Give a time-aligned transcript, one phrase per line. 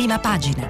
[0.00, 0.66] prima pagina.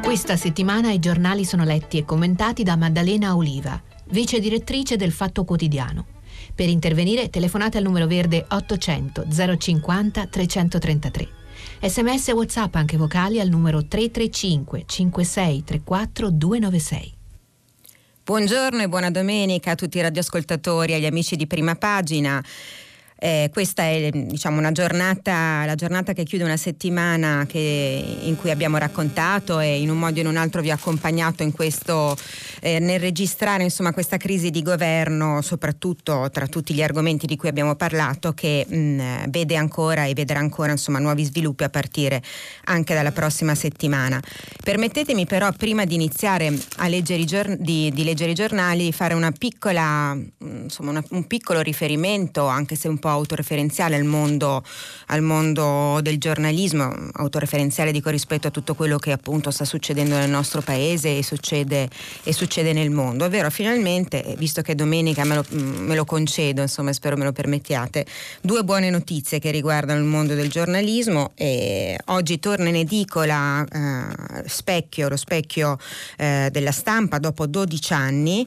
[0.00, 5.42] Questa settimana i giornali sono letti e commentati da Maddalena Oliva, vice direttrice del Fatto
[5.42, 6.06] Quotidiano.
[6.54, 9.26] Per intervenire telefonate al numero verde 800
[9.58, 11.28] 050 333.
[11.80, 17.13] Sms e WhatsApp anche vocali al numero 335 5634 296.
[18.24, 22.42] Buongiorno e buona domenica a tutti i radioascoltatori, agli amici di prima pagina.
[23.24, 28.50] Eh, questa è diciamo, una giornata, la giornata che chiude una settimana che, in cui
[28.50, 32.14] abbiamo raccontato e in un modo o in un altro vi ho accompagnato questo,
[32.60, 37.48] eh, nel registrare insomma, questa crisi di governo, soprattutto tra tutti gli argomenti di cui
[37.48, 42.22] abbiamo parlato, che mh, vede ancora e vedrà ancora insomma, nuovi sviluppi a partire
[42.64, 44.20] anche dalla prossima settimana.
[44.62, 49.14] Permettetemi però prima di iniziare a leggere i, giorn- di, di leggere i giornali fare
[49.38, 54.62] piccola, insomma, una, un piccolo riferimento, anche se un po' autoreferenziale al mondo,
[55.06, 60.30] al mondo del giornalismo, autoreferenziale dico rispetto a tutto quello che appunto sta succedendo nel
[60.30, 61.88] nostro paese e succede,
[62.22, 63.24] e succede nel mondo.
[63.24, 68.06] Ovvero finalmente, visto che domenica me lo, me lo concedo, insomma spero me lo permettiate,
[68.40, 71.32] due buone notizie che riguardano il mondo del giornalismo.
[71.34, 75.78] E oggi torna in edicola eh, Specchio, lo specchio
[76.16, 78.46] eh, della stampa dopo 12 anni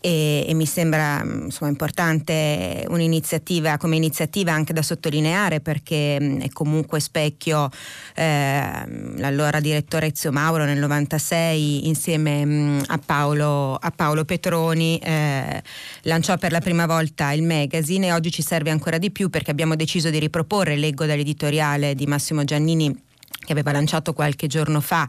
[0.00, 6.48] e, e mi sembra insomma, importante un'iniziativa come iniziativa anche da sottolineare perché mh, è
[6.50, 7.68] comunque specchio
[8.14, 8.84] eh,
[9.16, 15.62] l'allora direttore Ezio Mauro nel 96 insieme mh, a, Paolo, a, Paolo, Petroni eh,
[16.02, 18.06] lanciò per la prima volta il magazine.
[18.08, 22.06] E oggi ci serve ancora di più perché abbiamo deciso di riproporre, leggo dall'editoriale di
[22.06, 23.06] Massimo Giannini
[23.48, 25.08] che aveva lanciato qualche giorno fa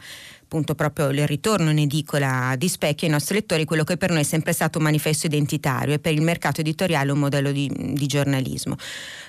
[0.50, 4.22] appunto proprio il ritorno in edicola di Specchio ai nostri lettori quello che per noi
[4.22, 8.08] è sempre stato un manifesto identitario e per il mercato editoriale un modello di, di
[8.08, 8.76] giornalismo.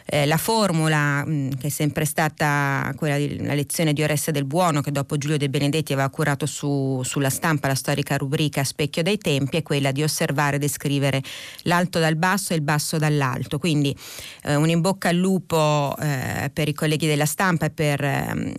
[0.07, 4.47] Eh, la formula mh, mm, che è sempre stata quella della lezione di Oreste del
[4.47, 9.03] Buono che dopo Giulio De Benedetti aveva curato su, sulla stampa la storica rubrica Specchio
[9.03, 11.23] dei tempi è quella di osservare e descrivere
[11.65, 13.59] l'alto dal basso e il basso dall'alto.
[13.59, 13.95] Quindi
[14.45, 18.55] eh, un in bocca al lupo eh, per i colleghi della stampa e per ehm,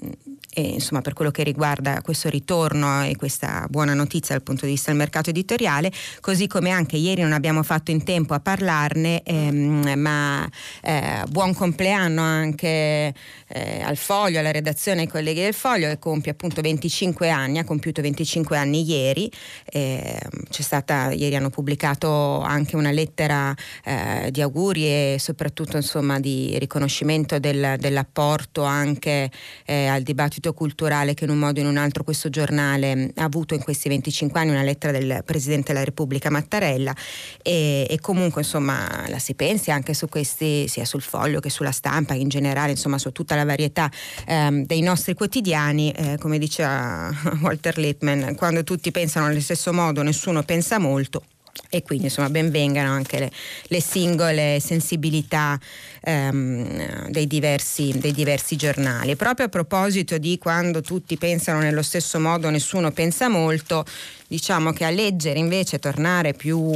[0.53, 4.72] e, insomma, per quello che riguarda questo ritorno e questa buona notizia dal punto di
[4.72, 9.23] vista del mercato editoriale, così come anche ieri non abbiamo fatto in tempo a parlarne,
[9.23, 10.50] ehm, ma
[10.81, 13.13] eh, buon compleanno anche
[13.47, 17.63] eh, al Foglio, alla redazione ai colleghi del Foglio che compie appunto 25 anni, ha
[17.63, 19.31] compiuto 25 anni ieri,
[19.66, 20.19] eh,
[20.50, 26.57] c'è stata, ieri hanno pubblicato anche una lettera eh, di auguri e soprattutto insomma di
[26.59, 29.31] riconoscimento del, dell'apporto anche
[29.66, 33.12] eh, al dibattito dibattito culturale che in un modo o in un altro questo giornale
[33.16, 36.94] ha avuto in questi 25 anni, una lettera del Presidente della Repubblica Mattarella
[37.41, 41.72] e, e comunque insomma la si pensi anche su questi, sia sul foglio che sulla
[41.72, 43.90] stampa, in generale insomma su tutta la varietà
[44.25, 50.02] ehm, dei nostri quotidiani, eh, come diceva Walter Lippmann, quando tutti pensano allo stesso modo
[50.02, 51.23] nessuno pensa molto
[51.69, 53.31] e quindi insomma benvengano anche le,
[53.67, 55.59] le singole sensibilità
[56.01, 59.16] ehm, dei, diversi, dei, diversi, giornali.
[59.16, 63.85] Proprio a proposito di quando tutti pensano nello stesso modo, nessuno pensa molto,
[64.31, 66.71] diciamo che a leggere invece tornare più,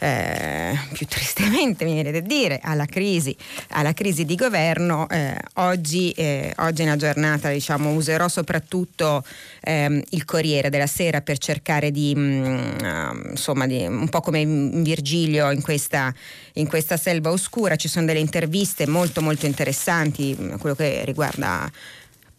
[0.00, 3.34] eh, più tristemente, mi viene da dire, alla crisi,
[3.68, 9.24] alla crisi di governo, eh, oggi, eh, oggi, è una giornata, diciamo, userò soprattutto
[9.62, 14.40] ehm, il Corriere della Sera per cercare di, mh, mm, insomma, di, un po' come
[14.40, 16.12] in Virgilio in questa,
[16.54, 21.70] in questa selva oscura, ci sono delle interviste molto molto interessanti, quello che riguarda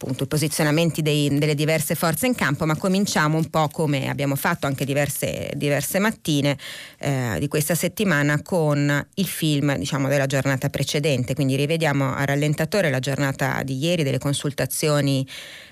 [0.02, 4.34] appunto i posizionamenti dei, delle diverse forze in campo, ma cominciamo un po' come abbiamo
[4.34, 6.56] fatto anche diverse, diverse mattine
[6.98, 12.88] eh, di questa settimana con il film diciamo, della giornata precedente, quindi rivediamo a rallentatore
[12.88, 15.26] la giornata di ieri delle consultazioni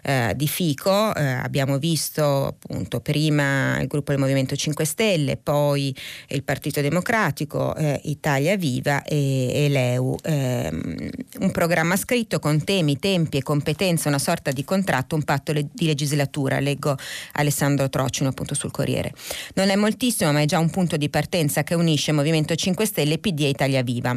[0.09, 5.95] eh, di Fico, eh, abbiamo visto appunto prima il gruppo del Movimento 5 Stelle, poi
[6.29, 11.11] il Partito Democratico, eh, Italia Viva e, e l'EU, ehm,
[11.41, 15.69] un programma scritto con temi, tempi e competenze, una sorta di contratto, un patto le-
[15.71, 16.97] di legislatura, leggo
[17.33, 19.13] Alessandro Trocino appunto sul Corriere.
[19.57, 23.19] Non è moltissimo ma è già un punto di partenza che unisce Movimento 5 Stelle,
[23.19, 24.17] PD e Italia Viva.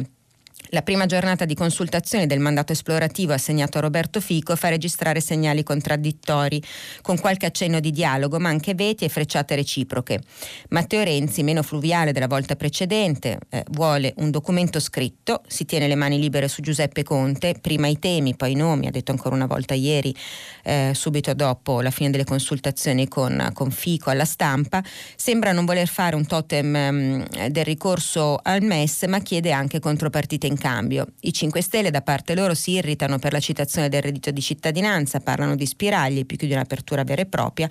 [0.74, 5.62] La prima giornata di consultazione del mandato esplorativo assegnato a Roberto Fico fa registrare segnali
[5.62, 6.62] contraddittori,
[7.02, 10.22] con qualche accenno di dialogo, ma anche veti e frecciate reciproche.
[10.70, 15.94] Matteo Renzi, meno fluviale della volta precedente, eh, vuole un documento scritto, si tiene le
[15.94, 19.44] mani libere su Giuseppe Conte, prima i temi, poi i nomi, ha detto ancora una
[19.44, 20.16] volta ieri,
[20.62, 24.82] eh, subito dopo la fine delle consultazioni con, con, Fico alla stampa,
[25.16, 30.46] sembra non voler fare un totem eh, del ricorso al MES, ma chiede anche contropartite
[30.46, 31.08] in cambio.
[31.22, 35.18] I 5 Stelle da parte loro si irritano per la citazione del reddito di cittadinanza,
[35.18, 37.68] parlano di spiragli più che di un'apertura vera e propria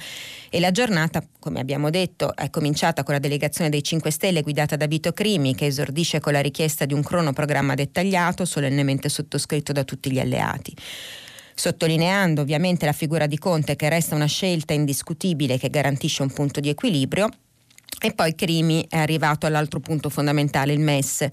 [0.50, 4.76] e la giornata, come abbiamo detto, è cominciata con la delegazione dei 5 Stelle guidata
[4.76, 9.86] da Vito Crimi che esordisce con la richiesta di un cronoprogramma dettagliato solennemente sottoscritto da
[9.86, 10.76] tutti gli alleati
[11.54, 16.60] sottolineando ovviamente la figura di Conte che resta una scelta indiscutibile che garantisce un punto
[16.60, 17.30] di equilibrio
[18.04, 21.28] e poi Crimi è arrivato all'altro punto fondamentale, il MES.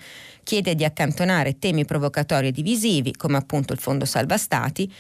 [0.49, 4.91] Chiede di accantonare temi provocatori e divisivi, come appunto il Fondo Salva Stati,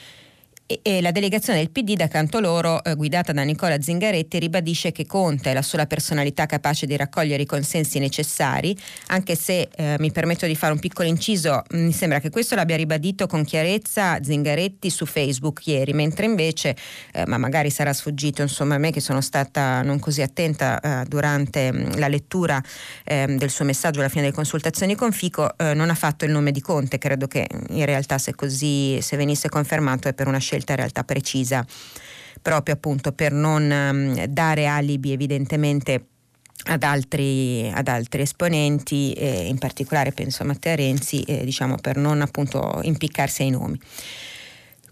[0.68, 4.92] e, e la delegazione del PD da canto loro, eh, guidata da Nicola Zingaretti, ribadisce
[4.92, 8.76] che Conte è la sola personalità capace di raccogliere i consensi necessari,
[9.06, 12.76] anche se eh, mi permetto di fare un piccolo inciso, mi sembra che questo l'abbia
[12.76, 16.76] ribadito con chiarezza Zingaretti su Facebook ieri, mentre invece,
[17.12, 21.04] eh, ma magari sarà sfuggito insomma a me che sono stata non così attenta eh,
[21.08, 22.62] durante mh, la lettura
[23.04, 26.30] ehm, del suo messaggio alla fine delle consultazioni con Fico, eh, non ha fatto il
[26.30, 30.36] nome di Conte, credo che in realtà se così, se venisse confermato è per una
[30.36, 31.64] scelta scelta in realtà precisa,
[32.42, 36.06] proprio appunto per non um, dare alibi evidentemente
[36.64, 41.96] ad altri, ad altri, esponenti, eh, in particolare penso a Matteo Renzi, eh, diciamo per
[41.96, 43.78] non appunto impiccarsi ai nomi.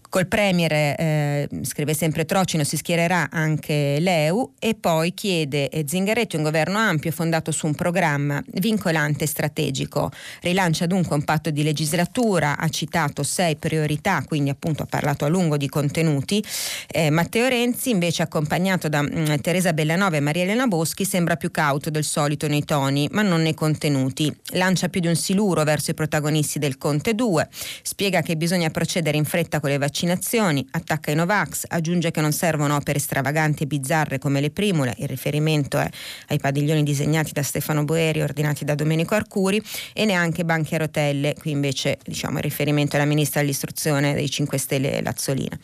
[0.09, 6.37] Col Premier, eh, scrive sempre Trocino, si schiererà anche l'EU e poi chiede eh, Zingaretti
[6.37, 10.09] un governo ampio fondato su un programma vincolante e strategico.
[10.41, 15.27] Rilancia dunque un patto di legislatura, ha citato sei priorità, quindi appunto ha parlato a
[15.27, 16.41] lungo di contenuti.
[16.87, 21.35] Eh, Matteo Renzi invece accompagnato da mh, mm, Teresa Bellanova e Maria Elena Boschi sembra
[21.35, 24.33] più cauto del solito nei toni, ma non nei contenuti.
[24.51, 27.49] Lancia più di un siluro verso i protagonisti del Conte 2,
[27.81, 32.21] spiega che bisogna procedere in fretta con le vaccinazioni vaccinazioni, attacca i Novax, aggiunge che
[32.21, 35.89] non servono opere stravaganti e bizzarre come le primule, il riferimento è
[36.27, 39.59] ai padiglioni disegnati da Stefano Boeri ordinati da Domenico Arcuri
[39.93, 44.57] e neanche banchi a rotelle, qui invece diciamo il riferimento alla ministra dell'istruzione dei 5
[44.59, 45.57] Stelle Lazzolina.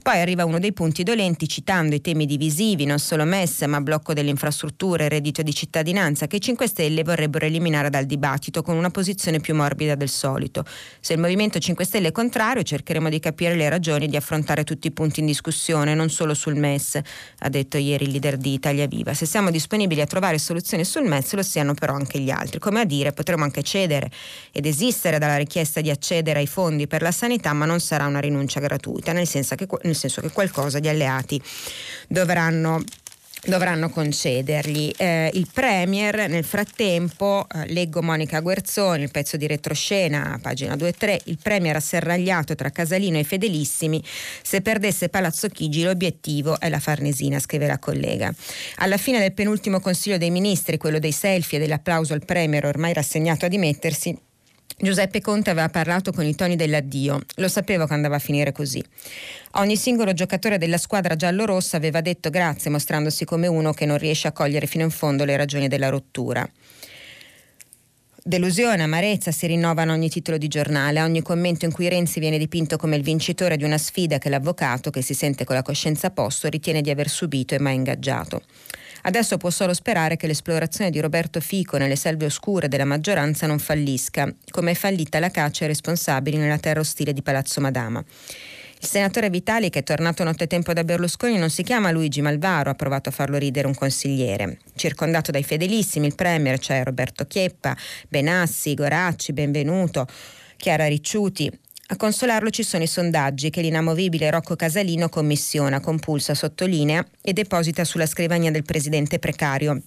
[0.00, 4.12] Poi arriva uno dei punti dolenti citando i temi divisivi, non solo MES ma blocco
[4.12, 8.90] delle infrastrutture reddito di cittadinanza che i 5 Stelle vorrebbero eliminare dal dibattito con una
[8.90, 10.64] posizione più morbida del solito.
[11.00, 14.86] Se il Movimento 5 Stelle è contrario cercheremo di capire le ragioni di affrontare tutti
[14.86, 17.00] i punti in discussione, non solo sul MES,
[17.38, 19.14] ha detto ieri il leader di Italia Viva.
[19.14, 22.58] Se siamo disponibili a trovare soluzioni sul MES, lo siano però anche gli altri.
[22.58, 24.10] Come a dire, potremo anche cedere
[24.52, 28.20] ed esistere dalla richiesta di accedere ai fondi per la sanità, ma non sarà una
[28.20, 31.40] rinuncia gratuita, nel senso che, nel senso che qualcosa gli alleati
[32.08, 32.82] dovranno
[33.44, 34.92] dovranno concedergli.
[34.96, 41.18] Eh, il Premier nel frattempo, eh, leggo Monica Guerzoni, il pezzo di retroscena, pagina 2-3,
[41.24, 44.02] il Premier asserragliato tra Casalino e Fedelissimi,
[44.42, 48.32] se perdesse Palazzo Chigi l'obiettivo è la Farnesina, scrive la collega.
[48.76, 52.92] Alla fine del penultimo Consiglio dei Ministri, quello dei selfie e dell'applauso al Premier ormai
[52.92, 54.16] rassegnato a dimettersi,
[54.78, 58.82] Giuseppe Conte aveva parlato con i toni dell'addio, lo sapevo che andava a finire così.
[59.52, 64.28] Ogni singolo giocatore della squadra giallo-rossa aveva detto grazie mostrandosi come uno che non riesce
[64.28, 66.48] a cogliere fino in fondo le ragioni della rottura.
[68.24, 72.76] Delusione, amarezza si rinnovano ogni titolo di giornale, ogni commento in cui Renzi viene dipinto
[72.76, 76.10] come il vincitore di una sfida che l'avvocato, che si sente con la coscienza a
[76.10, 78.42] posto, ritiene di aver subito e mai ingaggiato.
[79.02, 83.58] Adesso può solo sperare che l'esplorazione di Roberto Fico nelle selve oscure della maggioranza non
[83.58, 88.02] fallisca, come è fallita la caccia ai responsabili nella terra ostile di Palazzo Madama.
[88.82, 92.74] Il senatore Vitali, che è tornato nottetempo da Berlusconi, non si chiama Luigi Malvaro, ha
[92.74, 94.58] provato a farlo ridere un consigliere.
[94.74, 97.76] Circondato dai fedelissimi, il Premier, cioè Roberto Chieppa,
[98.08, 100.06] Benassi, Goracci, Benvenuto,
[100.56, 101.48] Chiara Ricciuti,
[101.88, 107.84] a consolarlo ci sono i sondaggi che l'inamovibile Rocco Casalino commissiona, compulsa, sottolinea e deposita
[107.84, 109.80] sulla scrivania del presidente precario,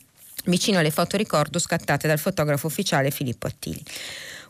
[0.45, 3.83] vicino alle foto ricordo scattate dal fotografo ufficiale Filippo Attili.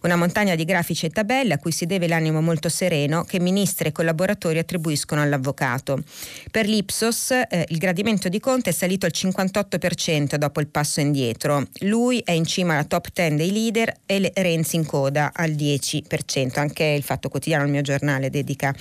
[0.06, 3.88] Una montagna di grafici e tabelle a cui si deve l'animo molto sereno che ministri
[3.88, 6.04] e collaboratori attribuiscono all'avvocato.
[6.52, 11.66] Per l'Ipsos eh, il gradimento di Conte è salito al 58% dopo il passo indietro.
[11.80, 16.60] Lui è in cima alla top 10 dei leader e Renzi in coda al 10%.
[16.60, 18.72] Anche il Fatto Quotidiano, il mio giornale, dedica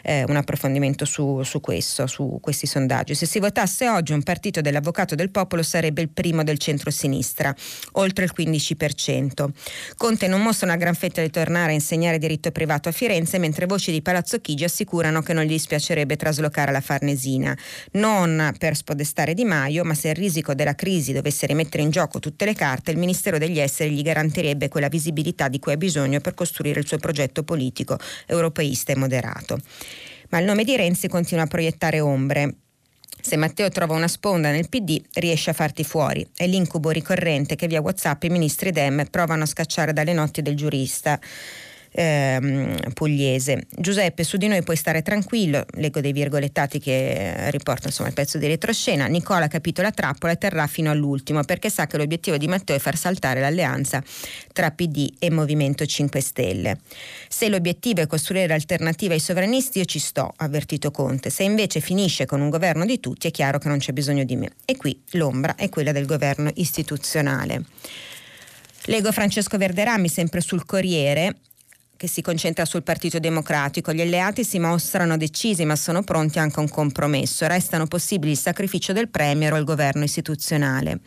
[0.00, 3.14] eh, un approfondimento su, su questo, su questi sondaggi.
[3.14, 7.54] Se si votasse oggi un partito dell'avvocato del popolo sarebbe il primo del centro-sinistra,
[7.92, 9.48] oltre il 15%.
[9.98, 13.66] Conte non mostra una gran fetta di tornare a insegnare diritto privato a Firenze, mentre
[13.66, 17.56] voci di Palazzo Chigi assicurano che non gli dispiacerebbe traslocare la Farnesina.
[17.92, 22.18] Non per spodestare Di Maio, ma se il risico della crisi dovesse rimettere in gioco
[22.18, 26.20] tutte le carte, il Ministero degli Esteri gli garantirebbe quella visibilità di cui ha bisogno
[26.20, 29.58] per costruire il suo progetto politico europeista e moderato.
[30.30, 32.54] Ma il nome di Renzi continua a proiettare ombre.
[33.24, 36.26] Se Matteo trova una sponda nel PD, riesce a farti fuori.
[36.34, 40.56] È l'incubo ricorrente che via WhatsApp i ministri Dem provano a scacciare dalle notti del
[40.56, 41.20] giurista
[41.92, 43.66] ehm, pugliese.
[43.70, 48.38] Giuseppe, su di noi puoi stare tranquillo, leggo dei virgolettati che riportano insomma, il pezzo
[48.38, 49.06] di retroscena.
[49.06, 52.76] Nicola ha capito la trappola e terrà fino all'ultimo perché sa che l'obiettivo di Matteo
[52.76, 54.02] è far saltare l'alleanza
[54.52, 56.78] tra PD e Movimento 5 Stelle.
[57.28, 61.30] Se l'obiettivo è costruire alternative ai sovranisti, io ci sto, ha avvertito Conte.
[61.30, 64.36] Se invece finisce con un governo di tutti, è chiaro che non c'è bisogno di
[64.36, 64.50] me.
[64.64, 67.64] E qui l'ombra è quella del governo istituzionale.
[68.86, 71.36] Leggo Francesco Verderami sempre sul Corriere
[72.02, 73.92] che si concentra sul Partito Democratico.
[73.92, 77.46] Gli alleati si mostrano decisi ma sono pronti anche a un compromesso.
[77.46, 80.98] Restano possibili il sacrificio del Premier o il governo istituzionale.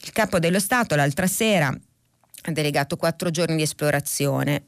[0.00, 1.78] Il capo dello Stato l'altra sera
[2.44, 4.64] ha delegato quattro giorni di esplorazione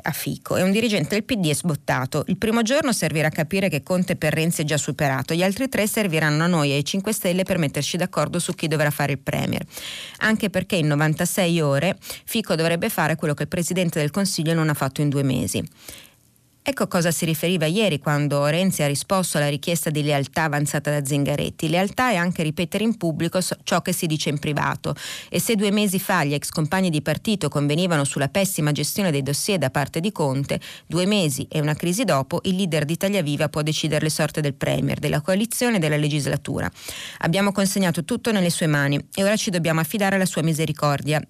[0.00, 2.24] a Fico e un dirigente del PD è sbottato.
[2.26, 5.68] Il primo giorno servirà a capire che Conte per Renzi è già superato, gli altri
[5.68, 9.12] tre serviranno a noi e ai 5 Stelle per metterci d'accordo su chi dovrà fare
[9.12, 9.64] il Premier.
[10.18, 14.68] Anche perché in 96 ore Fico dovrebbe fare quello che il Presidente del Consiglio non
[14.68, 15.62] ha fatto in due mesi.
[16.68, 20.90] Ecco a cosa si riferiva ieri quando Renzi ha risposto alla richiesta di lealtà avanzata
[20.90, 21.68] da Zingaretti.
[21.68, 24.92] Lealtà è anche ripetere in pubblico ciò che si dice in privato.
[25.28, 29.22] E se due mesi fa gli ex compagni di partito convenivano sulla pessima gestione dei
[29.22, 30.58] dossier da parte di Conte,
[30.88, 34.40] due mesi e una crisi dopo, il leader di Italia Viva può decidere le sorte
[34.40, 36.68] del Premier, della coalizione e della legislatura.
[37.18, 41.22] Abbiamo consegnato tutto nelle sue mani e ora ci dobbiamo affidare alla sua misericordia,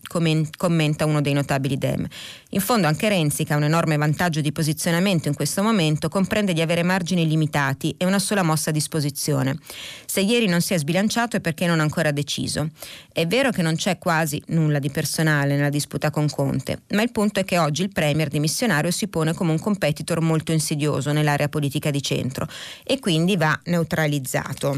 [0.57, 2.07] commenta uno dei notabili Dem.
[2.50, 6.52] In fondo anche Renzi, che ha un enorme vantaggio di posizionamento in questo momento, comprende
[6.52, 9.59] di avere margini limitati e una sola mossa a disposizione.
[10.06, 12.71] Se ieri non si è sbilanciato è perché non ha ancora deciso.
[13.12, 17.12] È vero che non c'è quasi nulla di personale nella disputa con Conte, ma il
[17.12, 21.49] punto è che oggi il Premier dimissionario si pone come un competitor molto insidioso nell'area
[21.49, 22.47] politica di centro
[22.85, 24.76] e quindi va neutralizzato.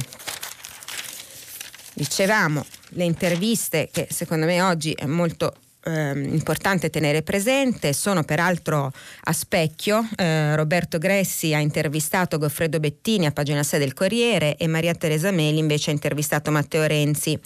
[1.95, 5.55] Dicevamo, le interviste che secondo me oggi è molto
[5.89, 8.93] eh, importante tenere presente sono peraltro
[9.25, 10.07] a specchio.
[10.17, 15.31] Eh, Roberto Gressi ha intervistato Goffredo Bettini a pagina 6 del Corriere e Maria Teresa
[15.31, 17.39] Meli invece ha intervistato Matteo Renzi.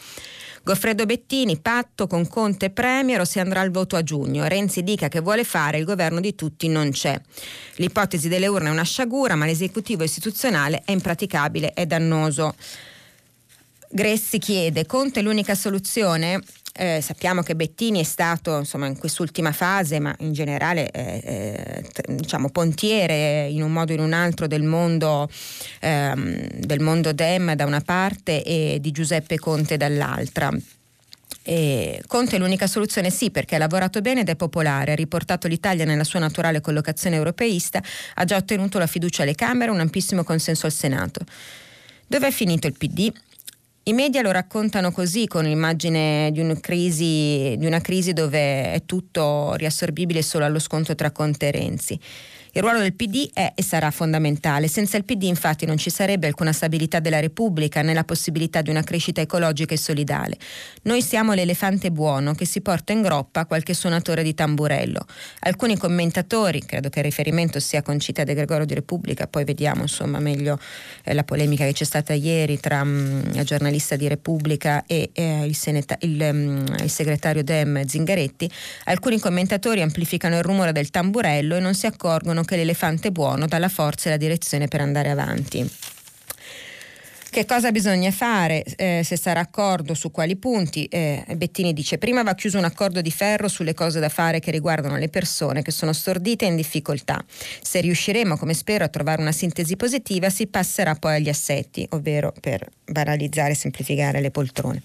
[0.65, 4.47] Goffredo Bettini, patto con Conte Premier o si andrà al voto a giugno.
[4.47, 7.21] Renzi dica che vuole fare, il governo di tutti non c'è.
[7.77, 12.55] L'ipotesi delle urne è una sciagura, ma l'esecutivo istituzionale è impraticabile e dannoso.
[13.91, 16.41] Gressi chiede, Conte è l'unica soluzione?
[16.75, 22.15] Eh, sappiamo che Bettini è stato insomma, in quest'ultima fase, ma in generale eh, eh,
[22.15, 25.29] diciamo, pontiere in un modo o in un altro del mondo,
[25.81, 30.51] ehm, del mondo Dem da una parte e di Giuseppe Conte dall'altra.
[31.45, 35.49] E Conte è l'unica soluzione sì perché ha lavorato bene ed è popolare, ha riportato
[35.49, 37.83] l'Italia nella sua naturale collocazione europeista,
[38.15, 41.21] ha già ottenuto la fiducia alle Camere e un ampissimo consenso al Senato.
[42.07, 43.13] Dove è finito il PD?
[43.85, 48.83] I media lo raccontano così, con l'immagine di una, crisi, di una crisi dove è
[48.87, 51.99] tutto riassorbibile solo allo scontro tra Conte e Renzi.
[52.55, 54.69] Il ruolo del PD è e sarà fondamentale.
[54.69, 58.69] Senza il PD infatti non ci sarebbe alcuna stabilità della Repubblica né la possibilità di
[58.69, 60.37] una crescita ecologica e solidale.
[60.83, 65.01] Noi siamo l'elefante buono che si porta in groppa qualche suonatore di tamburello.
[65.41, 69.81] Alcuni commentatori, credo che il riferimento sia con Città De Gregorio di Repubblica, poi vediamo
[69.81, 70.59] insomma meglio
[71.05, 75.47] eh, la polemica che c'è stata ieri tra um, la giornalista di Repubblica e eh,
[75.47, 78.51] il, seneta- il, um, il segretario Dem Zingaretti,
[78.85, 83.59] alcuni commentatori amplificano il rumore del tamburello e non si accorgono che l'elefante buono dà
[83.59, 85.71] la forza e la direzione per andare avanti.
[87.33, 88.63] Che cosa bisogna fare?
[88.77, 90.85] Eh, se sarà accordo su quali punti?
[90.85, 94.51] Eh, Bettini dice prima va chiuso un accordo di ferro sulle cose da fare che
[94.51, 97.25] riguardano le persone che sono stordite e in difficoltà.
[97.63, 102.35] Se riusciremo, come spero, a trovare una sintesi positiva, si passerà poi agli assetti, ovvero
[102.39, 104.83] per banalizzare e semplificare le poltrone.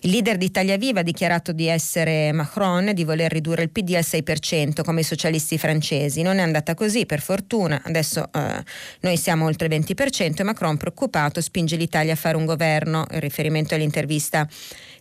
[0.00, 3.96] Il leader di Italia Viva ha dichiarato di essere Macron di voler ridurre il PD
[3.96, 6.22] al 6% come i socialisti francesi.
[6.22, 7.82] Non è andata così, per fortuna.
[7.84, 8.64] Adesso eh,
[9.00, 13.20] noi siamo oltre il 20% e Macron preoccupato spinge l'Italia a fare un governo, in
[13.20, 14.48] riferimento all'intervista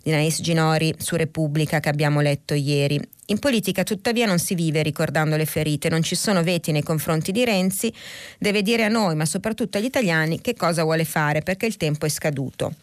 [0.04, 3.00] di Nais Ginori su Repubblica che abbiamo letto ieri.
[3.28, 7.32] In politica tuttavia non si vive ricordando le ferite, non ci sono veti nei confronti
[7.32, 7.94] di Renzi,
[8.38, 12.06] deve dire a noi, ma soprattutto agli italiani, che cosa vuole fare perché il tempo
[12.06, 12.74] è scaduto.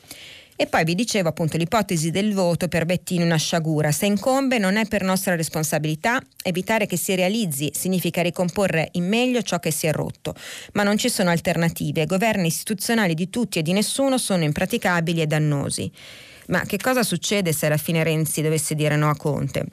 [0.61, 3.93] E poi vi dicevo appunto l'ipotesi del voto per Bettini una sciagura.
[3.93, 9.41] Se incombe non è per nostra responsabilità, evitare che si realizzi significa ricomporre in meglio
[9.43, 10.35] ciò che si è rotto,
[10.73, 12.07] ma non ci sono alternative.
[12.07, 15.93] Governi istituzionali di tutti e di nessuno sono impraticabili e dannosi.
[16.49, 19.65] Ma che cosa succede se alla fine Renzi dovesse dire no a Conte?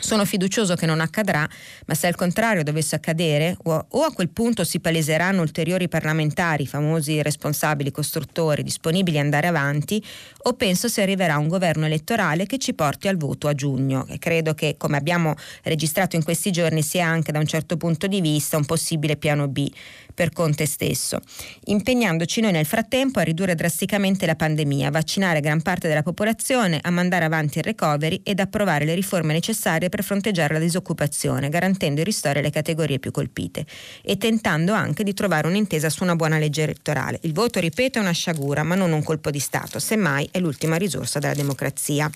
[0.00, 1.46] Sono fiducioso che non accadrà,
[1.86, 7.20] ma se al contrario dovesse accadere, o, a quel punto si paleseranno ulteriori parlamentari, famosi
[7.20, 10.02] responsabili costruttori, disponibili ad andare avanti,
[10.44, 14.06] o penso si arriverà a un governo elettorale che ci porti al voto a giugno.
[14.08, 18.06] E credo che, come abbiamo registrato in questi giorni, sia anche da un certo punto
[18.06, 19.68] di vista un possibile piano B
[20.18, 21.20] per Conte stesso,
[21.66, 26.80] impegnandoci noi nel frattempo a ridurre drasticamente la pandemia, a vaccinare gran parte della popolazione,
[26.82, 32.00] a mandare avanti il recovery ed approvare le riforme necessarie per fronteggiare la disoccupazione, garantendo
[32.00, 33.64] i ristori alle categorie più colpite
[34.02, 37.20] e tentando anche di trovare un'intesa su una buona legge elettorale.
[37.22, 40.74] Il voto, ripeto, è una sciagura, ma non un colpo di Stato, semmai è l'ultima
[40.74, 42.10] risorsa della democrazia.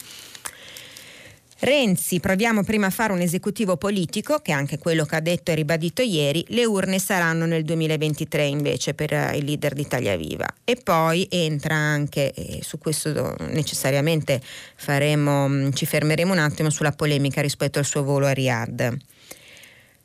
[1.64, 5.52] Renzi, proviamo prima a fare un esecutivo politico, che è anche quello che ha detto
[5.52, 10.16] e ribadito ieri, le urne saranno nel 2023 invece per eh, il leader di Italia
[10.16, 10.46] Viva.
[10.64, 14.42] E poi entra anche, e su questo necessariamente
[14.74, 18.96] faremo, mm, ci fermeremo un attimo sulla polemica rispetto al suo volo a Riyadh.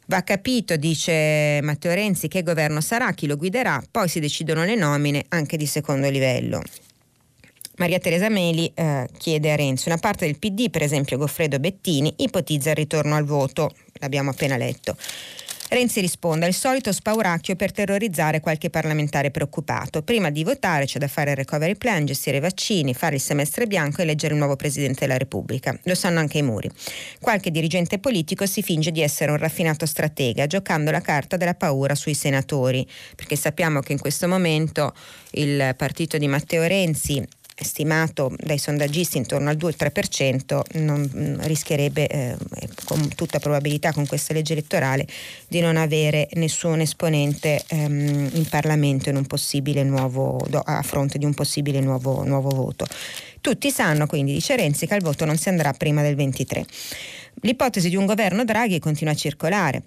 [0.06, 4.76] Va capito, dice Matteo Renzi, che governo sarà, chi lo guiderà, poi si decidono le
[4.76, 6.62] nomine anche di secondo livello.
[7.78, 12.12] Maria Teresa Meli eh, chiede a Renzi una parte del PD, per esempio Goffredo Bettini,
[12.18, 14.98] ipotizza il ritorno al voto, l'abbiamo appena letto.
[15.70, 20.02] Renzi risponde al solito spauracchio per terrorizzare qualche parlamentare preoccupato.
[20.02, 23.68] Prima di votare c'è da fare il recovery plan, gestire i vaccini, fare il semestre
[23.68, 25.78] bianco e eleggere il nuovo Presidente della Repubblica.
[25.84, 26.72] Lo sanno anche i muri.
[27.20, 31.96] Qualche dirigente politico si finge di essere un raffinato stratega, giocando la carta della paura
[31.96, 34.94] sui senatori, perché sappiamo che in questo momento
[35.32, 37.22] il partito di Matteo Renzi
[37.64, 42.38] stimato dai sondaggisti intorno al 2-3%, non, mm, rischierebbe eh,
[42.84, 45.08] con tutta probabilità con questa legge elettorale
[45.48, 49.26] di non avere nessun esponente ehm, in Parlamento in
[49.84, 52.86] nuovo, a fronte di un possibile nuovo, nuovo voto.
[53.42, 56.66] Tutti sanno quindi, dice Renzi, che al voto non si andrà prima del 23.
[57.42, 59.84] L'ipotesi di un governo Draghi continua a circolare.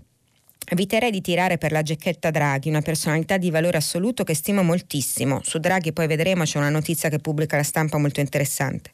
[0.72, 5.40] Eviterei di tirare per la gecchetta Draghi, una personalità di valore assoluto che stimo moltissimo.
[5.42, 8.92] Su Draghi poi vedremo c'è una notizia che pubblica la stampa molto interessante.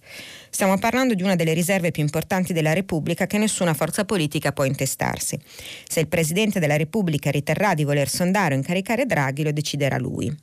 [0.48, 4.64] Stiamo parlando di una delle riserve più importanti della Repubblica che nessuna forza politica può
[4.64, 5.38] intestarsi.
[5.86, 10.34] Se il Presidente della Repubblica riterrà di voler sondare o incaricare Draghi, lo deciderà lui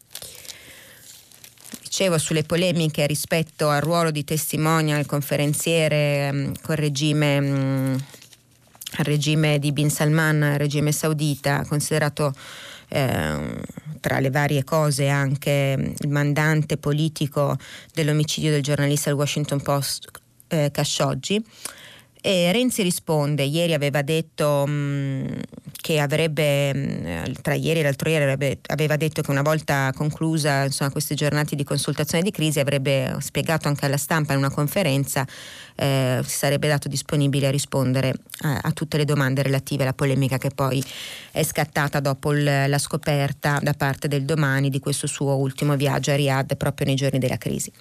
[1.94, 8.04] dicevo sulle polemiche rispetto al ruolo di testimonial conferenziere mh, col regime mh,
[8.98, 12.34] al regime di Bin Salman, regime saudita, considerato
[12.90, 13.62] eh,
[14.00, 17.58] tra le varie cose anche il mandante politico
[17.94, 20.10] dell'omicidio del giornalista del Washington Post
[20.48, 21.44] eh, Khashoggi.
[22.26, 25.26] E Renzi risponde, ieri aveva detto mh, mm,
[25.76, 30.64] che avrebbe, mm, tra ieri e l'altro ieri avrebbe, aveva detto che una volta conclusa
[30.64, 35.28] insomma, queste giornate di consultazione di crisi avrebbe spiegato anche alla stampa in una conferenza
[35.76, 40.38] eh, si sarebbe dato disponibile a rispondere a, a, tutte le domande relative alla polemica
[40.38, 40.82] che poi
[41.32, 46.12] è scattata dopo il, la scoperta da parte del domani di questo suo ultimo viaggio
[46.12, 47.72] a Riyadh proprio nei giorni della crisi.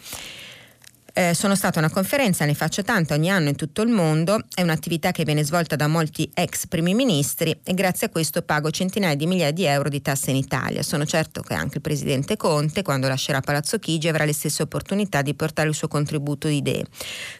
[1.15, 4.45] Eh, sono stata a una conferenza, ne faccio tante ogni anno in tutto il mondo,
[4.55, 8.71] è un'attività che viene svolta da molti ex primi ministri e grazie a questo pago
[8.71, 10.83] centinaia di migliaia di euro di tasse in Italia.
[10.83, 15.21] Sono certo che anche il presidente Conte, quando lascerà Palazzo Chigi, avrà le stesse opportunità
[15.21, 16.87] di portare il suo contributo di idee.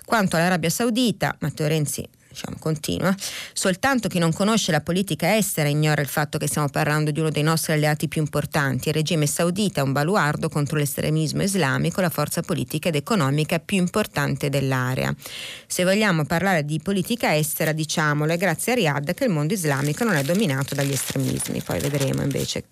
[0.05, 3.15] Quanto all'Arabia Saudita, Matteo Renzi diciamo, continua,
[3.53, 7.31] soltanto chi non conosce la politica estera ignora il fatto che stiamo parlando di uno
[7.31, 8.89] dei nostri alleati più importanti.
[8.89, 13.77] Il regime saudita è un baluardo contro l'estremismo islamico, la forza politica ed economica più
[13.77, 15.15] importante dell'area.
[15.67, 20.05] Se vogliamo parlare di politica estera, diciamolo, è grazie a Riyadh che il mondo islamico
[20.05, 21.63] non è dominato dagli estremismi.
[21.63, 22.65] Poi vedremo invece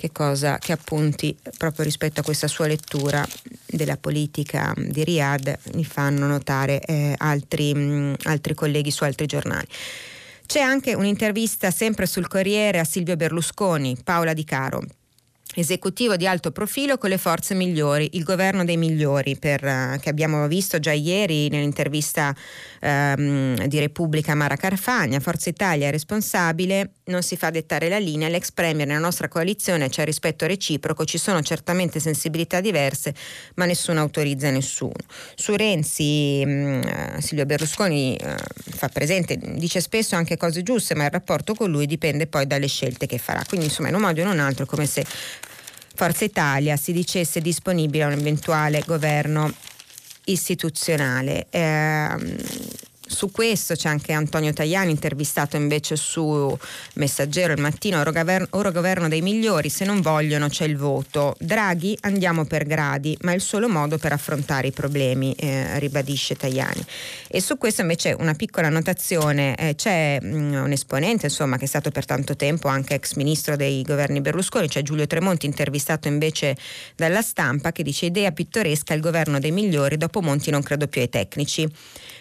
[0.00, 3.26] che cosa, che appunti proprio rispetto a questa sua lettura
[3.66, 9.66] della politica di Riyadh mi fanno notare eh, altri, mh, altri colleghi su altri giornali.
[10.46, 14.82] C'è anche un'intervista sempre sul Corriere a Silvio Berlusconi, Paola Di Caro,
[15.54, 20.08] esecutivo di alto profilo con le forze migliori, il governo dei migliori, per, uh, che
[20.08, 22.34] abbiamo visto già ieri nell'intervista
[22.82, 25.18] um, di Repubblica Mara Carfagna.
[25.20, 29.88] Forza Italia è responsabile, non si fa dettare la linea, l'ex premier nella nostra coalizione
[29.88, 33.14] c'è rispetto reciproco, ci sono certamente sensibilità diverse,
[33.56, 34.92] ma nessuno autorizza nessuno.
[35.34, 38.34] Su Renzi um, Silvio Berlusconi uh,
[38.70, 42.68] fa presente, dice spesso anche cose giuste, ma il rapporto con lui dipende poi dalle
[42.68, 43.42] scelte che farà.
[43.46, 45.04] Quindi insomma in un modo o in un altro come se
[46.00, 49.52] Forza Italia si dicesse disponibile a un eventuale governo
[50.24, 51.48] istituzionale.
[51.50, 52.38] Eh,
[53.10, 56.56] su questo c'è anche Antonio Tajani intervistato invece su
[56.94, 61.34] Messaggero il mattino, ora governo, dei migliori, se non vogliono c'è il voto.
[61.40, 66.36] Draghi andiamo per gradi, ma è il solo modo per affrontare i problemi, eh, ribadisce
[66.36, 66.84] Tajani.
[67.28, 71.64] E su questo invece una piccola notazione, eh, c'è mh, mm, un esponente insomma, che
[71.64, 76.06] è stato per tanto tempo anche ex ministro dei governi Berlusconi, c'è Giulio Tremonti intervistato
[76.06, 76.56] invece
[76.94, 81.00] dalla stampa che dice idea pittoresca il governo dei migliori, dopo Monti non credo più
[81.00, 81.68] ai tecnici.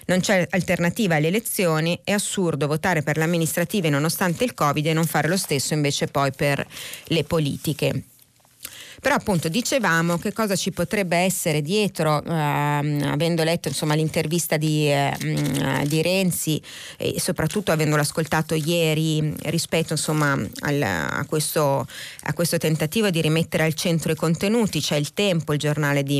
[0.09, 4.93] Non c'è alternativa alle elezioni, è assurdo votare per le amministrative nonostante il Covid e
[4.93, 6.65] non fare lo stesso invece poi per
[7.05, 8.08] le politiche.
[8.99, 14.91] Però appunto dicevamo che cosa ci potrebbe essere dietro, ehm, avendo letto insomma, l'intervista di,
[14.91, 15.13] eh,
[15.85, 16.61] di, Renzi
[16.97, 21.87] e soprattutto avendolo ascoltato ieri rispetto insomma, al, a, questo,
[22.23, 26.19] a, questo, tentativo di rimettere al centro i contenuti, c'è il tempo, il giornale di,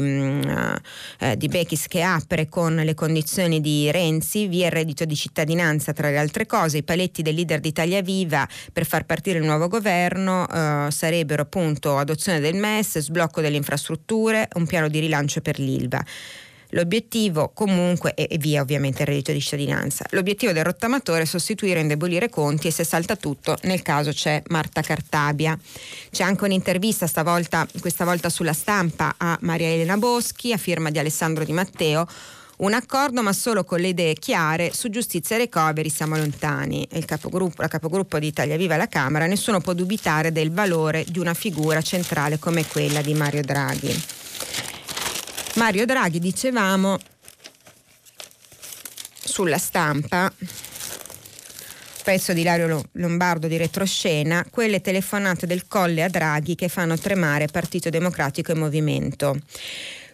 [1.20, 5.94] eh, di Bechis che apre con le condizioni di Renzi, via il reddito di cittadinanza
[5.94, 9.68] tra le altre cose, i paletti del leader d'Italia Viva per far partire il nuovo
[9.68, 15.42] governo eh, sarebbero appunto adozione del MES, MES, sblocco delle infrastrutture, un piano di rilancio
[15.42, 16.06] per l'ILVA.
[16.74, 21.82] L'obiettivo comunque, e via ovviamente il reddito di cittadinanza, l'obiettivo del rottamatore è sostituire e
[21.82, 25.58] indebolire conti e se salta tutto, nel caso c'è Marta Cartabia.
[26.12, 31.00] C'è anche un'intervista stavolta, questa volta sulla stampa a Maria Elena Boschi a firma di
[31.00, 32.08] Alessandro Di Matteo
[32.60, 36.88] un accordo ma solo con le idee chiare su giustizia e recovery siamo lontani.
[36.92, 41.20] Il capogruppo, la capogruppo di Italia Viva alla Camera, nessuno può dubitare del valore di
[41.20, 44.04] una figura centrale come quella di Mario Draghi.
[45.56, 46.98] Mario Draghi, dicevamo,
[49.24, 50.32] sulla stampa,
[52.04, 57.48] pezzo di Lario Lombardo di retroscena, quelle telefonate del colle a Draghi che fanno tremare
[57.48, 59.38] Partito Democratico e Movimento.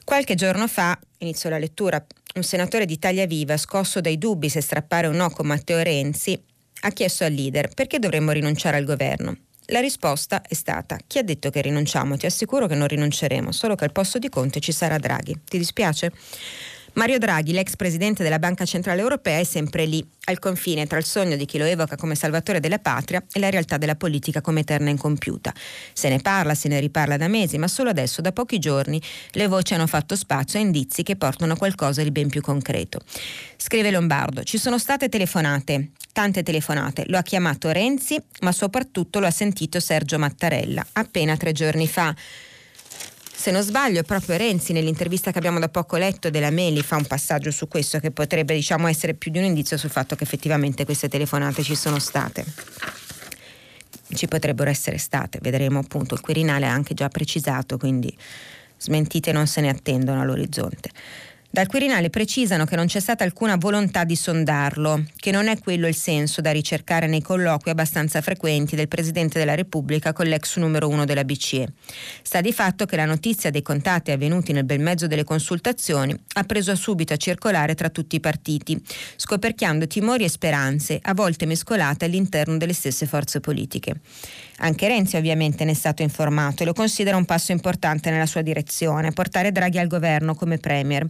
[0.04, 2.04] Qualche giorno fa, inizio la lettura,
[2.36, 6.40] un senatore di Italia Viva, scosso dai dubbi se strappare o no con Matteo Renzi,
[6.82, 9.38] ha chiesto al leader perché dovremmo rinunciare al governo.
[9.70, 12.18] La risposta è stata: Chi ha detto che rinunciamo?
[12.18, 15.40] Ti assicuro che non rinunceremo, solo che al posto di Conte ci sarà Draghi.
[15.44, 16.12] Ti dispiace?
[16.96, 21.04] Mario Draghi, l'ex presidente della Banca Centrale Europea, è sempre lì, al confine tra il
[21.04, 24.62] sogno di chi lo evoca come salvatore della patria e la realtà della politica come
[24.62, 25.54] eterna incompiuta.
[25.92, 29.48] Se ne parla, se ne riparla da mesi, ma solo adesso, da pochi giorni, le
[29.48, 33.02] voci hanno fatto spazio a indizi che portano a qualcosa di ben più concreto.
[33.58, 39.26] Scrive Lombardo, ci sono state telefonate, tante telefonate, lo ha chiamato Renzi, ma soprattutto lo
[39.26, 42.16] ha sentito Sergio Mattarella appena tre giorni fa.
[43.38, 46.96] Se non sbaglio, è proprio Renzi nell'intervista che abbiamo da poco letto della Meli fa
[46.96, 50.24] un passaggio su questo che potrebbe diciamo, essere più di un indizio sul fatto che
[50.24, 52.44] effettivamente queste telefonate ci sono state.
[54.14, 58.16] Ci potrebbero essere state, vedremo appunto, il Quirinale ha anche già precisato, quindi
[58.78, 60.90] smentite non se ne attendono all'orizzonte.
[61.56, 65.88] Dal Quirinale precisano che non c'è stata alcuna volontà di sondarlo, che non è quello
[65.88, 70.90] il senso da ricercare nei colloqui abbastanza frequenti del Presidente della Repubblica con l'ex numero
[70.90, 71.70] uno della BCE.
[72.24, 76.44] Sta di fatto che la notizia dei contatti avvenuti nel bel mezzo delle consultazioni ha
[76.44, 78.78] preso subito a circolare tra tutti i partiti,
[79.16, 84.02] scoperchiando timori e speranze, a volte mescolate all'interno delle stesse forze politiche.
[84.60, 88.42] Anche Renzi ovviamente ne è stato informato e lo considera un passo importante nella sua
[88.42, 91.06] direzione, portare Draghi al governo come Premier.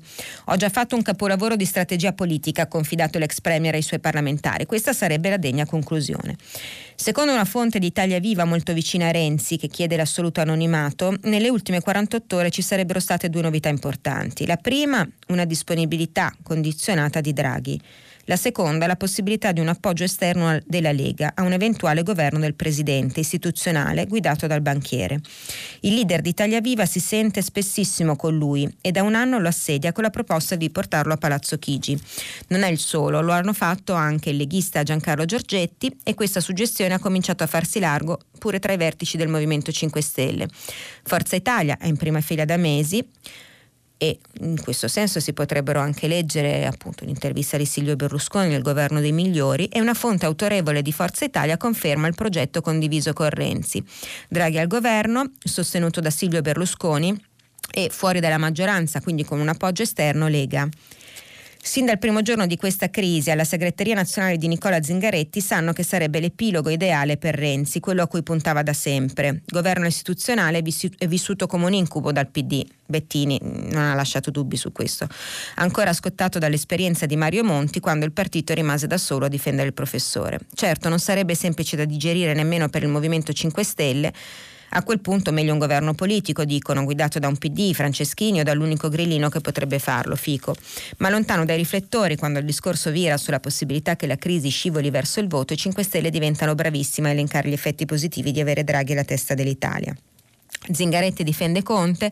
[0.45, 4.65] Ho già fatto un capolavoro di strategia politica, ha confidato l'ex Premier ai suoi parlamentari.
[4.65, 6.35] Questa sarebbe la degna conclusione.
[6.95, 11.49] Secondo una fonte di Italia Viva molto vicina a Renzi, che chiede l'assoluto anonimato, nelle
[11.49, 14.45] ultime 48 ore ci sarebbero state due novità importanti.
[14.47, 17.81] La prima, una disponibilità condizionata di Draghi.
[18.27, 22.55] La seconda, la possibilità di un appoggio esterno della Lega a un eventuale governo del
[22.55, 25.21] presidente istituzionale guidato dal banchiere.
[25.81, 29.47] Il leader di Italia Viva si sente spessissimo con lui e da un anno lo
[29.47, 31.95] assedia con la proposta di portarlo a Palazzo Chigi.
[32.47, 36.95] Non è il solo, lo hanno fatto anche il leghista Giancarlo Giorgetti e questa suggestione
[36.95, 40.47] ha cominciato a farsi largo pure tra i vertici del Movimento 5 Stelle.
[41.03, 43.07] Forza Italia è in prima fila da mesi
[43.97, 48.99] e in questo senso si potrebbero anche leggere appunto l'intervista di Silvio Berlusconi nel governo
[48.99, 53.83] dei migliori e una fonte autorevole di Forza Italia conferma il progetto condiviso con Renzi.
[54.27, 57.17] Draghi al governo, sostenuto da Silvio Berlusconi
[57.71, 60.67] e fuori dalla maggioranza, quindi con un appoggio esterno Lega.
[61.65, 65.81] Sin dal primo giorno di questa crisi alla segreteria nazionale di Nicola Zingaretti sanno che
[65.81, 69.41] sarebbe l'epilogo ideale per Renzi, quello a cui puntava da sempre.
[69.47, 72.63] Governo istituzionale è vissuto come un incubo dal PD.
[72.85, 75.07] Bettini non ha lasciato dubbi su questo.
[75.55, 79.73] Ancora scottato dall'esperienza di Mario Monti quando il partito rimase da solo a difendere il
[79.73, 80.41] professore.
[80.53, 84.13] Certo, non sarebbe semplice da digerire nemmeno per il Movimento 5 Stelle
[84.69, 88.89] A quel punto meglio un governo politico, dicono, guidato da un PD, Franceschini o dall'unico
[88.89, 90.55] grillino che potrebbe farlo, Fico.
[90.97, 95.19] Ma lontano dai riflettori, quando il discorso vira sulla possibilità che la crisi scivoli verso
[95.19, 98.91] il voto, i 5 Stelle diventano bravissimi a elencare gli effetti positivi di avere Draghi
[98.91, 99.95] alla testa dell'Italia.
[100.71, 102.09] Zingaretti difende Conte,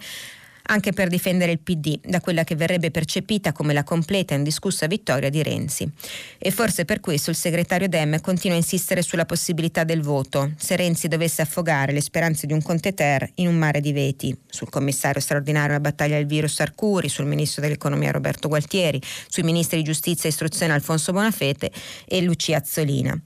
[0.64, 4.88] anche per difendere il PD da quella che verrebbe percepita come la completa e indiscussa
[4.88, 5.90] vittoria di Renzi.
[6.38, 10.76] E forse per questo il segretario Dem continua a insistere sulla possibilità del voto, se
[10.76, 14.70] Renzi dovesse affogare le speranze di un Conte Ter in un mare di veti, sul
[14.70, 19.84] commissario straordinario alla battaglia del virus Arcuri, sul ministro dell'economia Roberto Gualtieri, sui ministri di
[19.84, 21.72] giustizia e istruzione Alfonso Bonafete
[22.06, 23.20] e Lucia Azzolina.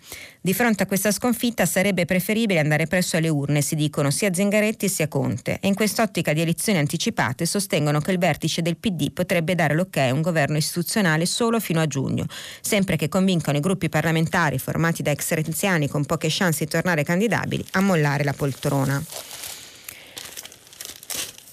[0.47, 4.87] Di fronte a questa sconfitta sarebbe preferibile andare presso alle urne, si dicono sia Zingaretti
[4.87, 9.55] sia Conte, e in quest'ottica di elezioni anticipate sostengono che il vertice del PD potrebbe
[9.55, 12.27] dare l'ok a un governo istituzionale solo fino a giugno,
[12.61, 17.03] sempre che convincano i gruppi parlamentari formati da ex renziani con poche chance di tornare
[17.03, 19.03] candidabili a mollare la poltrona.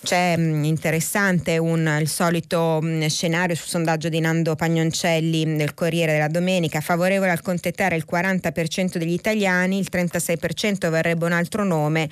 [0.04, 5.72] C'è mm, interessante un, il solito mm, scenario sul sondaggio di Nando Pagnoncelli mm, del
[5.72, 11.64] Corriere della Domenica, favorevole al contettare il 40% degli italiani, il 36% vorrebbe un altro
[11.64, 12.10] nome,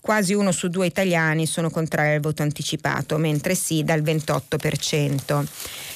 [0.00, 5.44] quasi uno su due italiani sono contrari al voto anticipato, mentre sì dal 28%.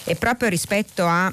[0.04, 1.32] E proprio rispetto a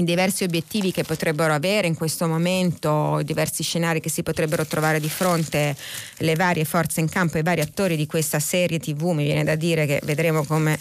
[0.00, 5.00] i diversi obiettivi che potrebbero avere in questo momento, diversi scenari che si potrebbero trovare
[5.00, 5.76] di fronte
[6.18, 9.54] le varie forze in campo, i vari attori di questa serie TV, mi viene da
[9.54, 10.78] dire che vedremo come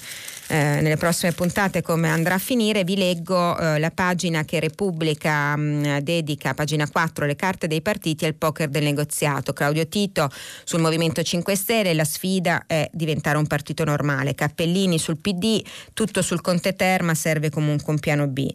[0.52, 5.56] eh, nelle prossime puntate come andrà a finire, vi leggo eh, la pagina che Repubblica
[5.56, 9.54] mh, mm, dedica, pagina 4, le carte dei partiti al poker del negoziato.
[9.54, 10.28] Claudio Tito
[10.64, 14.34] sul Movimento 5 Stelle, la sfida è diventare un partito normale.
[14.34, 18.52] Cappellini sul PD, tutto sul Conte Terma serve comunque un piano B.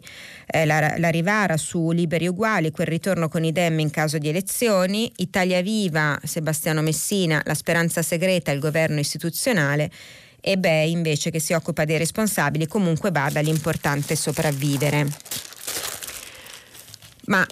[0.47, 4.27] Eh, la, la, Rivara su Liberi Uguali, quel ritorno con i Dem in caso di
[4.27, 9.89] elezioni, Italia Viva, Sebastiano Messina, la speranza segreta, il governo istituzionale
[10.47, 15.07] e Beh invece che si occupa dei responsabili comunque bada l'importante sopravvivere.
[17.25, 17.43] Ma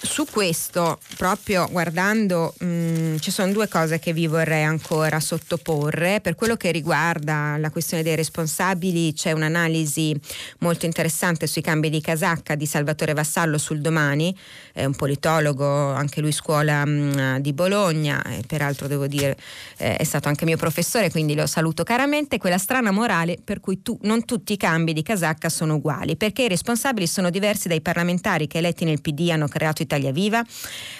[0.00, 6.20] su questo, proprio guardando, mh, mm, ci sono due cose che vi vorrei ancora sottoporre.
[6.20, 10.18] Per quello che riguarda la questione dei responsabili, c'è un'analisi
[10.60, 14.34] molto interessante sui cambi di casacca di Salvatore Vassallo sul domani,
[14.72, 19.36] è un politologo, anche lui scuola mh, mm, di Bologna, e peraltro devo dire
[19.78, 22.38] eh, è stato anche mio professore, quindi lo saluto caramente.
[22.38, 26.42] Quella strana morale per cui tu, non tutti i cambi di casacca sono uguali, perché
[26.42, 30.44] i responsabili sono diversi dai parlamentari che eletti nel PD hanno creato i Italia Viva,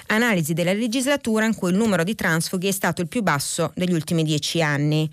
[0.06, 3.92] analisi della legislatura in cui il numero di transfughi è stato il più basso degli
[3.92, 5.10] ultimi dieci anni.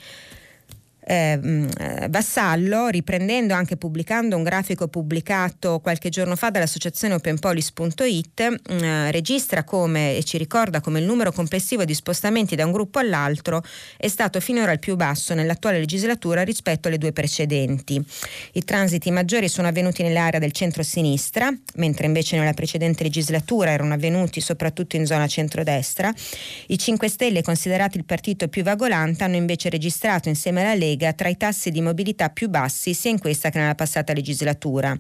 [1.08, 9.64] Eh, Vassallo, riprendendo anche pubblicando un grafico pubblicato qualche giorno fa dall'associazione openpolis.it, eh, registra
[9.64, 13.64] come e ci ricorda come il numero complessivo di spostamenti da un gruppo all'altro
[13.98, 18.04] è stato finora il più basso nell'attuale legislatura rispetto alle due precedenti.
[18.54, 24.42] I transiti maggiori sono avvenuti nell'area del centro-sinistra, mentre invece nella precedente legislatura erano avvenuti
[24.42, 26.12] soprattutto in zona centrodestra.
[26.68, 31.12] I 5 Stelle, considerati il partito più vagolante, hanno invece registrato insieme alla Lega Lega
[31.14, 34.98] tra i tassi di mobilità più bassi sia in questa che nella passata legislatura.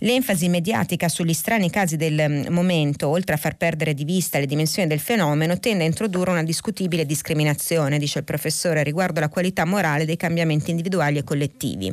[0.00, 4.46] L'enfasi mediatica sugli strani casi del mm, momento, oltre a far perdere di vista le
[4.46, 9.64] dimensioni del fenomeno, tende a introdurre una discutibile discriminazione, dice il professore, riguardo la qualità
[9.64, 11.92] morale dei cambiamenti individuali e collettivi.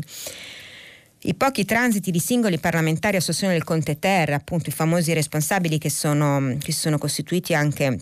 [1.23, 5.77] I pochi transiti di singoli parlamentari a sostegno del Conte Terra, appunto i famosi responsabili
[5.77, 7.99] che, sono, che si sono costituiti anche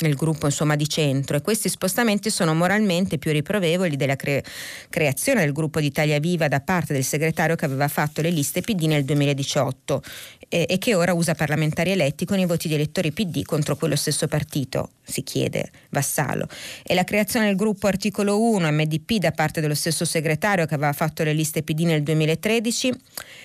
[0.00, 1.36] nel gruppo insomma, di centro.
[1.36, 4.44] E questi spostamenti sono moralmente più riprovevoli della cre-
[4.88, 8.60] creazione del gruppo di Italia Viva da parte del segretario che aveva fatto le liste
[8.60, 10.02] PD nel 2018
[10.48, 13.96] e, e che ora usa parlamentari eletti con i voti di elettori PD contro quello
[13.96, 16.48] stesso partito, si chiede Vassallo.
[16.82, 20.92] E la creazione del gruppo articolo 1 MDP da parte dello stesso segretario che aveva
[20.92, 22.92] fatto le liste PD nel 2013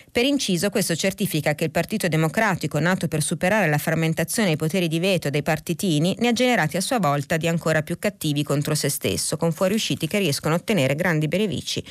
[0.10, 4.88] per inciso, questo certifica che il Partito Democratico, nato per superare la frammentazione dei poteri
[4.88, 8.74] di veto dei partitini, ne ha generati a sua volta di ancora più cattivi contro
[8.74, 11.84] se stesso, con fuoriusciti che riescono a ottenere grandi benefici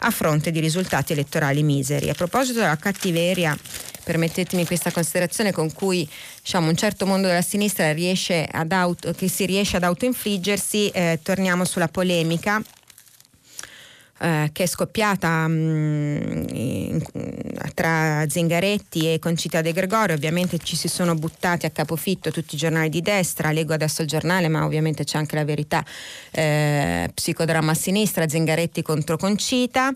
[0.00, 2.10] a fronte di risultati elettorali miseri.
[2.10, 3.56] A proposito della cattiveria,
[4.04, 6.06] permettetemi questa considerazione con cui
[6.50, 11.64] diciamo, un certo mondo della sinistra riesce auto, che si riesce ad autoinfliggersi, eh, torniamo
[11.64, 12.60] sulla polemica
[14.18, 16.98] eh, che è scoppiata mh, mm,
[17.72, 22.58] tra Zingaretti e Concita De Gregorio, ovviamente ci si sono buttati a capofitto tutti i
[22.58, 25.84] giornali di destra, leggo adesso il giornale, ma ovviamente c'è anche la verità,
[26.32, 29.94] eh, psicodramma a sinistra, Zingaretti contro Concita.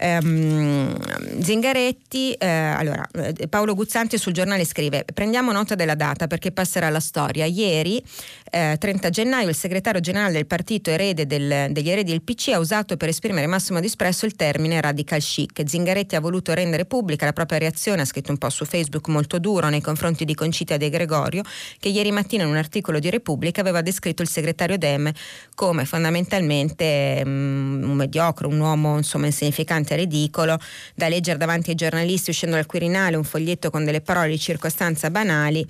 [0.00, 6.52] Ehm, Zingaretti, eh, allora, eh, Paolo Guzzanti sul giornale scrive prendiamo nota della data perché
[6.52, 7.44] passerà la storia.
[7.44, 8.02] Ieri,
[8.50, 12.58] eh, 30 gennaio, il segretario generale del partito erede del, degli eredi del PC ha
[12.58, 15.62] usato per esprimere massimo disprezzo il termine radical chic.
[15.66, 19.38] Zingaretti ha voluto rendere pubblica la propria reazione, ha scritto un po' su Facebook molto
[19.38, 21.42] duro nei confronti di Concita De Gregorio,
[21.78, 25.10] che ieri mattina in un articolo di Repubblica aveva descritto il segretario Dem
[25.54, 30.58] come fondamentalmente um, un mediocre, un uomo insomma insignificante e ridicolo,
[30.94, 35.10] da leggere davanti ai giornalisti uscendo dal Quirinale un foglietto con delle parole di circostanza
[35.10, 35.66] banali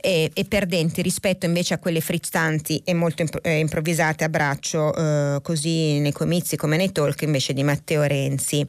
[0.00, 4.94] e, e perdenti rispetto invece a quelle frizzanti e molto imp- eh, improvvisate a braccio
[4.94, 8.66] eh, così nei comizi come nei talk invece di Matteo Renzi.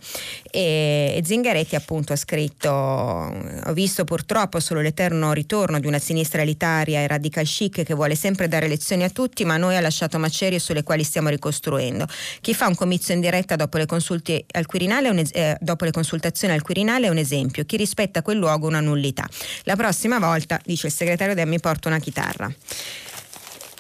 [0.52, 6.42] E, e Zingaretti appunto ha scritto ho visto purtroppo solo l'eterno ritorno di una sinistra
[6.42, 10.20] elitaria e radical chic che vuole sempre dare lezioni a tutti ma noi ha lasciato
[10.20, 12.06] macerie sulle quali stiamo ricostruendo.
[12.42, 17.08] Chi fa un comizio in diretta dopo le, es- eh, dopo le consultazioni al Quirinale
[17.08, 17.66] è un esempio.
[17.66, 19.28] Chi rispetta quel luogo una nullità
[19.64, 22.54] la prossima volta dice il segretario segretario Dem mi porta una chitarra.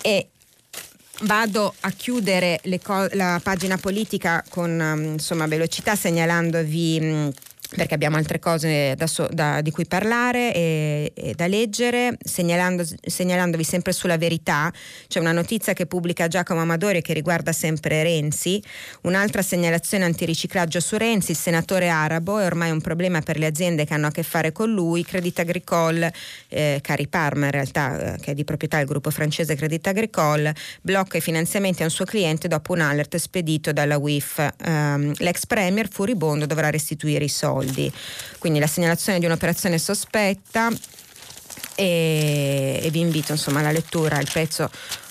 [0.01, 0.29] E
[1.21, 6.99] vado a chiudere co- la pagina politica con um, insomma, velocità segnalandovi...
[7.01, 7.31] Um,
[7.75, 12.83] perché abbiamo altre cose da so, da, di cui parlare e, e da leggere, segnalando,
[13.01, 14.71] segnalandovi sempre sulla verità.
[15.07, 18.61] C'è una notizia che pubblica Giacomo Amadori che riguarda sempre Renzi,
[19.01, 23.85] un'altra segnalazione antiriciclaggio su Renzi, il senatore arabo è ormai un problema per le aziende
[23.85, 26.13] che hanno a che fare con lui, Credit Agricole,
[26.49, 30.55] eh, Cari Parma in realtà, eh, che è di proprietà del gruppo francese Credit Agricole,
[30.81, 34.53] blocca i finanziamenti a un suo cliente dopo un alert spedito dalla WIF.
[34.65, 37.91] Um, l'ex premier furibondo dovrà restituire i soldi soldi.
[38.37, 40.69] Quindi la segnalazione di un'operazione sospetta
[41.75, 44.69] e, e vi invito insomma alla lettura, il pezzo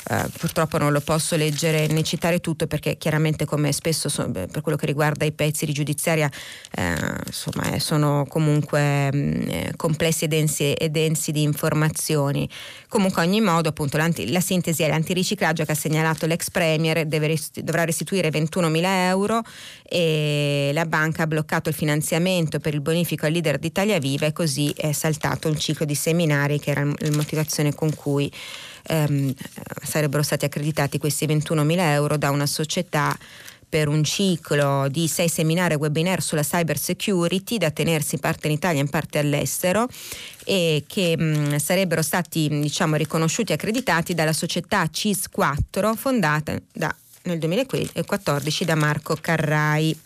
[0.09, 4.61] Uh, purtroppo non lo posso leggere né citare tutto perché chiaramente come spesso so, per
[4.61, 6.31] quello che riguarda i pezzi di giudiziaria
[6.77, 6.95] eh,
[7.27, 12.49] insomma, eh, sono comunque mh, mm, eh, complessi e densi, e densi, di informazioni.
[12.89, 17.85] Comunque ogni modo appunto la sintesi è l'antiriciclaggio che ha segnalato l'ex premier deve, dovrà
[17.85, 19.43] restituire 21 mila euro
[19.83, 24.33] e la banca ha bloccato il finanziamento per il bonifico al leader d'Italia Viva e
[24.33, 28.31] così è saltato un ciclo di seminari che era la motivazione con cui
[28.87, 29.33] ehm,
[29.83, 33.17] sarebbero stati accreditati questi 21.000 euro da una società
[33.75, 38.79] per un ciclo di sei seminari webinar sulla cyber security da tenersi parte in Italia
[38.79, 39.89] e in parte all'estero
[40.45, 47.41] e che mh, sarebbero stati diciamo, riconosciuti e accreditati dalla società CIS4 fondata da, nel
[47.41, 49.99] 2014 da Marco Carrai.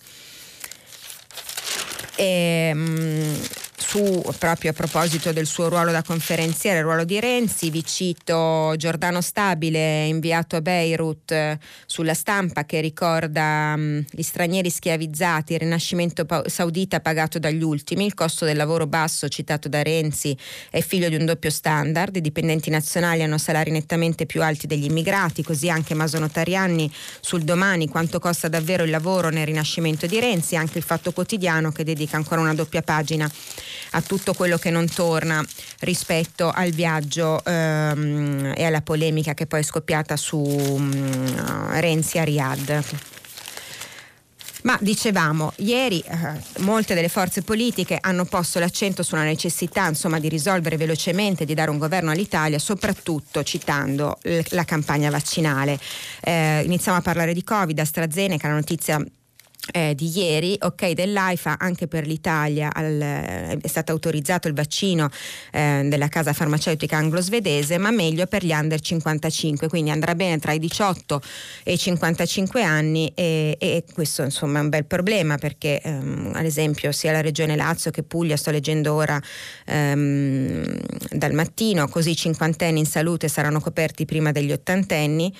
[2.17, 3.39] E, mh,
[3.79, 8.75] su, proprio a proposito del suo ruolo da conferenziere, il ruolo di Renzi, vi cito
[8.77, 15.61] Giordano Stabile, inviato a Beirut eh, sulla stampa che ricorda mm, gli stranieri schiavizzati, il
[15.61, 20.37] rinascimento pa- saudita pagato dagli ultimi, il costo del lavoro basso citato da Renzi
[20.71, 24.85] è figlio di un doppio standard, i dipendenti nazionali hanno salari nettamente più alti degli
[24.85, 30.19] immigrati, così anche Maso Notarianni sul domani quanto costa davvero il lavoro nel rinascimento di
[30.19, 33.31] Renzi, anche il Fatto Quotidiano che dedica ancora una doppia pagina
[33.93, 35.45] a tutto quello che non torna
[35.81, 42.25] rispetto al viaggio ehm, e alla polemica che poi è scoppiata su um, Renzi a
[42.25, 42.85] Riyadh.
[44.63, 50.29] Ma dicevamo, ieri eh, molte delle forze politiche hanno posto l'accento sulla necessità insomma, di
[50.29, 55.79] risolvere velocemente, di dare un governo all'Italia, soprattutto citando l- la campagna vaccinale.
[56.21, 59.03] Eh, iniziamo a parlare di Covid, AstraZeneca, la notizia
[59.73, 62.99] eh, di ieri, ok dell'AIFA anche per l'Italia al,
[63.61, 65.09] è stato autorizzato il vaccino
[65.53, 70.53] eh, della casa farmaceutica anglo-svedese ma meglio per gli under 55 quindi andrà bene tra
[70.53, 71.21] i 18
[71.65, 76.45] e i 55 anni e, e questo insomma è un bel problema perché ehm, ad
[76.45, 79.21] esempio sia la regione Lazio che Puglia sto leggendo ora
[79.67, 80.79] ehm,
[81.11, 85.35] dal mattino così i cinquantenni in salute saranno coperti prima degli ottantenni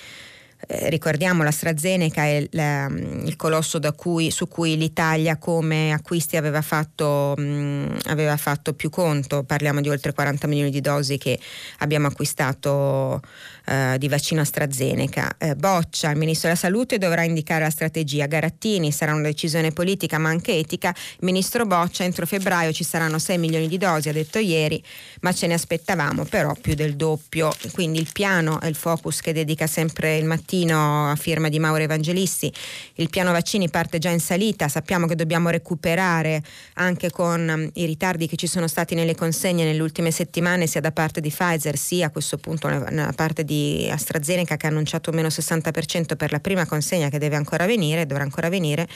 [0.67, 7.33] eh, ricordiamo l'AstraZeneca è la, il colosso cui, su cui l'Italia come acquisti aveva fatto,
[7.37, 11.39] mh, aveva fatto, più conto, parliamo di oltre 40 milioni di dosi che
[11.79, 13.21] abbiamo acquistato
[13.69, 15.35] eh, di vaccino AstraZeneca.
[15.37, 20.17] Eh, Boccia, il Ministro della Salute dovrà indicare la strategia, Garattini sarà una decisione politica
[20.17, 24.11] ma anche etica, il Ministro Boccia entro febbraio ci saranno 6 milioni di dosi, ha
[24.11, 24.83] detto ieri,
[25.21, 29.33] ma ce ne aspettavamo però più del doppio, quindi il piano e il focus che
[29.33, 32.51] dedica sempre il mattino a firma di Mauro Evangelisti.
[32.95, 36.41] Il piano vaccini parte già in salita, sappiamo che dobbiamo recuperare
[36.75, 40.81] anche con um, i ritardi che ci sono stati nelle consegne nelle ultime settimane sia
[40.81, 43.58] da parte di Pfizer sia a questo punto da parte di
[43.91, 48.23] AstraZeneca che ha annunciato meno 60% per la prima consegna che deve ancora venire, dovrà
[48.23, 48.87] ancora venire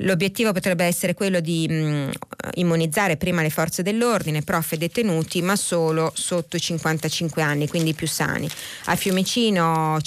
[0.00, 2.10] L'obiettivo potrebbe essere quello di mh, mm,
[2.54, 7.94] immunizzare prima le forze dell'ordine, prof e detenuti, ma solo sotto i 55 anni, quindi
[7.94, 8.48] più sani.
[8.86, 9.98] A Fiumicino,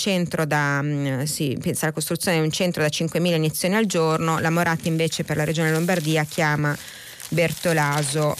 [0.46, 4.40] da, mh, mm, si pensa alla costruzione di un centro da 5.000 iniezioni al giorno,
[4.40, 6.78] la Moratti invece per la regione Lombardia chiama
[7.30, 8.36] Bertolaso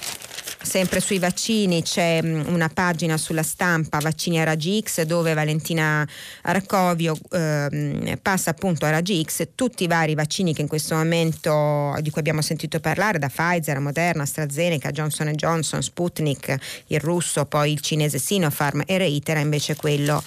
[0.62, 6.06] Sempre sui vaccini c'è mm, una pagina sulla stampa Vaccini a raggi X dove Valentina
[6.42, 11.96] Arcovio eh, passa appunto a raggi X tutti i vari vaccini che in questo momento
[12.02, 16.56] di cui abbiamo sentito parlare da Pfizer, Moderna, AstraZeneca, Johnson Johnson, Sputnik,
[16.88, 20.22] il russo, poi il cinese Sinopharm e reitera invece quello,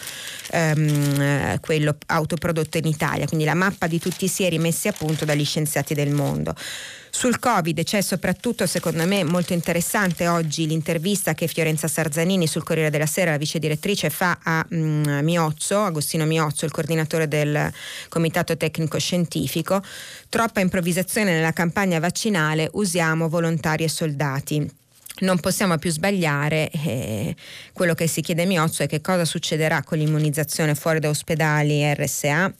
[0.50, 5.26] ehm, quello autoprodotto in Italia, quindi la mappa di tutti i sieri messi a punto
[5.26, 6.54] dagli scienziati del mondo.
[7.14, 12.88] Sul Covid c'è soprattutto, secondo me, molto interessante oggi l'intervista che Fiorenza Sarzanini sul Corriere
[12.88, 17.70] della Sera, la vice direttrice, fa a mm, Miozzo, Agostino Miozzo, il coordinatore del
[18.08, 19.82] Comitato Tecnico Scientifico.
[20.30, 24.80] Troppa improvvisazione nella campagna vaccinale, usiamo volontari e soldati
[25.20, 26.70] non possiamo più sbagliare.
[26.70, 27.36] Eh,
[27.74, 31.94] quello che si chiede Miozzo è che cosa succederà con l'immunizzazione fuori da ospedali e
[31.94, 32.52] RSA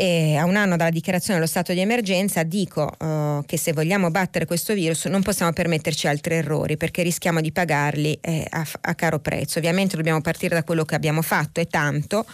[0.00, 4.10] e a un anno dalla dichiarazione dello stato di emergenza dico uh, che se vogliamo
[4.10, 8.94] battere questo virus non possiamo permetterci altri errori perché rischiamo di pagarli eh, a, a
[8.94, 9.58] caro prezzo.
[9.58, 12.24] Ovviamente dobbiamo partire da quello che abbiamo fatto e tanto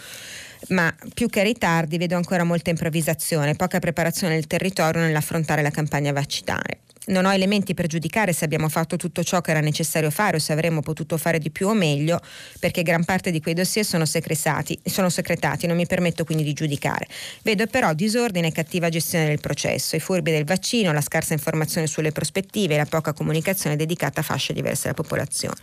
[0.69, 6.13] ma più che ritardi vedo ancora molta improvvisazione, poca preparazione del territorio nell'affrontare la campagna
[6.13, 10.37] vaccinale non ho elementi per giudicare se abbiamo fatto tutto ciò che era necessario fare
[10.37, 12.19] o se avremmo potuto fare di più o meglio,
[12.59, 17.07] perché gran parte di quei dossier sono, sono secretati, non mi permetto quindi di giudicare.
[17.43, 21.87] Vedo però disordine e cattiva gestione del processo, i furbi del vaccino, la scarsa informazione
[21.87, 25.55] sulle prospettive e la poca comunicazione dedicata a fasce diverse della popolazione.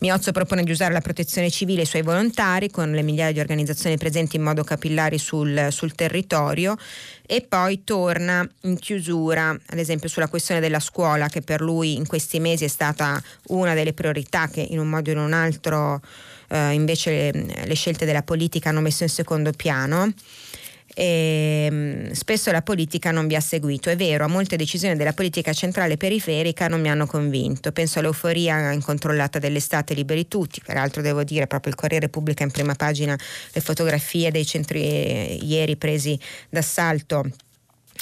[0.00, 3.40] Miozzo propone di usare la protezione civile e i suoi volontari, con le migliaia di
[3.40, 6.76] organizzazioni presenti in modo capillari sul, sul territorio,
[7.32, 12.04] e poi torna in chiusura, ad esempio sulla questione della scuola che per lui in
[12.04, 16.00] questi mesi è stata una delle priorità che in un modo o in un altro
[16.48, 20.12] eh, invece le, le scelte della politica hanno messo in secondo piano
[20.94, 23.90] e ehm, spesso la politica non vi ha seguito.
[23.90, 27.72] È vero, a molte decisioni della politica centrale e periferica non mi hanno convinto.
[27.72, 32.74] Penso all'euforia incontrollata dell'estate liberi tutti, peraltro devo dire proprio il Corriere pubblica in prima
[32.74, 33.18] pagina
[33.52, 36.18] le fotografie dei centri eh, ieri presi
[36.48, 37.24] d'assalto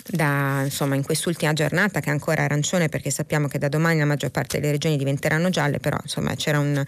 [0.06, 4.04] da, insomma, in quest'ultima giornata che è ancora arancione perché sappiamo che da domani la
[4.04, 6.82] maggior parte delle regioni diventeranno gialle, però insomma c'era un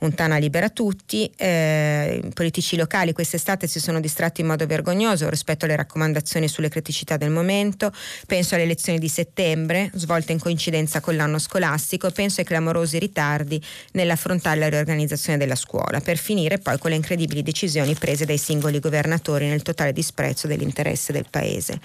[0.00, 1.30] Montana libera tutti.
[1.36, 6.68] Eh, I politici locali quest'estate si sono distratti in modo vergognoso rispetto alle raccomandazioni sulle
[6.68, 7.92] criticità del momento.
[8.26, 12.10] Penso alle elezioni di settembre, svolte in coincidenza con l'anno scolastico.
[12.10, 17.42] Penso ai clamorosi ritardi nell'affrontare la riorganizzazione della scuola, per finire poi con le incredibili
[17.42, 21.78] decisioni prese dai singoli governatori nel totale disprezzo dell'interesse del Paese.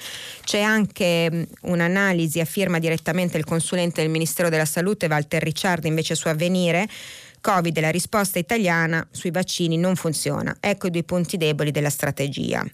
[0.43, 6.15] C'è anche un'analisi a firma direttamente il consulente del Ministero della Salute, Walter Ricciardi, invece
[6.15, 6.87] su avvenire
[7.45, 10.57] Covid, la risposta italiana sui vaccini non funziona.
[10.59, 12.65] Ecco i due punti deboli della strategia.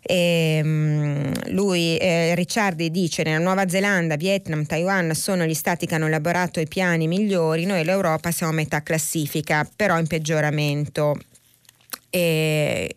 [0.00, 5.96] E, um, lui, eh, Ricciardi dice nella Nuova Zelanda, Vietnam, Taiwan sono gli stati che
[5.96, 11.18] hanno elaborato i piani migliori, noi l'Europa siamo a metà classifica, però in peggioramento.
[12.10, 12.94] E,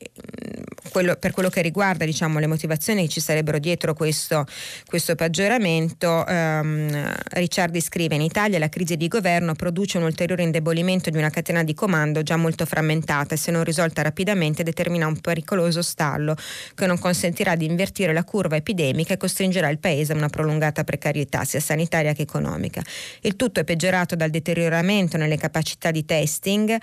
[0.89, 4.45] quello, per quello che riguarda diciamo, le motivazioni che ci sarebbero dietro questo,
[4.85, 11.09] questo peggioramento, ehm, Ricciardi scrive in Italia la crisi di governo produce un ulteriore indebolimento
[11.09, 15.19] di una catena di comando già molto frammentata e se non risolta rapidamente determina un
[15.19, 16.35] pericoloso stallo
[16.75, 20.83] che non consentirà di invertire la curva epidemica e costringerà il Paese a una prolungata
[20.83, 22.81] precarietà sia sanitaria che economica.
[23.21, 26.77] Il tutto è peggiorato dal deterioramento nelle capacità di testing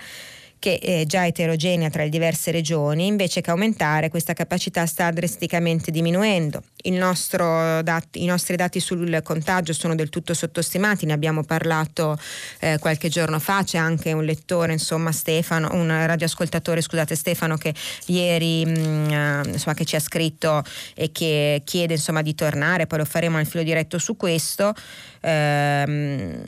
[0.59, 5.89] che è già eterogenea tra le diverse regioni, invece che aumentare questa capacità sta drasticamente
[5.89, 6.61] diminuendo.
[6.81, 12.17] Dat- I nostri dati sul contagio sono del tutto sottostimati, ne abbiamo parlato
[12.59, 17.73] eh, qualche giorno fa, c'è anche un lettore, insomma Stefano, un radioascoltatore, scusate Stefano, che
[18.07, 22.87] ieri mh, mm, eh, insomma, che ci ha scritto e che chiede insomma di tornare,
[22.87, 24.73] poi lo faremo nel filo diretto su questo.
[25.21, 26.45] Ehm,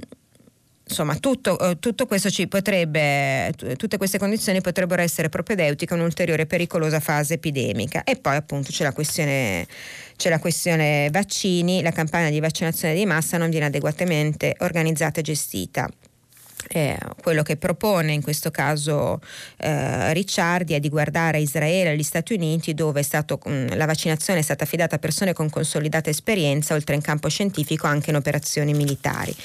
[0.92, 7.36] insomma tutto, eh, tutto, potrebbe, tutte queste condizioni potrebbero essere propedeutiche a un'ulteriore pericolosa fase
[7.36, 9.66] epidemica e poi appunto c'è la questione
[10.18, 15.24] c'è la questione vaccini, la campagna di vaccinazione di massa non viene adeguatamente organizzata e
[15.24, 15.90] gestita.
[16.68, 19.20] Eh, quello che propone in questo caso
[19.58, 24.40] eh, Ricciardi è di guardare Israele e agli Stati Uniti dove stato, mh, la vaccinazione
[24.40, 28.74] è stata affidata a persone con consolidata esperienza oltre in campo scientifico anche in operazioni
[28.74, 29.36] militari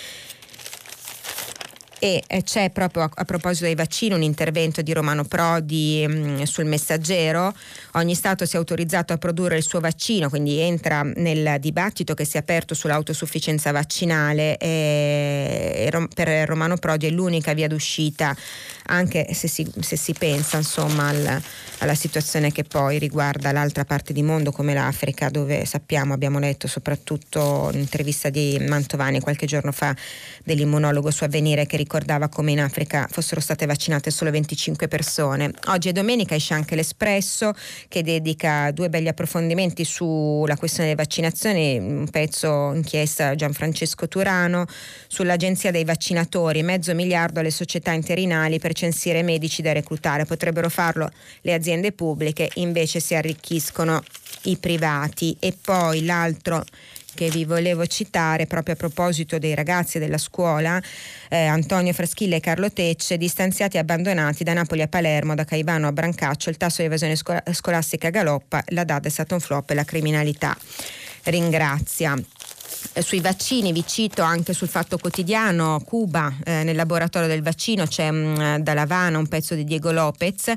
[2.07, 6.13] e eh, c'è proprio a, a, proposito dei vaccini un intervento di Romano Prodi mh,
[6.13, 7.53] mm, sul messaggero.
[7.95, 12.25] Ogni Stato si è autorizzato a produrre il suo vaccino, quindi entra nel dibattito che
[12.25, 18.37] si è aperto sull'autosufficienza vaccinale e per Romano Prodi è l'unica via d'uscita
[18.87, 21.43] anche se si, se si pensa insomma al,
[21.79, 26.69] alla situazione che poi riguarda l'altra parte di mondo come l'Africa dove sappiamo, abbiamo letto
[26.69, 29.95] soprattutto un'intervista di Mantovani qualche giorno fa
[30.47, 35.51] dell'immunologo su Avvenire che ricordava come in Africa fossero state vaccinate solo 25 persone.
[35.67, 37.53] Oggi è domenica, esce anche l'Espresso
[37.89, 44.67] che dedica due belli approfondimenti sulla questione delle vaccinazioni, un pezzo inchiesta Gianfrancesco Turano
[45.09, 51.11] sull'agenzia dei vaccinatori, mezzo miliardo alle società interinali per censire medici da reclutare, potrebbero farlo
[51.41, 54.01] le aziende pubbliche, invece si arricchiscono
[54.43, 56.65] i privati e poi l'altro
[57.17, 60.81] che vi volevo citare proprio a proposito dei ragazzi della scuola,
[61.29, 65.89] eh, Antonio Fraschilla e Carlo Tecce, distanziati e abbandonati da Napoli a Palermo, da Caivano
[65.89, 69.75] a Brancaccio, il tasso di evasione scolastica galoppa, la data è stata un flop e
[69.75, 70.57] la criminalità
[71.25, 72.15] ringrazia.
[72.93, 77.87] Eh, sui vaccini vi cito anche sul Fatto Quotidiano, Cuba, eh, nel laboratorio del vaccino
[77.87, 80.51] c'è mm, da Lavana un pezzo di Diego Lopez,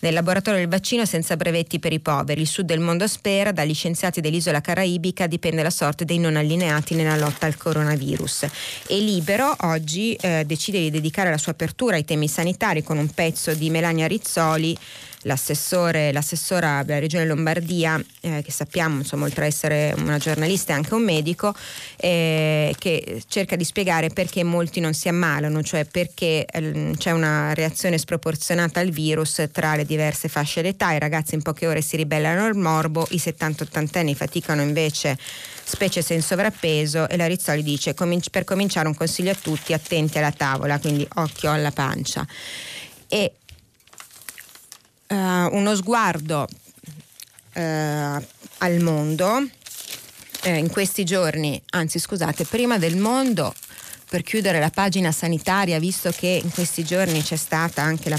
[0.00, 3.72] nel laboratorio del vaccino senza brevetti per i poveri, il sud del mondo spera, dagli
[3.72, 8.46] scienziati dell'isola caraibica dipende la sorte dei non allineati nella lotta al coronavirus.
[8.86, 13.08] E Libero oggi eh, decide di dedicare la sua apertura ai temi sanitari con un
[13.08, 14.76] pezzo di Melania Rizzoli
[15.22, 20.76] l'assessore, l'assessora della regione Lombardia, eh, che sappiamo, insomma, oltre ad essere una giornalista è
[20.76, 21.54] anche un medico,
[21.96, 27.52] eh, che cerca di spiegare perché molti non si ammalano, cioè perché eh, c'è una
[27.54, 31.96] reazione sproporzionata al virus tra le diverse fasce d'età, i ragazzi in poche ore si
[31.96, 35.18] ribellano al morbo, i 70-80 anni faticano invece
[35.64, 37.94] specie se in sovrappeso e la Rizzoli dice
[38.30, 42.26] per cominciare un consiglio a tutti attenti alla tavola, quindi occhio alla pancia.
[43.06, 43.32] E
[45.08, 45.14] uh,
[45.56, 46.46] uno sguardo
[47.54, 49.48] uh, al mondo
[50.42, 53.54] eh, in questi giorni, anzi scusate, prima del mondo
[54.08, 58.18] per chiudere la pagina sanitaria, visto che in questi giorni c'è stata anche la,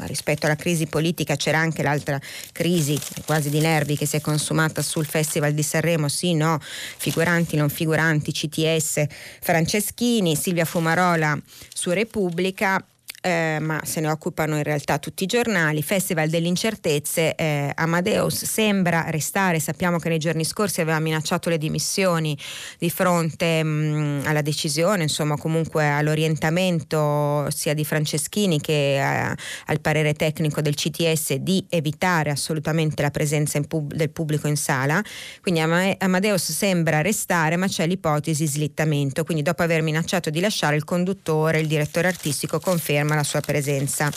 [0.00, 2.20] rispetto alla crisi politica, c'era anche l'altra
[2.50, 7.56] crisi quasi di nervi che si è consumata sul Festival di Sanremo, sì, no, figuranti,
[7.56, 9.04] non figuranti, CTS,
[9.40, 11.40] Franceschini, Silvia Fumarola
[11.72, 12.84] su Repubblica,
[13.20, 15.82] eh, ma se ne occupano in realtà tutti i giornali.
[15.82, 21.58] Festival delle incertezze, eh, Amadeus sembra restare, sappiamo che nei giorni scorsi aveva minacciato le
[21.58, 22.36] dimissioni
[22.78, 29.34] di fronte mh, mm, alla decisione, insomma comunque all'orientamento sia di Franceschini che eh,
[29.66, 35.02] al parere tecnico del CTS di evitare assolutamente la presenza pub- del pubblico in sala.
[35.42, 39.24] Quindi Ama- Amadeus sembra restare, ma c'è l'ipotesi slittamento.
[39.24, 43.40] Quindi dopo aver minacciato di lasciare il conduttore, il direttore artistico conferma conferma la sua
[43.40, 44.10] presenza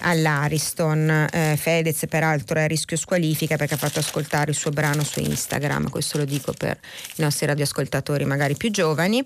[0.00, 1.28] all'Ariston.
[1.32, 5.20] Eh, Fedez peraltro è a rischio squalifica perché ha fatto ascoltare il suo brano su
[5.20, 6.78] Instagram, questo lo dico per
[7.16, 9.24] i nostri radioascoltatori magari più giovani.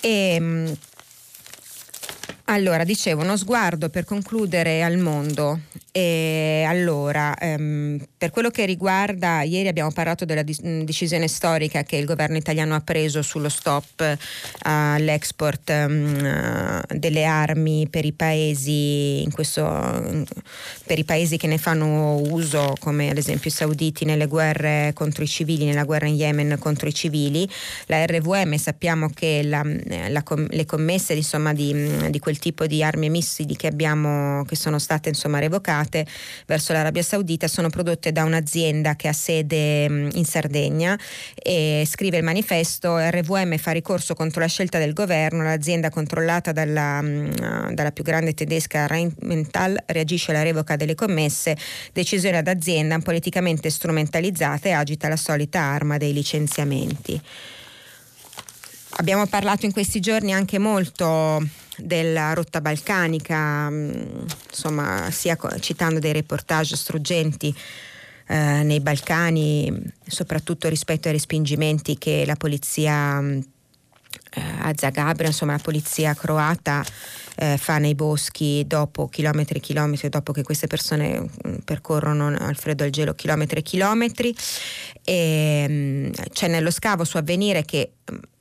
[0.00, 0.76] E, ehm,
[2.46, 5.60] allora, dicevo, uno sguardo per concludere al mondo.
[5.90, 11.96] E allora, ehm, per quello che riguarda, ieri abbiamo parlato della dis- decisione storica che
[11.96, 14.16] il governo italiano ha preso sullo stop uh,
[14.60, 20.24] all'export um, delle armi per i paesi, questo, um,
[20.84, 25.24] per i paesi che ne fanno uso, come ad esempio i sauditi nelle guerre contro
[25.24, 27.48] i civili, nella guerra in Yemen contro i civili.
[27.86, 32.82] La RVM sappiamo che la, la, le commesse insomma, di, di quel quel tipo di
[32.82, 36.06] armi e missili che, abbiamo, che sono state insomma, revocate
[36.46, 40.98] verso l'Arabia Saudita sono prodotte da un'azienda che ha sede in Sardegna
[41.34, 47.02] e scrive il manifesto RVM fa ricorso contro la scelta del governo, l'azienda controllata dalla,
[47.72, 51.56] dalla più grande tedesca Rheinmetall reagisce alla revoca delle commesse,
[51.92, 57.20] decisione d'azienda politicamente strumentalizzata e agita la solita arma dei licenziamenti.
[58.98, 63.92] Abbiamo parlato in questi giorni anche molto della rotta balcanica, mm,
[64.48, 67.54] insomma, sia citando dei reportage struggenti
[68.28, 69.70] eh, nei Balcani,
[70.06, 73.38] soprattutto rispetto ai respingimenti che la polizia mm,
[74.30, 76.82] eh, a Zagabria, insomma la polizia croata
[77.36, 82.56] eh, fa nei boschi dopo chilometri e chilometri, dopo che queste persone mm, percorrono al
[82.56, 84.34] freddo e al gelo chilometri e chilometri.
[85.04, 87.90] E, c'è nello scavo su avvenire che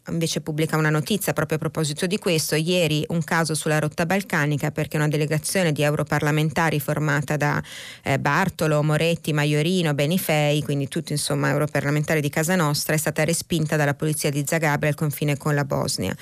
[0.10, 2.56] invece pubblica una notizia proprio a proposito di questo.
[2.56, 7.62] Ieri un caso sulla rotta balcanica perché una delegazione di europarlamentari formata da
[8.04, 13.76] eh, Bartolo, Moretti, Maiorino, Benifei, quindi tutti insomma europarlamentari di casa nostra, è stata respinta
[13.76, 16.16] dalla polizia di Zagabria al confine con la Bosnia.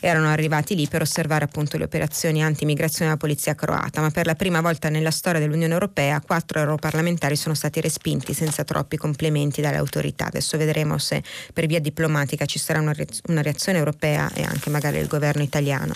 [0.00, 4.34] Erano arrivati lì per osservare appunto le operazioni anti-immigrazione della polizia croata, ma per la
[4.34, 9.76] prima volta nella storia dell'Unione Europea quattro europarlamentari sono stati respinti senza troppi complimenti dalle
[9.76, 10.26] autorità.
[10.26, 11.22] Adesso vedremo se
[11.52, 12.94] per via diplomatica ci sarà una,
[13.30, 15.94] una reazione europea e anche magari del governo italiano.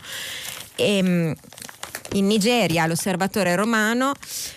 [0.76, 1.34] E, ehm,
[2.14, 4.12] in Nigeria l'osservatore romano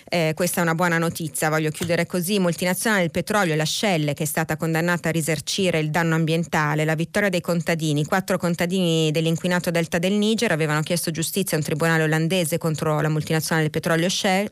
[0.07, 2.39] eh, questa è una buona notizia, voglio chiudere così.
[2.39, 6.93] Multinazionale del petrolio, la Shell, che è stata condannata a risarcire il danno ambientale, la
[6.93, 8.05] vittoria dei contadini.
[8.05, 13.09] Quattro contadini dell'inquinato delta del Niger avevano chiesto giustizia a un tribunale olandese contro la
[13.09, 14.47] multinazionale del petrolio Shell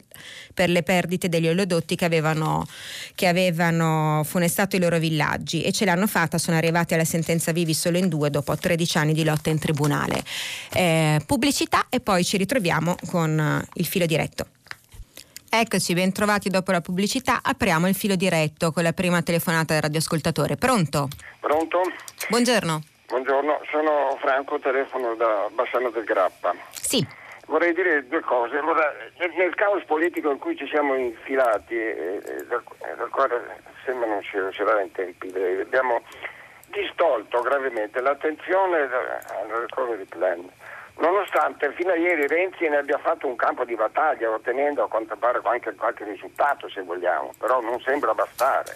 [0.56, 2.66] per le perdite degli oleodotti che avevano,
[3.14, 7.76] che avevano funestato i loro villaggi e ce l'hanno fatta, sono arrivati alla sentenza vivi
[7.76, 10.24] solo in due dopo 13 anni di lotta in tribunale.
[10.74, 14.47] Eh, pubblicità e poi ci ritroviamo con il filo diretto.
[15.56, 17.41] Eccoci, bentrovati dopo la pubblicità.
[17.43, 20.56] Apriamo il filo diretto con la prima telefonata del radioascoltatore.
[20.56, 21.10] Pronto?
[21.39, 21.80] Pronto?
[22.28, 22.82] Buongiorno.
[23.06, 26.56] Buongiorno, sono Franco, telefono da Bassano del Grappa.
[26.72, 27.06] Sì.
[27.45, 28.58] Vorrei dire due cose.
[28.58, 28.91] Allora,
[29.38, 32.64] nel caos politico in cui ci siamo infilati, e, e dal,
[32.97, 35.28] dal, quale sembra non ci sarà in tempi
[35.62, 36.01] abbiamo
[36.72, 40.49] distolto gravemente l'attenzione al recovery plan
[40.98, 45.16] nonostante fino a ieri Renzi ne abbia fatto un campo di battaglia ottenendo a quanto
[45.16, 48.74] pare anche qualche risultato se vogliamo, però non sembra bastare.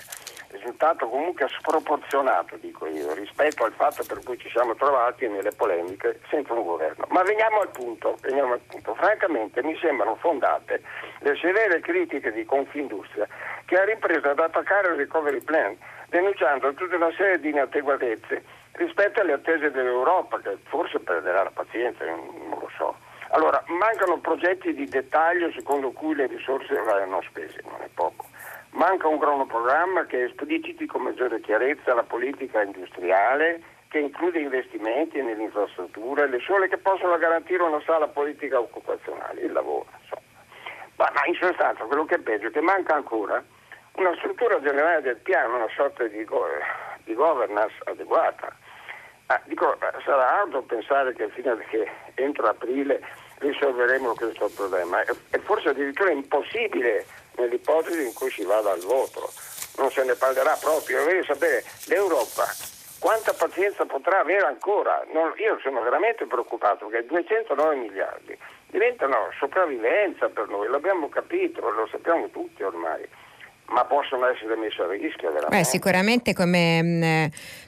[0.49, 6.21] Risultato comunque sproporzionato, dico io, rispetto al fatto per cui ci siamo trovati nelle polemiche
[6.29, 7.05] senza un governo.
[7.09, 8.95] Ma veniamo al punto, veniamo al punto.
[8.95, 10.81] Francamente mi sembrano fondate
[11.19, 13.27] le severe critiche di Confindustria
[13.65, 18.43] che ha ripreso ad attaccare il recovery plan, denunciando tutta una serie di inadeguatezze
[18.77, 22.95] rispetto alle attese dell'Europa, che forse perderà la pazienza, non lo so.
[23.29, 28.25] Allora, mancano progetti di dettaglio secondo cui le risorse verranno spese, non è poco.
[28.71, 35.43] Manca un cronoprogramma che espliciti con maggiore chiarezza la politica industriale, che include investimenti nelle
[35.43, 39.87] infrastrutture, le sole che possono garantire una sala politica occupazionale, il lavoro.
[39.99, 40.21] Insomma.
[40.97, 43.43] Ma, ma in sostanza quello che è peggio è che manca ancora
[43.93, 46.45] una struttura generale del piano, una sorta di, go-
[47.03, 48.55] di governance adeguata
[49.27, 53.01] Ah, dico, sarà arduo pensare che fino che entro aprile
[53.39, 57.05] risolveremo questo problema e forse addirittura impossibile
[57.35, 59.29] nell'ipotesi in cui si vada al voto.
[59.77, 61.03] Non se ne parlerà proprio.
[61.03, 62.45] Voglio sapere, l'Europa
[62.99, 65.05] quanta pazienza potrà avere ancora?
[65.13, 68.37] Non, io sono veramente preoccupato perché 209 miliardi
[68.69, 73.07] diventano sopravvivenza per noi, l'abbiamo capito, lo sappiamo tutti ormai
[73.67, 75.57] ma possono essere messe a rischio veramente.
[75.57, 77.25] Beh, sicuramente come, mm,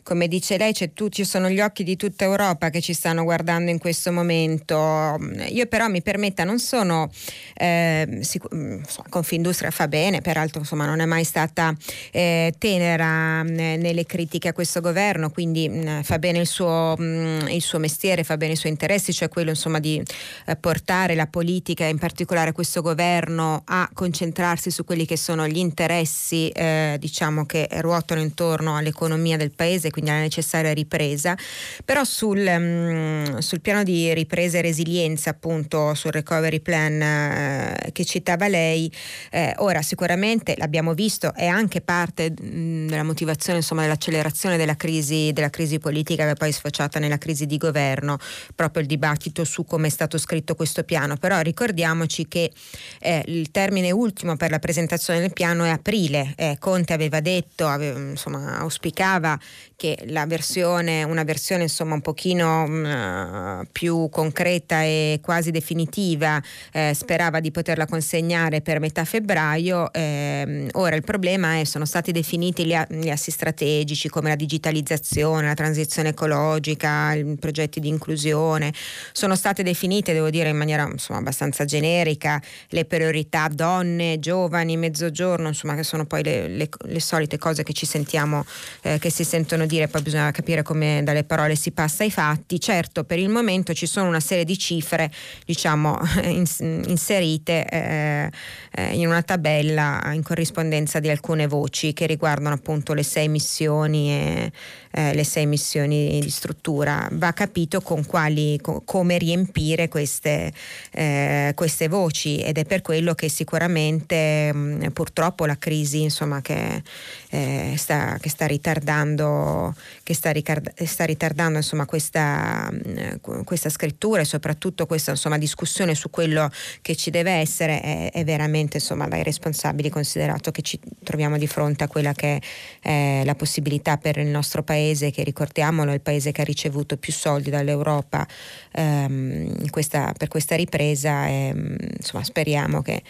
[0.10, 3.70] come dice lei tu, ci sono gli occhi di tutta Europa che ci stanno guardando
[3.70, 5.20] in questo momento.
[5.50, 7.12] Io però mi permetta, non sono
[7.54, 11.76] eh, sic- mm, Confindustria fa bene, peraltro insomma, non è mai stata
[12.12, 16.96] eh, tenera mh, mm, nelle critiche a questo governo, quindi mh, fa bene il suo,
[16.98, 20.02] mh, il suo, mestiere, fa bene i suoi interessi, cioè quello insomma, di
[20.48, 25.58] eh, portare la politica, in particolare questo governo, a concentrarsi su quelli che sono gli
[25.58, 31.38] interessi interessi eh, diciamo che ruotano intorno all'economia del paese, quindi alla necessaria ripresa,
[31.84, 37.92] però sul, mh, mm, sul piano di ripresa e resilienza, appunto sul recovery plan eh,
[37.92, 38.92] che citava lei,
[39.32, 44.76] eh, ora sicuramente l'abbiamo visto, è anche parte mh, mm, della motivazione insomma, dell'accelerazione della
[44.76, 48.18] crisi, della crisi politica che poi è sfociata nella crisi di governo,
[48.56, 52.52] proprio il dibattito su come è stato scritto questo piano, però ricordiamoci che
[53.00, 57.68] eh, il termine ultimo per la presentazione del piano è aprile eh, Conte aveva detto,
[57.68, 59.38] aveva, insomma, auspicava
[59.76, 66.42] che la versione, una versione insomma un pochino mh, mm, più concreta e quasi definitiva,
[66.72, 69.92] eh, sperava di poterla consegnare per metà febbraio.
[69.94, 75.48] Eh, ora il problema è sono stati definiti gli, gli, assi strategici come la digitalizzazione,
[75.48, 78.74] la transizione ecologica, i progetti di inclusione,
[79.12, 85.48] sono state definite, devo dire in maniera insomma, abbastanza generica, le priorità donne, giovani, mezzogiorno,
[85.48, 88.46] insomma che sono poi le, le, le solite cose che ci sentiamo,
[88.82, 92.60] eh, che si sentono dire, poi bisogna capire come dalle parole si passa ai fatti.
[92.60, 95.12] Certo, per il momento ci sono una serie di cifre,
[95.46, 98.32] diciamo, inserite eh,
[98.72, 104.12] eh, in una tabella in corrispondenza di alcune voci che riguardano appunto le sei missioni
[104.12, 104.52] e
[104.92, 107.08] eh, le sei missioni di struttura.
[107.12, 110.52] Va capito con quali, co- come riempire queste,
[110.92, 116.82] eh, queste voci ed è per quello che sicuramente mh, purtroppo la crisi insomma, che,
[117.30, 119.59] eh, sta, che, sta, ritardando,
[120.04, 125.96] che sta, ricarda, sta ritardando insomma, questa, mh, questa, scrittura e soprattutto questa insomma, discussione
[125.96, 126.50] su quello
[126.82, 131.48] che ci deve essere è, è veramente insomma, dai responsabili considerato che ci troviamo di
[131.48, 132.42] fronte a quella che
[132.80, 136.98] è la possibilità per il nostro paese, che ricordiamolo è il paese che ha ricevuto
[136.98, 138.28] più soldi dall'Europa
[138.72, 141.54] ehm, questa, per questa ripresa e
[141.98, 143.04] insomma, speriamo che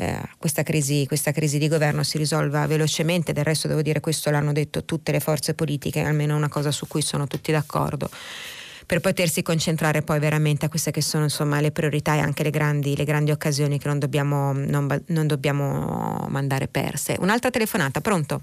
[0.00, 4.30] eh, questa, crisi, questa, crisi, di governo si risolva velocemente, del resto devo dire questo
[4.30, 8.08] l'hanno detto tutte le forze politiche, almeno una cosa su cui sono tutti d'accordo
[8.86, 12.50] per potersi concentrare poi veramente a queste che sono insomma, le priorità e anche le
[12.50, 17.14] grandi, le grandi occasioni che non dobbiamo, non, non dobbiamo mandare perse.
[17.20, 18.40] Un'altra telefonata, pronto?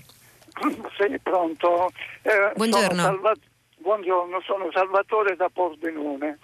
[0.97, 1.89] Sì, pronto.
[2.21, 2.87] Eh, Buongiorno.
[2.87, 3.33] Sono Salva-
[3.79, 6.37] Buongiorno, sono Salvatore da Pordenone.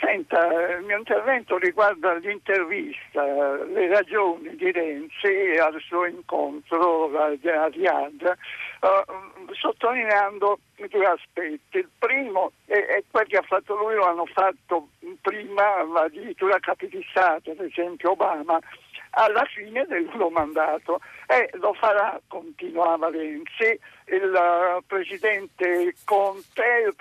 [0.00, 0.46] Senta,
[0.78, 3.24] il mio intervento riguarda l'intervista,
[3.64, 7.34] le ragioni di Renzi al suo incontro a
[7.68, 8.36] Riyadh,
[8.80, 11.78] uh, sottolineando due aspetti.
[11.78, 14.90] Il primo è, è quel che ha fatto lui, lo hanno fatto
[15.20, 18.60] prima addirittura capi Stato, ad esempio Obama,
[19.10, 26.92] alla fine del suo mandato e lo farà, continuava Renzi, il uh, presidente Conte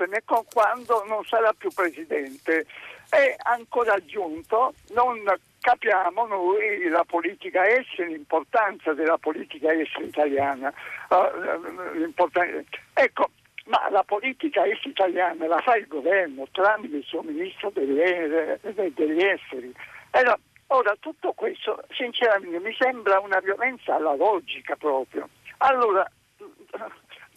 [0.51, 2.65] quando non sarà più presidente.
[3.10, 5.24] E ancora aggiunto, non
[5.60, 10.74] capiamo noi la politica estera, l'importanza della politica estera italiana.
[11.10, 13.30] Uh, ecco,
[13.66, 17.99] ma la politica estera italiana la fa il governo tramite il suo ministro degli,
[18.93, 19.74] degli esteri.
[20.12, 25.30] Allora, ora, tutto questo sinceramente mi sembra una violenza alla logica proprio.
[25.58, 26.10] Allora,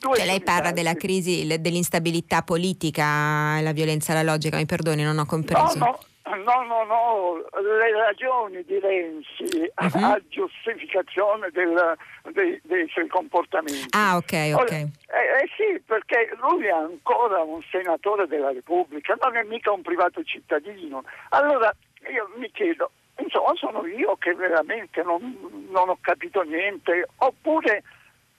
[0.01, 5.26] cioè lei parla della crisi, dell'instabilità politica, la violenza alla logica, mi perdoni, non ho
[5.26, 5.78] compreso.
[5.78, 10.05] No, no, no, no, le ragioni di Renzi uh-huh.
[10.05, 11.96] a giustificazione del,
[12.32, 13.88] dei, dei, suoi comportamenti.
[13.90, 14.72] Ah, ok, ok.
[14.72, 19.82] Eh, eh, sì, perché lui è ancora un senatore della Repubblica, non è mica un
[19.82, 21.03] privato cittadino.
[21.30, 21.74] Allora
[22.11, 27.82] io mi chiedo, insomma, sono io che veramente non, non ho capito niente, oppure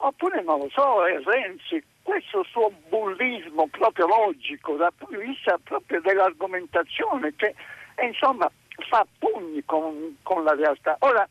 [0.04, 5.60] Oppure non lo so, è Renzi, questo suo bullismo proprio logico dal punto di vista
[5.64, 7.54] proprio dell'argomentazione che
[8.02, 8.50] insomma
[8.90, 10.96] fa pugni con, con la realtà.
[11.02, 11.30] Ora, eh,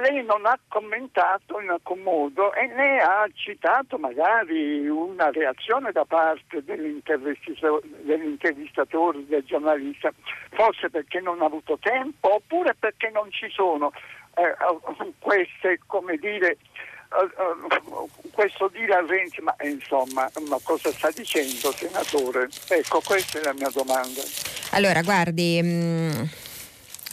[0.00, 6.04] lei non ha commentato in alcun modo e né ha citato magari una reazione da
[6.04, 10.12] parte dell'intervistatore, del giornalista,
[10.50, 13.90] forse perché non ha avuto tempo oppure perché non ci sono
[14.36, 14.54] eh,
[15.18, 16.58] queste, come dire,
[18.30, 22.48] questo dire a Renzi, ma insomma, ma cosa sta dicendo senatore?
[22.68, 24.22] Ecco, questa è la mia domanda.
[24.70, 25.60] Allora, guardi...
[25.62, 26.22] Mh mm,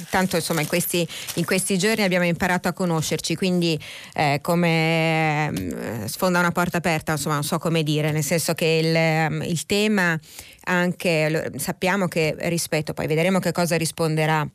[0.10, 3.80] tanto insomma in questi, in questi, giorni abbiamo imparato a conoscerci, quindi
[4.14, 8.66] eh, come eh, sfonda una porta aperta, insomma non so come dire, nel senso che
[8.66, 10.18] il, il tema
[10.64, 14.47] anche, sappiamo che rispetto, poi vedremo che cosa risponderà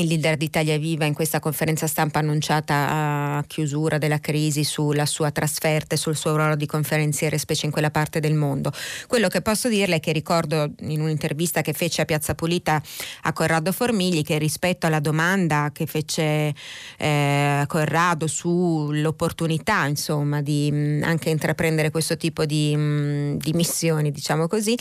[0.00, 2.74] il leader d'Italia Viva in questa conferenza stampa annunciata
[3.38, 7.72] a chiusura della crisi sulla sua trasferta e sul suo ruolo di conferenziere, specie in
[7.72, 8.70] quella parte del mondo.
[9.06, 12.82] Quello che posso dirle è che ricordo in un'intervista che fece a Piazza Pulita
[13.22, 16.54] a Corrado Formigli che rispetto alla domanda che fece
[16.98, 24.46] eh, Corrado sull'opportunità insomma di mh, anche intraprendere questo tipo di, mh, di missioni, diciamo
[24.46, 24.76] così,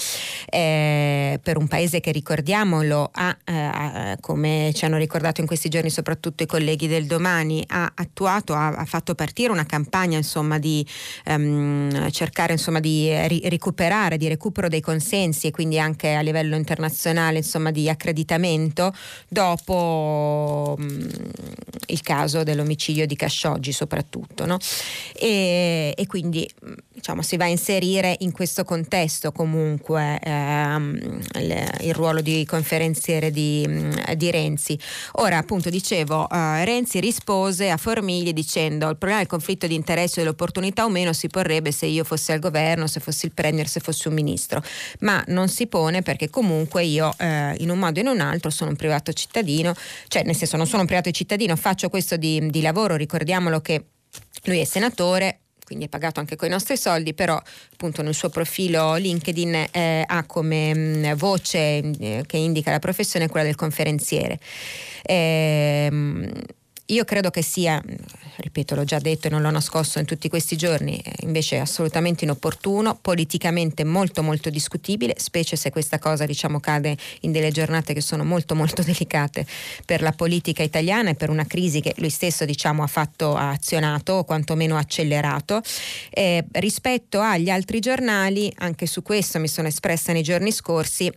[0.50, 5.70] eh, per un paese che ricordiamolo ha eh, come ci hanno hanno ricordato in questi
[5.70, 10.60] giorni soprattutto i colleghi del domani, ha attuato, ha, ha fatto partire una campagna insomma,
[10.60, 10.86] di
[11.26, 16.56] um, cercare insomma, di ri- recuperare, di recupero dei consensi e quindi anche a livello
[16.56, 18.94] internazionale insomma, di accreditamento
[19.30, 21.10] dopo um,
[21.88, 24.46] il caso dell'omicidio di Khashoggi soprattutto.
[24.46, 24.58] No?
[25.14, 26.48] E, e, quindi
[26.94, 33.32] diciamo, si va a inserire in questo contesto comunque ehm, il, il, ruolo di conferenziere
[33.32, 33.68] di,
[34.16, 34.78] di Renzi.
[35.14, 40.20] Ora, appunto, dicevo, uh, Renzi rispose a Formigli dicendo il problema del conflitto di interesse
[40.20, 43.68] e dell'opportunità o meno si porrebbe se io fossi al governo, se fossi il premier,
[43.68, 44.62] se fossi un ministro,
[45.00, 48.50] ma non si pone perché comunque io eh, in un modo o in un altro
[48.50, 49.74] sono un privato cittadino,
[50.08, 53.86] cioè nel senso non sono un privato cittadino, faccio questo di, di lavoro, ricordiamolo che
[54.44, 57.38] lui è senatore, quindi è pagato anche con i nostri soldi, però
[57.74, 62.80] appunto nel suo profilo LinkedIn eh, ha come mh, mm, voce eh, che indica la
[62.80, 64.40] professione quella del conferenziere.
[65.04, 66.32] Eh,
[66.90, 67.84] io credo che sia,
[68.38, 72.98] ripeto, l'ho già detto e non l'ho nascosto in tutti questi giorni, invece assolutamente inopportuno,
[73.02, 78.24] politicamente molto molto discutibile, specie se questa cosa diciamo cade in delle giornate che sono
[78.24, 79.46] molto molto delicate
[79.86, 83.50] per la politica italiana e per una crisi che lui stesso diciamo ha fatto, ha
[83.50, 85.62] azionato o quantomeno accelerato.
[86.10, 91.12] Eh, rispetto agli altri giornali, anche su questo mi sono espressa nei giorni scorsi,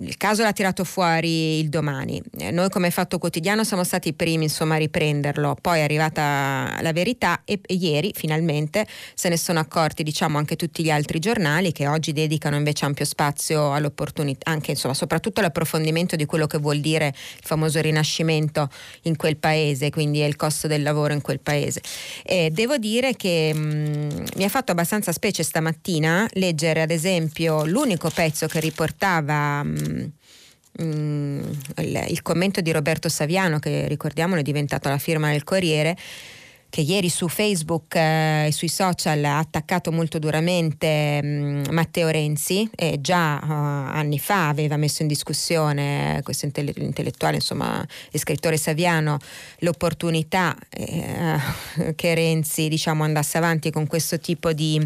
[0.00, 2.20] il caso l'ha tirato fuori il domani.
[2.38, 6.78] Eh, noi come Fatto Quotidiano siamo stati i primi insomma a riprenderlo, poi è arrivata
[6.80, 11.18] la verità e, e ieri finalmente se ne sono accorti diciamo anche tutti gli altri
[11.18, 16.58] giornali che oggi dedicano invece ampio spazio all'opportunità, anche insomma soprattutto all'approfondimento di quello che
[16.58, 18.68] vuol dire il famoso rinascimento
[19.02, 21.80] in quel paese, quindi il costo del lavoro in quel paese.
[22.22, 27.64] E devo dire che mh, mm, mi ha fatto abbastanza specie stamattina leggere ad esempio
[27.64, 30.04] l'unico pezzo che riportava mm,
[30.82, 31.40] mm,
[32.08, 35.96] il commento di Roberto Saviano, che ricordiamolo è diventato la firma del Corriere
[36.70, 42.08] che ieri su Facebook eh, e sui social ha attaccato molto duramente mh, mm, Matteo
[42.08, 48.18] Renzi e già uh, anni fa aveva messo in discussione questo intell- intellettuale, insomma, e
[48.18, 49.18] scrittore Saviano,
[49.58, 51.38] l'opportunità eh,
[51.94, 54.80] che Renzi diciamo, andasse avanti con questo tipo di,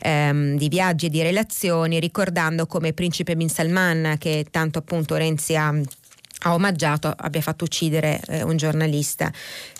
[0.00, 5.56] ehm, di viaggi e di relazioni, ricordando come Principe Bin Salman, che tanto appunto Renzi
[5.56, 5.72] ha
[6.44, 9.32] ha omaggiato, abbia fatto uccidere eh, un giornalista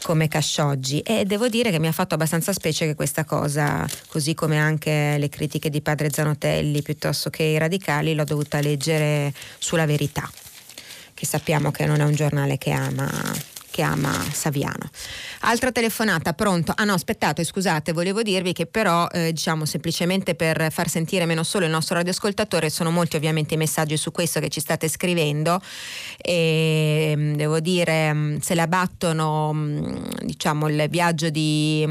[0.03, 1.01] come Khashoggi.
[1.01, 5.17] E devo dire che mi ha fatto abbastanza specie che questa cosa, così come anche
[5.19, 10.29] le critiche di padre Zanotelli piuttosto che i radicali, l'ho dovuta leggere sulla verità,
[11.13, 14.89] che sappiamo che non è un giornale che ama che ama Saviano.
[15.41, 16.73] Altra telefonata, pronto?
[16.77, 21.43] Ah no, aspettate, scusate, volevo dirvi che però, eh, diciamo semplicemente per far sentire meno
[21.43, 25.61] solo il nostro radioascoltatore, sono molti ovviamente i messaggi su questo che ci state scrivendo
[26.19, 31.85] e mm, devo dire mm, se la battono mm, diciamo il viaggio di,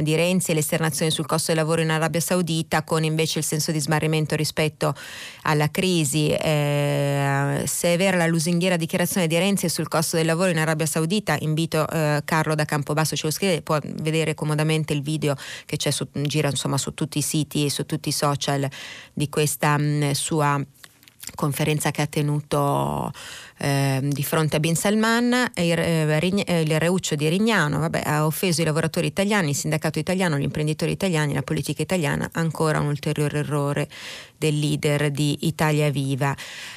[0.00, 3.44] di Renzi e le esternazioni sul costo del lavoro in Arabia Saudita con invece il
[3.44, 4.94] senso di smarrimento rispetto
[5.42, 6.30] alla crisi.
[6.30, 10.86] Eh, se è vera la lusinghiera dichiarazione di Renzi sul costo del lavoro in Arabia
[10.86, 11.36] Saudita vita.
[11.40, 15.34] Invito eh, Carlo da Campobasso, ce lo scrive, può vedere comodamente il video
[15.66, 18.68] che c'è su, gira insomma, su tutti i siti e su tutti i social
[19.12, 20.64] di questa mh, mm, sua
[21.34, 23.12] conferenza che ha tenuto
[23.58, 28.62] eh, di fronte a Bin Salman, il, eh, il Reuccio di Rignano vabbè, ha offeso
[28.62, 33.38] i lavoratori italiani, il sindacato italiano, gli imprenditori italiani, la politica italiana, ancora un ulteriore
[33.38, 33.88] errore
[34.36, 36.34] del leader di Italia Viva.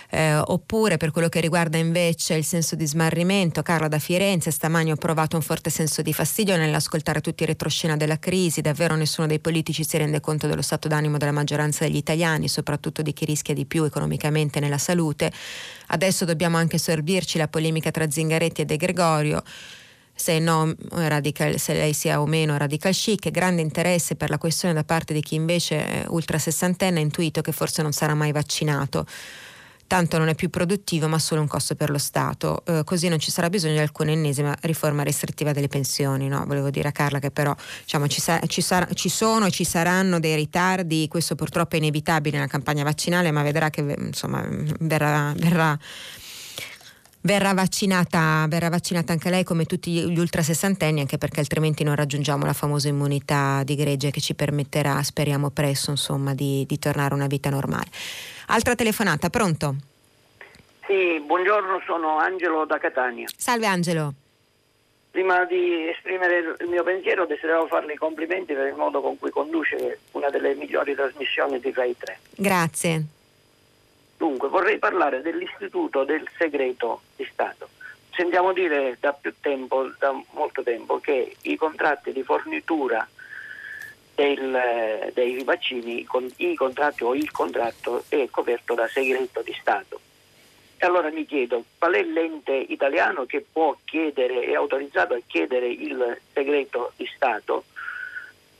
[0.10, 4.92] Eh, oppure per quello che riguarda invece il senso di smarrimento, Carla da Firenze, stamani
[4.92, 9.28] ho provato un forte senso di fastidio nell'ascoltare tutti i retroscena della crisi, davvero nessuno
[9.28, 13.26] dei politici si rende conto dello stato d'animo della maggioranza degli italiani, soprattutto di chi
[13.26, 15.32] rischia di più economicamente nella salute.
[15.94, 19.44] Adesso dobbiamo anche servirci la polemica tra Zingaretti e De Gregorio
[20.14, 24.74] se, no, radical, se lei sia o meno radical chic, grande interesse per la questione
[24.74, 29.06] da parte di chi invece ultra sessantenne ha intuito che forse non sarà mai vaccinato
[29.92, 33.20] tanto non è più produttivo ma solo un costo per lo Stato, eh, così non
[33.20, 36.30] ci sarà bisogno di alcuna ennesima riforma restrittiva delle pensioni.
[36.30, 36.46] No?
[36.48, 39.66] Volevo dire a Carla che però diciamo, ci, sa- ci, sa- ci, sono e ci
[39.66, 44.42] saranno dei ritardi, questo purtroppo è inevitabile nella campagna vaccinale, ma vedrà che insomma,
[44.80, 45.78] verrà, verrà
[47.24, 51.94] Verrà vaccinata, verrà vaccinata, anche lei come tutti gli ultra sessantenni, anche perché altrimenti non
[51.94, 57.12] raggiungiamo la famosa immunità di gregge che ci permetterà, speriamo presto, insomma, di, di tornare
[57.12, 57.86] a una vita normale.
[58.54, 59.76] Altra telefonata, pronto?
[60.86, 63.26] Sì, buongiorno, sono Angelo da Catania.
[63.34, 64.14] Salve Angelo.
[65.10, 69.30] Prima di esprimere il mio pensiero desideravo farle i complimenti per il modo con cui
[69.30, 72.20] conduce una delle migliori trasmissioni di Rai 3.
[72.36, 73.06] Grazie.
[74.18, 77.70] Dunque, vorrei parlare dell'istituto del segreto di Stato.
[78.14, 83.08] Sentiamo dire da più tempo, da molto tempo, che i contratti di fornitura
[84.22, 86.06] del, dei vaccini,
[86.38, 90.00] i contratti o il contratto è coperto da segreto di Stato.
[90.80, 96.20] Allora mi chiedo qual è l'ente italiano che può chiedere, è autorizzato a chiedere il
[96.34, 97.66] segreto di Stato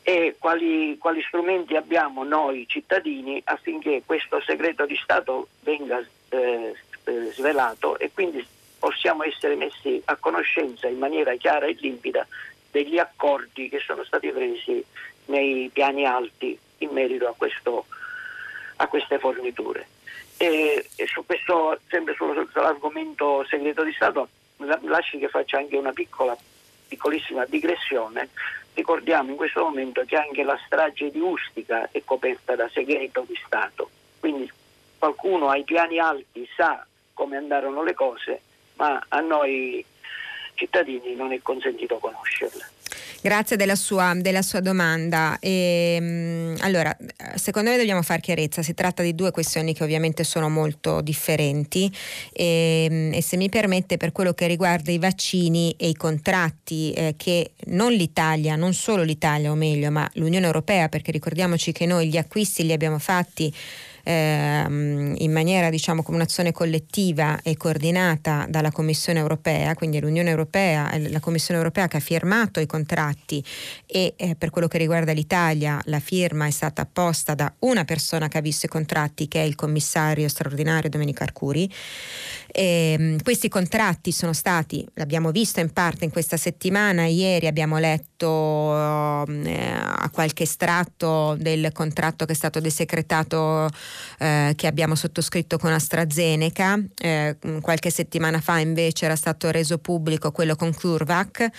[0.04, 7.32] e quali, quali, strumenti abbiamo noi cittadini affinché questo segreto di Stato venga eh, eh,
[7.34, 8.46] svelato e quindi
[8.80, 12.26] possiamo essere messi a conoscenza in maniera chiara e limpida
[12.72, 14.84] degli accordi che sono stati presi
[15.32, 17.86] nei piani alti in merito a, questo,
[18.76, 19.88] a queste forniture.
[20.38, 24.28] E, e su questo, sempre sull'argomento segreto di Stato,
[24.82, 26.38] lasci che faccia anche una piccola,
[26.88, 28.30] piccolissima digressione
[28.74, 33.38] ricordiamo in questo momento che anche la strage di Ustica è coperta da segreto di
[33.46, 34.50] Stato, quindi
[34.98, 38.42] qualcuno ai piani alti sa come andarono le cose,
[38.76, 39.84] ma a noi
[40.62, 42.66] cittadini non è consentito conoscerle.
[43.24, 45.38] Grazie della sua, della sua domanda.
[45.40, 46.96] E, ehm, allora,
[47.36, 51.92] secondo me dobbiamo fare chiarezza, si tratta di due questioni che ovviamente sono molto differenti
[52.34, 56.92] e, ehm, e se mi permette per quello che riguarda i vaccini e i contratti
[56.94, 61.86] eh, che non l'Italia, non solo l'Italia o meglio, ma l'Unione Europea, perché ricordiamoci che
[61.86, 63.54] noi gli acquisti li abbiamo fatti
[64.04, 70.90] ehm, in maniera diciamo come un'azione collettiva e coordinata dalla Commissione europea, quindi l'Unione Europea,
[70.98, 73.44] la Commissione europea che ha firmato i contratti
[73.86, 78.28] e eh, per quello che riguarda l'Italia la firma è stata apposta da una persona
[78.28, 81.70] che ha visto i contratti che è il commissario straordinario Domenico Arcuri.
[82.52, 87.78] E, ehm, questi contratti sono stati, l'abbiamo visto in parte in questa settimana, ieri abbiamo
[87.78, 88.76] letto
[89.28, 93.70] eh, a qualche estratto del contratto che è stato desecretato
[94.20, 100.32] eh, che abbiamo sottoscritto con AstraZeneca, eh, qualche settimana fa invece era stato reso pubblico
[100.32, 101.50] quello con CureVac.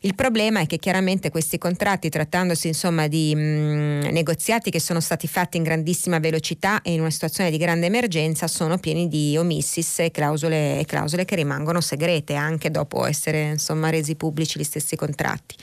[0.00, 5.00] Il problema è che chiaramente questi contratti, trattandosi insomma di mh, mm, negoziati che sono
[5.00, 9.36] stati fatti in grandissima velocità e in una situazione di grande emergenza, sono pieni di
[9.36, 14.64] omissis e clausole, e clausole che rimangono segrete anche dopo essere insomma, resi pubblici gli
[14.64, 15.56] stessi contratti.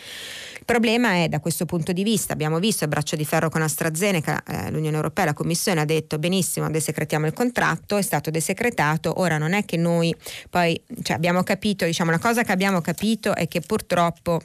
[0.68, 3.62] Il problema è da questo punto di vista, abbiamo visto il braccio di ferro con
[3.62, 9.20] AstraZeneca, eh, l'Unione Europea, la Commissione ha detto benissimo, desecretiamo il contratto, è stato desecretato,
[9.20, 10.12] ora non è che noi
[10.50, 14.42] poi cioè, abbiamo capito, diciamo la cosa che abbiamo capito è che purtroppo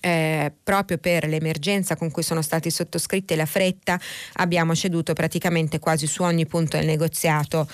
[0.00, 3.98] eh, proprio per l'emergenza con cui sono stati sottoscritti e la fretta
[4.34, 7.66] abbiamo ceduto praticamente quasi su ogni punto del negoziato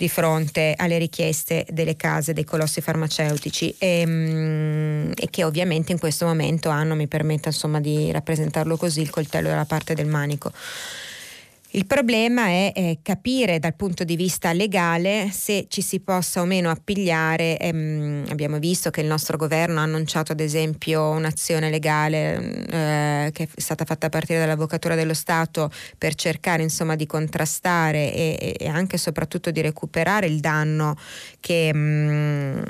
[0.00, 5.98] di fronte alle richieste delle case dei colossi farmaceutici e, mm, e che ovviamente in
[5.98, 10.52] questo momento hanno, mi permetta insomma di rappresentarlo così, il coltello dalla parte del manico.
[11.72, 16.44] Il problema è, è, capire dal punto di vista legale se ci si possa o
[16.44, 17.58] meno appigliare.
[17.58, 23.48] Ehm, abbiamo visto che il nostro governo ha annunciato ad esempio un'azione legale eh, che
[23.54, 28.66] è stata fatta a partire dall'Avvocatura dello Stato per cercare insomma, di contrastare e, e,
[28.66, 30.96] anche e soprattutto di recuperare il danno
[31.38, 31.72] che...
[31.72, 32.62] Mh, mm,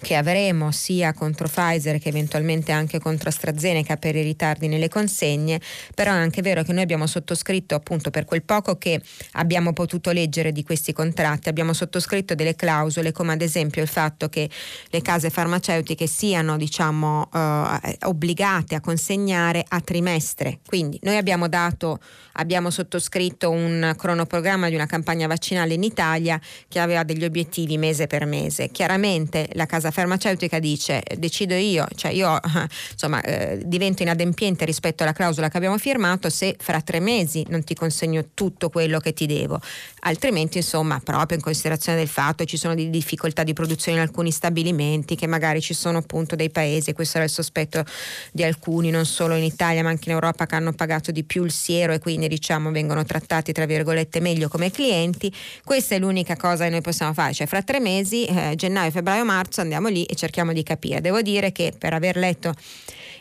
[0.00, 5.60] che avremo sia contro Pfizer che eventualmente anche contro AstraZeneca per i ritardi nelle consegne,
[5.94, 9.00] però è anche vero che noi abbiamo sottoscritto appunto per quel poco che
[9.32, 14.28] abbiamo potuto leggere di questi contratti, abbiamo sottoscritto delle clausole come ad esempio il fatto
[14.28, 14.48] che
[14.88, 21.98] le case farmaceutiche siano diciamo eh, obbligate a consegnare a trimestre, quindi noi abbiamo dato
[22.34, 28.06] abbiamo sottoscritto un cronoprogramma di una campagna vaccinale in Italia che aveva degli obiettivi mese
[28.06, 28.70] per mese.
[28.70, 32.38] Chiaramente la casa farmaceutica dice decido io, cioè io
[32.92, 37.64] insomma eh, divento inadempiente rispetto alla clausola che abbiamo firmato se fra tre mesi non
[37.64, 39.60] ti consegno tutto quello che ti devo.
[40.00, 44.02] Altrimenti insomma proprio in considerazione del fatto che ci sono di difficoltà di produzione in
[44.02, 47.84] alcuni stabilimenti, che magari ci sono appunto dei paesi, questo era il sospetto
[48.32, 51.44] di alcuni, non solo in Italia ma anche in Europa che hanno pagato di più
[51.44, 55.32] il siero e quindi diciamo vengono trattati tra virgolette meglio come clienti.
[55.64, 59.24] Questa è l'unica cosa che noi possiamo fare, cioè fra tre mesi, eh, gennaio, febbraio,
[59.24, 61.00] marzo andiamo lì e cerchiamo di capire.
[61.00, 62.54] Devo dire che per aver letto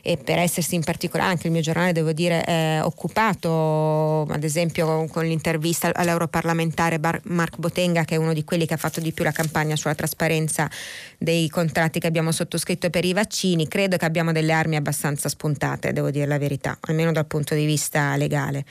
[0.02, 5.26] e per essersi in particolare anche il mio giornale devo dire occupato ad esempio con
[5.26, 9.26] l'intervista all'europarlamentare Bar- Mark Botenga che è uno di quelli che ha fatto di più
[9.26, 10.70] la campagna sulla trasparenza
[11.18, 15.92] dei contratti che abbiamo sottoscritto per i vaccini credo che abbiamo delle armi abbastanza spuntate
[15.92, 18.64] devo dire la verità almeno dal punto di vista legale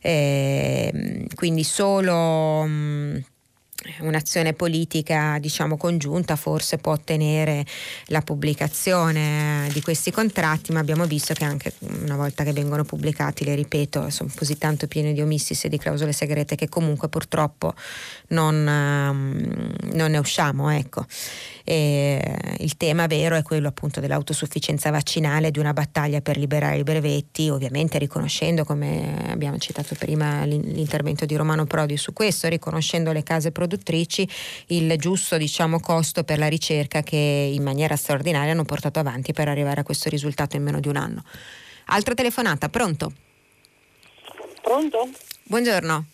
[0.00, 3.24] eh, quindi solo mh,
[4.00, 7.64] un'azione politica diciamo congiunta forse può ottenere
[8.06, 13.44] la pubblicazione di questi contratti ma abbiamo visto che anche una volta che vengono pubblicati
[13.44, 17.74] le ripeto sono così tanto pieni di omissis e di clausole segrete che comunque purtroppo
[18.28, 21.04] non, um, non ne usciamo ecco.
[21.66, 27.48] il tema vero è quello appunto dell'autosufficienza vaccinale di una battaglia per liberare i brevetti
[27.48, 33.50] ovviamente riconoscendo come abbiamo citato prima l'intervento di Romano Prodi su questo riconoscendo le case
[33.50, 34.28] produttive produttrici
[34.68, 39.48] il giusto diciamo, costo per la ricerca che in maniera straordinaria hanno portato avanti per
[39.48, 41.22] arrivare a questo risultato in meno di un anno.
[41.86, 43.12] Altra telefonata, pronto?
[44.62, 45.08] Pronto?
[45.42, 46.04] Buongiorno.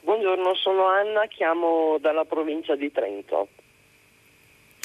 [0.00, 3.48] Buongiorno, sono Anna, chiamo dalla provincia di Trento.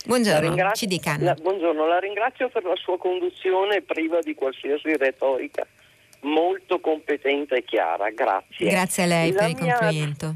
[0.06, 1.16] Buongiorno, ringrazio, ci dica.
[1.18, 5.66] La, buongiorno, la ringrazio per la sua conduzione priva di qualsiasi retorica,
[6.22, 8.70] molto competente e chiara, grazie.
[8.70, 10.36] Grazie a lei la per il complimento.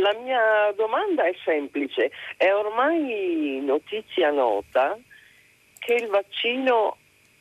[0.00, 4.98] La mia domanda è semplice, è ormai notizia nota
[5.78, 6.96] che il vaccino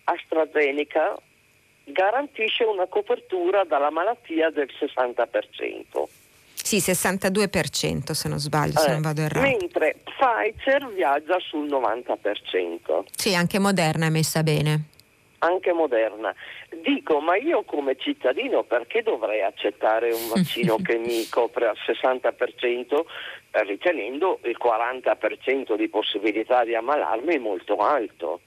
[0.05, 1.15] AstraZeneca
[1.85, 6.03] garantisce una copertura dalla malattia del 60%.
[6.53, 9.45] Sì, 62% se non sbaglio, eh, se non vado errato.
[9.45, 13.03] Mentre Pfizer viaggia sul 90%.
[13.15, 14.85] Sì, anche Moderna è messa bene.
[15.39, 16.33] Anche Moderna.
[16.81, 23.03] Dico, ma io come cittadino perché dovrei accettare un vaccino che mi copre al 60%
[23.63, 28.41] ritenendo il 40% di possibilità di ammalarmi molto alto?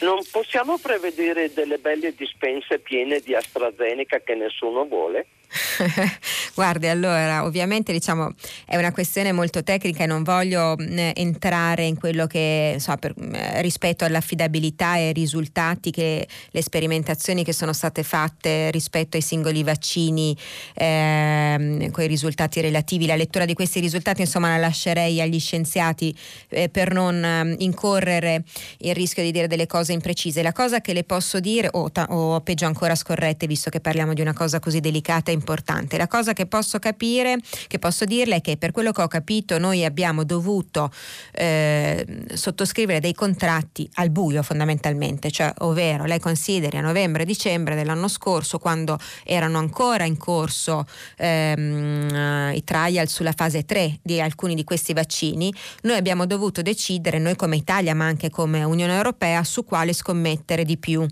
[0.00, 5.26] Non possiamo prevedere delle belle dispense piene di AstraZeneca che nessuno vuole?
[6.54, 8.32] Guardi, allora, ovviamente diciamo
[8.66, 13.14] è una questione molto tecnica e non voglio mh, entrare in quello che so, per,
[13.16, 19.22] mh, rispetto all'affidabilità e ai risultati che le sperimentazioni che sono state fatte rispetto ai
[19.22, 20.36] singoli vaccini,
[20.74, 23.06] ehm, quei risultati relativi.
[23.06, 26.16] La lettura di questi risultati, insomma, la lascerei agli scienziati
[26.48, 28.44] eh, per non eh, incorrere
[28.78, 30.42] il rischio di dire delle cose imprecise.
[30.42, 34.14] La cosa che le posso dire, o, ta- o peggio ancora scorrette, visto che parliamo
[34.14, 35.96] di una cosa così delicata e importante.
[35.96, 39.58] La cosa che posso capire, che posso dirle è che per quello che ho capito
[39.58, 40.90] noi abbiamo dovuto
[41.32, 48.08] eh, sottoscrivere dei contratti al buio fondamentalmente, cioè ovvero lei consideri a novembre dicembre dell'anno
[48.08, 50.84] scorso quando erano ancora in corso
[51.16, 57.18] ehm, i trial sulla fase 3 di alcuni di questi vaccini, noi abbiamo dovuto decidere,
[57.18, 61.06] noi come Italia ma anche come Unione Europea, su quale scommettere di più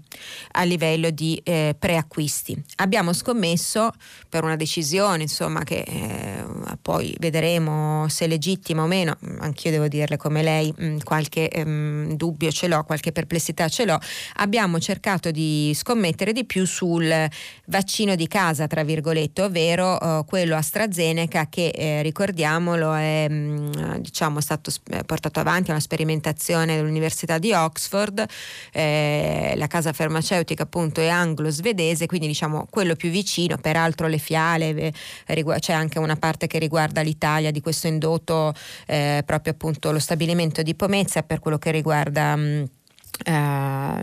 [0.52, 2.62] a livello di eh, preacquisti.
[2.76, 3.92] Abbiamo scommesso
[4.28, 6.44] per una decisione insomma, che eh,
[6.80, 12.50] poi vedremo se legittima o meno, anch'io devo dirle come lei mm, qualche ehm, dubbio
[12.50, 13.98] ce l'ho, qualche perplessità ce l'ho,
[14.36, 17.28] abbiamo cercato di scommettere di più sul
[17.66, 23.94] vaccino di casa, tra virgolette, ovvero eh, quello AstraZeneca che eh, ricordiamolo è mh, mm,
[23.96, 28.24] diciamo, stato sp- portato avanti una sperimentazione dell'Università di Oxford,
[28.72, 34.92] eh, la casa farmaceutica appunto è anglo-svedese, quindi diciamo quello più vicino, peraltro le fiale,
[35.26, 38.52] eh, c'è anche una parte che riguarda l'Italia di questo indotto,
[38.86, 42.34] eh, proprio appunto lo stabilimento di Pomezia per quello che riguarda...
[42.34, 42.64] Mh, mm,
[43.26, 43.98] Uh,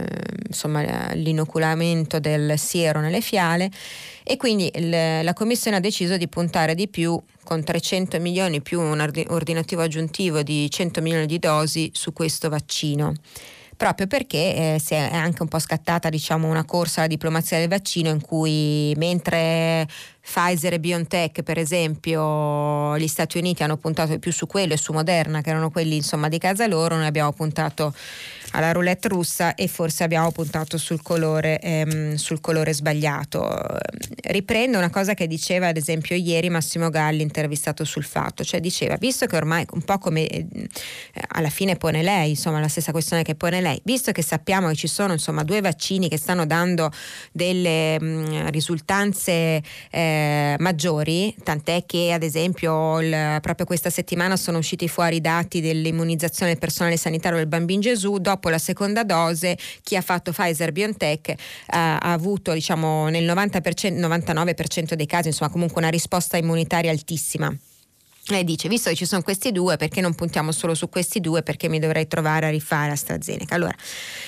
[0.45, 3.71] insomma, l'inoculamento del siero nelle fiale.
[4.23, 8.81] E quindi il, la Commissione ha deciso di puntare di più con 300 milioni più
[8.81, 13.13] un ordinativo aggiuntivo di 100 milioni di dosi su questo vaccino.
[13.77, 17.67] Proprio perché eh, si è anche un po' scattata diciamo, una corsa alla diplomazia del
[17.67, 19.85] vaccino in cui mentre
[20.25, 24.91] Pfizer e BioNTech, per esempio, gli Stati Uniti hanno puntato più su quello e su
[24.91, 27.93] Moderna, che erano quelli insomma di casa loro, noi abbiamo puntato
[28.55, 33.47] alla roulette russa e forse abbiamo puntato sul colore, ehm, sul colore sbagliato.
[34.23, 38.95] Riprendo una cosa che diceva ad esempio ieri Massimo Galli intervistato sul fatto, cioè diceva,
[38.97, 40.47] visto che ormai un po' come eh,
[41.29, 44.75] alla fine pone lei, insomma la stessa questione che pone lei, visto che sappiamo che
[44.75, 46.91] ci sono insomma due vaccini che stanno dando
[47.31, 54.87] delle mh, risultanze eh, maggiori, tant'è che ad esempio il, proprio questa settimana sono usciti
[54.87, 59.95] fuori i dati dell'immunizzazione del personale sanitario del Bambin Gesù, dopo la seconda dose chi
[59.95, 61.35] ha fatto Pfizer BioNTech eh,
[61.67, 67.55] ha avuto diciamo nel 90%, 99% dei casi insomma comunque una risposta immunitaria altissima.
[68.27, 71.43] Lei dice, visto che ci sono questi due, perché non puntiamo solo su questi due?
[71.43, 73.53] Perché mi dovrei trovare a rifare AstraZeneca?
[73.53, 73.75] Allora,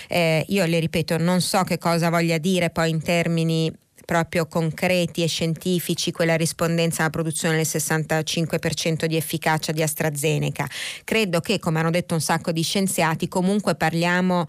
[0.08, 3.74] eh, io le ripeto, non so che cosa voglia dire poi in termini
[4.08, 10.66] proprio concreti e scientifici quella rispondenza alla produzione del 65% di efficacia di AstraZeneca.
[11.04, 14.48] Credo che, come hanno detto un sacco di scienziati, comunque parliamo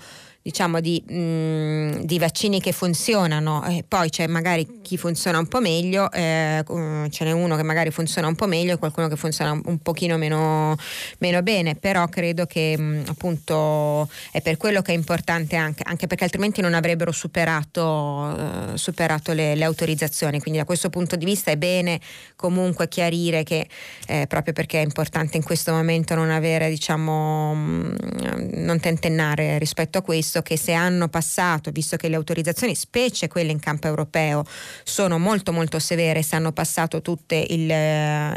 [0.48, 3.62] diciamo di, mh, mm, di, vaccini che funzionano.
[3.66, 6.64] E poi c'è magari chi funziona un po' meglio eh,
[7.10, 10.16] ce n'è uno che magari funziona un po' meglio e qualcuno che funziona un pochino
[10.16, 10.74] meno,
[11.18, 11.74] meno bene.
[11.74, 16.24] Però credo che mh, mm, appunto è per quello che è importante anche, anche perché
[16.24, 20.40] altrimenti non avrebbero superato, eh, superato le, le, autorizzazioni.
[20.40, 22.00] Quindi da questo punto di vista è bene
[22.36, 23.68] comunque chiarire che
[24.06, 29.58] eh, proprio perché è importante in questo momento non avere diciamo mh, mm, non tentennare
[29.58, 33.58] rispetto a questo visto che se hanno passato, visto che le autorizzazioni, specie quelle in
[33.58, 34.44] campo europeo,
[34.84, 37.70] sono molto molto severe, se hanno passato tutte il,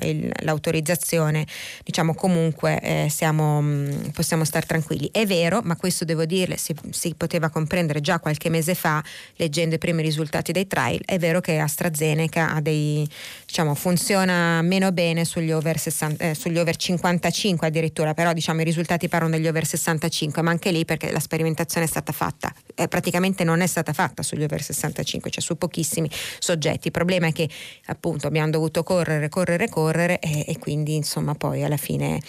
[0.03, 1.45] il, l'autorizzazione,
[1.83, 5.09] diciamo comunque eh, siamo, mm, possiamo stare tranquilli.
[5.11, 9.03] È vero, ma questo devo dirle, si, si poteva comprendere già qualche mese fa,
[9.35, 13.07] leggendo i primi risultati dei trial, è vero che AstraZeneca ha dei,
[13.45, 18.63] diciamo, funziona meno bene sugli over, 60, eh, sugli over 55 addirittura, però diciamo i
[18.63, 23.43] risultati parlano degli over 65, ma anche lì perché la sperimentazione stata fatta, eh, praticamente
[23.43, 26.87] non è stata fatta sugli over 65, cioè su pochissimi soggetti.
[26.87, 27.49] Il problema è che
[27.87, 32.21] appunto abbiamo dovuto correre, correre, correre e, e quindi insomma poi alla fine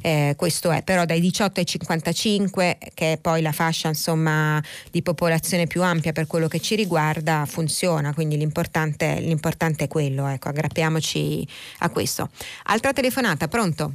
[0.00, 0.82] eh, questo è.
[0.82, 6.12] Però dai 18 ai 55, che è poi la fascia insomma di popolazione più ampia
[6.12, 11.46] per quello che ci riguarda, funziona, quindi l'importante, l'importante è quello, ecco, aggrappiamoci
[11.80, 12.30] a questo.
[12.64, 13.92] Altra telefonata, pronto?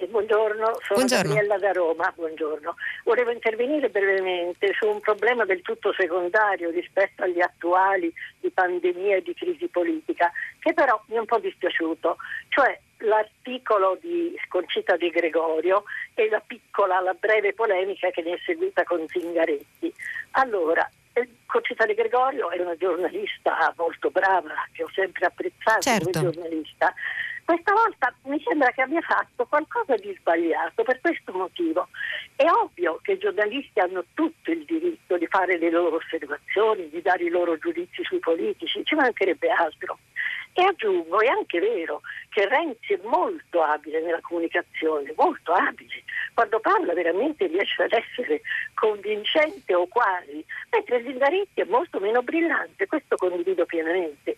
[0.00, 1.34] Eh, buongiorno, sono Buongiorno.
[1.34, 2.76] Gabriella da Roma, buongiorno.
[3.02, 9.22] Volevo intervenire brevemente su un problema del tutto secondario rispetto agli attuali di pandemia e
[9.22, 10.30] di crisi politica,
[10.60, 12.16] che però mi è un po' dispiaciuto,
[12.48, 15.82] cioè l'articolo di Concita De Gregorio
[16.14, 19.92] e la piccola, la breve polemica che ne è seguita con Zingaretti.
[20.32, 26.10] Allora, eh, Concita De Gregorio è una giornalista molto brava, che ho sempre apprezzato Certo.
[26.20, 26.94] come giornalista.
[27.48, 31.88] Questa volta mi sembra che abbia fatto qualcosa di sbagliato per questo motivo.
[32.36, 37.00] È ovvio che i giornalisti hanno tutto il diritto di fare le loro osservazioni, di
[37.00, 39.96] dare i loro giudizi sui politici, ci mancherebbe altro.
[40.52, 42.00] E aggiungo, è anche vero
[42.30, 46.02] che Renzi è molto abile nella comunicazione, molto abile.
[46.34, 48.40] Quando parla veramente riesce ad essere
[48.74, 54.36] convincente o quasi, mentre Zingaretti è molto meno brillante, questo condivido pienamente.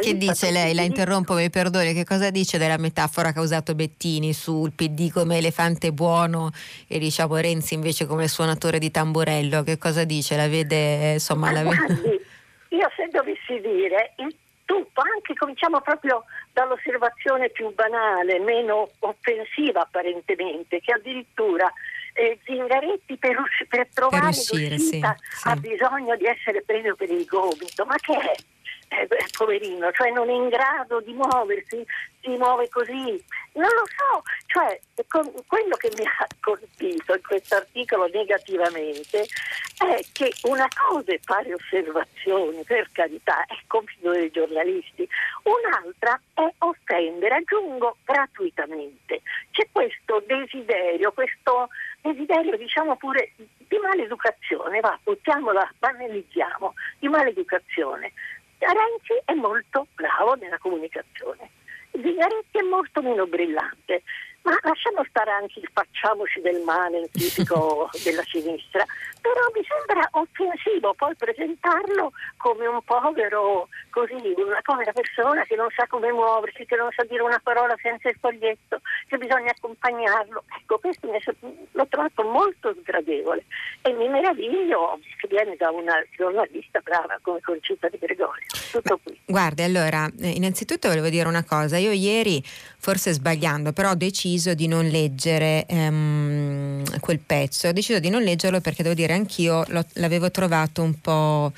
[0.00, 0.74] Che dice lei?
[0.74, 5.10] La interrompo, mi perdoni, che cosa dice della metafora che ha usato Bettini sul PD
[5.10, 6.50] come elefante buono
[6.86, 9.62] e diciamo Renzi invece come suonatore di tamburello?
[9.62, 10.36] Che cosa dice?
[10.36, 11.76] La vede, insomma, Ma la vede...
[11.76, 12.20] guardi,
[12.68, 14.34] io se dovessi dire il
[14.72, 16.24] tutto, anche cominciamo proprio
[16.54, 21.70] dall'osservazione più banale, meno offensiva apparentemente, che addirittura
[22.14, 25.48] eh, Zingaretti per, usci- per trovare uscire, l'uscita sì, sì.
[25.48, 27.84] ha bisogno di essere preso per il gomito.
[27.84, 28.34] Ma che è?
[28.92, 29.08] Eh,
[29.38, 31.82] poverino, cioè non è in grado di muoversi,
[32.20, 33.24] si muove così.
[33.54, 34.78] Non lo so, cioè
[35.46, 39.26] quello che mi ha colpito in questo articolo negativamente
[39.78, 45.08] è che una cosa è fare osservazioni, per carità, è compito dei giornalisti,
[45.44, 49.22] un'altra è offendere, aggiungo gratuitamente.
[49.52, 51.70] C'è questo desiderio, questo
[52.02, 58.12] desiderio diciamo pure di maleducazione, va, buttiamola, banalizziamo, di maleducazione.
[58.66, 61.50] Renzi è molto bravo nella comunicazione,
[61.90, 64.02] Zingaretti è molto meno brillante,
[64.42, 68.84] ma lasciamo stare anche il facciamoci del male tipico della sinistra,
[69.22, 75.68] però mi sembra offensivo poi presentarlo come un povero, così, una povera persona che non
[75.74, 80.42] sa come muoversi, che non sa dire una parola senza il foglietto, che bisogna accompagnarlo.
[80.60, 83.44] Ecco, questo l'ho trovato molto sgradevole
[83.82, 88.46] e mi meraviglio che viene da una giornalista brava come Concita di Gregorio.
[88.72, 89.18] Tutto qui.
[89.24, 91.76] Guardi, allora, eh, innanzitutto volevo dire una cosa.
[91.76, 97.68] Io ieri, forse sbagliando, però ho deciso di non leggere ehm, quel pezzo.
[97.68, 101.52] Ho deciso di non leggerlo perché devo dire anch'io l'ho- l'avevo trovato un po'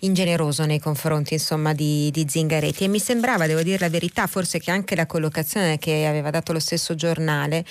[0.00, 2.84] ingeneroso nei confronti insomma di, di Zingaretti.
[2.84, 6.52] E mi sembrava, devo dire la verità, forse che anche la collocazione che aveva dato
[6.52, 7.64] lo stesso giornale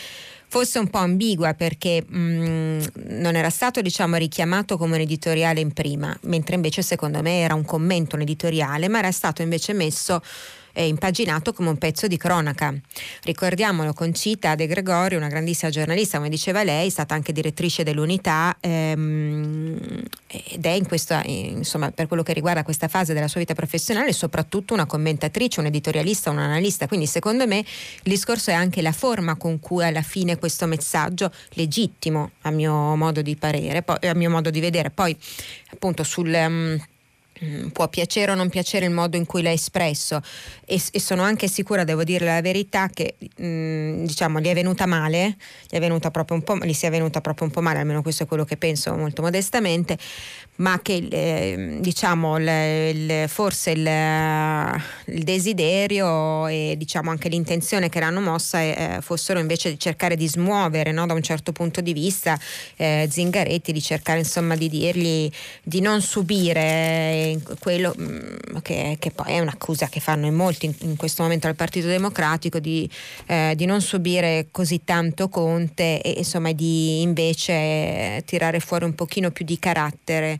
[0.47, 5.73] fosse un po' ambigua perché mh, non era stato diciamo richiamato come un editoriale in
[5.73, 10.21] prima, mentre invece secondo me era un commento, un editoriale, ma era stato invece messo
[10.75, 12.73] eh, impaginato come un pezzo di cronaca.
[13.23, 18.57] Ricordiamolo, Concita De Gregorio, una grandissima giornalista, come diceva lei, è stata anche direttrice dell'unità
[18.59, 23.53] ehm, ed è in questa, insomma, per quello che riguarda questa fase della sua vita
[23.53, 26.87] professionale, soprattutto una commentatrice, un editorialista, un analista.
[26.87, 31.31] Quindi secondo me il discorso è anche la forma con cui alla fine questo messaggio
[31.53, 35.15] legittimo, a mio modo di parere, poi, a mio modo di vedere, poi
[35.71, 36.33] appunto sul...
[36.33, 36.77] um,
[37.71, 40.21] può piacere o non piacere il modo in cui l'ha espresso.
[40.65, 44.85] E, e sono anche sicura, devo dire la verità, che mh, diciamo gli è venuta
[44.85, 45.37] male,
[45.67, 48.23] gli è venuta proprio un po', gli sia venuta proprio un po' male, almeno questo
[48.23, 49.97] è quello che penso molto modestamente,
[50.57, 57.99] ma che eh, diciamo il, il, forse il, il, desiderio e diciamo anche l'intenzione che
[57.99, 61.91] l'hanno mossa eh, fossero invece di cercare di smuovere no, da un certo punto di
[61.91, 62.39] vista
[62.77, 65.29] eh, Zingaretti, di cercare insomma di dirgli
[65.61, 70.75] di non subire quello mh, che, che, poi è un'accusa che fanno in molti in,
[70.79, 72.89] in questo momento al Partito Democratico di,
[73.25, 79.31] eh, di, non subire così tanto Conte e insomma di invece tirare fuori un pochino
[79.31, 80.39] più di carattere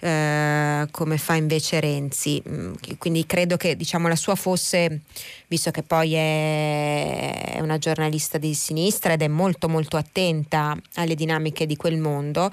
[0.00, 2.42] eh, come fa invece Renzi.
[2.48, 5.00] Mm, quindi credo che diciamo, la sua fosse,
[5.46, 11.66] visto che poi è una giornalista di sinistra ed è molto molto attenta alle dinamiche
[11.66, 12.50] di quel mondo,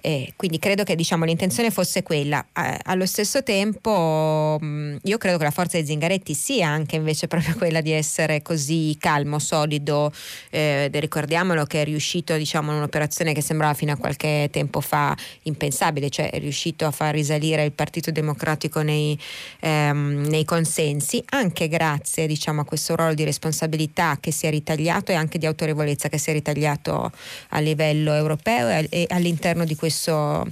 [0.00, 2.44] eh, quindi credo che diciamo, l'intenzione fosse quella.
[2.84, 7.56] Allo stesso tempo mm, io credo che la forza di Zingaretti sia anche invece proprio
[7.56, 10.12] quella di essere così calmo, solido,
[10.50, 15.14] eh, ricordiamolo che è riuscito diciamo, in un'operazione che sembrava fino a qualche tempo fa
[15.42, 19.18] impensabile, cioè è riuscito a far risalire il Partito Democratico nei,
[19.60, 25.12] ehm, nei consensi, anche grazie diciamo, a questo ruolo di responsabilità che si è ritagliato
[25.12, 27.10] e anche di autorevolezza che si è ritagliato
[27.50, 30.46] a livello europeo e, all'interno di questo,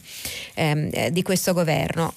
[0.54, 2.12] ehm, di questo governo.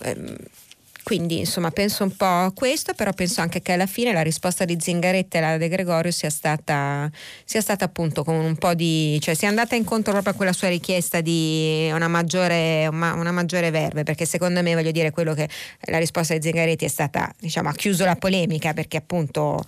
[1.07, 4.65] Quindi insomma penso un po' a questo, però penso anche che alla fine la risposta
[4.65, 7.09] di Zingaretti e la De Gregorio sia stata,
[7.45, 10.67] sia stata appunto con un po' di, cioè sia andata incontro proprio a quella sua
[10.67, 15.47] richiesta di una maggiore, una, una maggiore verve, perché secondo me voglio dire quello che
[15.83, 19.63] la risposta di Zingaretti è stata, diciamo, ha chiuso la polemica perché appunto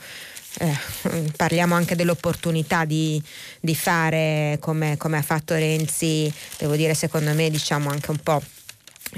[0.60, 0.78] eh,
[1.38, 3.24] parliamo anche dell'opportunità di,
[3.62, 8.42] di fare come, come, ha fatto Renzi, devo dire secondo me diciamo anche un po'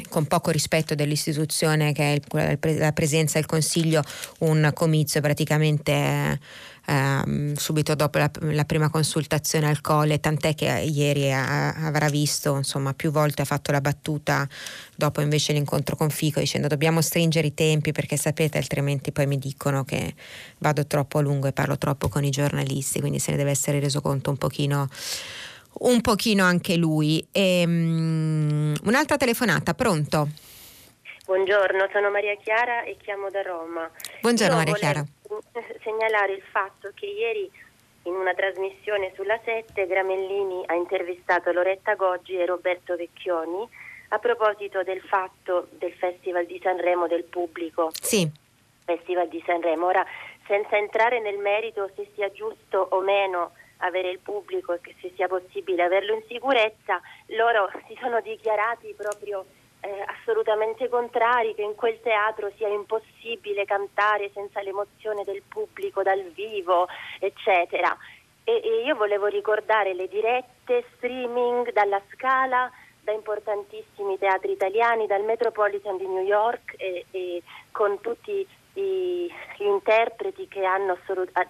[0.09, 4.01] con poco rispetto dell'istituzione che è la presidenza del Consiglio,
[4.39, 6.39] un comizio praticamente
[6.85, 12.55] eh, subito dopo la, la, prima consultazione al Colle, tant'è che ieri ha, avrà visto,
[12.57, 14.47] insomma, più volte ha fatto la battuta
[14.95, 19.37] dopo invece l'incontro con Fico dicendo dobbiamo stringere i tempi perché sapete altrimenti poi mi
[19.37, 20.13] dicono che
[20.59, 23.79] vado troppo a lungo e parlo troppo con i giornalisti, quindi se ne deve essere
[23.79, 24.89] reso conto un pochino
[25.79, 27.25] un pochino anche lui.
[27.31, 30.27] E, um, un'altra telefonata, pronto?
[31.25, 33.89] Buongiorno, sono Maria Chiara e chiamo da Roma.
[34.21, 35.05] Buongiorno Io Maria Chiara.
[35.83, 37.49] segnalare il fatto che ieri
[38.03, 43.67] in una trasmissione sulla 7 Gramellini ha intervistato Loretta Goggi e Roberto Vecchioni
[44.09, 47.91] a proposito del fatto del Festival di Sanremo del pubblico.
[47.93, 48.29] Sì.
[48.83, 49.85] Festival di Sanremo.
[49.85, 50.05] Ora,
[50.47, 55.11] senza entrare nel merito se sia giusto o meno avere il pubblico e che se
[55.15, 56.99] sia possibile averlo in sicurezza,
[57.37, 59.45] loro si sono dichiarati proprio
[59.81, 66.21] eh, assolutamente contrari che in quel teatro sia impossibile cantare senza l'emozione del pubblico dal
[66.33, 66.87] vivo,
[67.19, 67.95] eccetera.
[68.43, 72.71] E, e io volevo ricordare le dirette streaming dalla Scala
[73.03, 77.41] da importantissimi teatri italiani, dal Metropolitan di New York e, e
[77.71, 80.97] con tutti gli interpreti che hanno,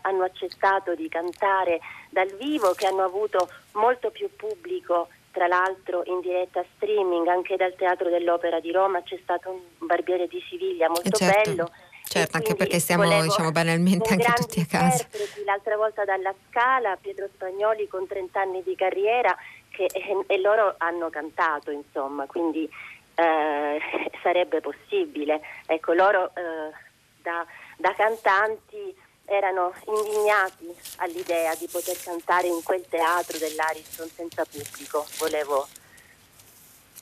[0.02, 1.80] hanno, accettato di cantare
[2.10, 7.76] dal vivo, che hanno avuto molto più pubblico, tra l'altro in diretta streaming, anche dal
[7.76, 11.49] Teatro dell'Opera di Roma c'è stato un barbiere di Siviglia molto certo.
[11.49, 11.72] bello.
[12.03, 15.07] Certo, anche perché stiamo diciamo, banalmente anche tutti a casa.
[15.45, 19.34] L'altra volta dalla Scala, Pietro Spagnoli con 30 anni di carriera
[19.69, 22.69] che, e, e loro hanno cantato, insomma, quindi
[23.15, 23.80] eh,
[24.22, 25.39] sarebbe possibile.
[25.65, 26.90] Ecco, loro eh,
[27.22, 27.45] da,
[27.77, 28.95] da cantanti
[29.26, 30.68] erano indignati
[30.98, 35.06] all'idea di poter cantare in quel teatro dell'Ariston senza pubblico.
[35.18, 35.68] Volevo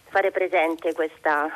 [0.10, 1.50] fare presente questa,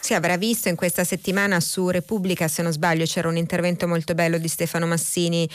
[0.00, 4.14] sì, avrà visto in questa settimana su Repubblica, se non sbaglio, c'era un intervento molto
[4.14, 5.48] bello di Stefano Massini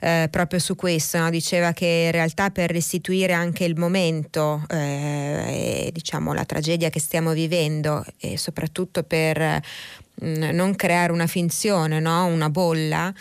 [0.00, 1.30] eh, proprio su questo, no?
[1.30, 7.00] diceva che in realtà per restituire anche il momento eh, e diciamo la tragedia che
[7.00, 9.60] stiamo vivendo e soprattutto per
[10.20, 12.24] non creare una finzione, no?
[12.26, 13.12] una bolla,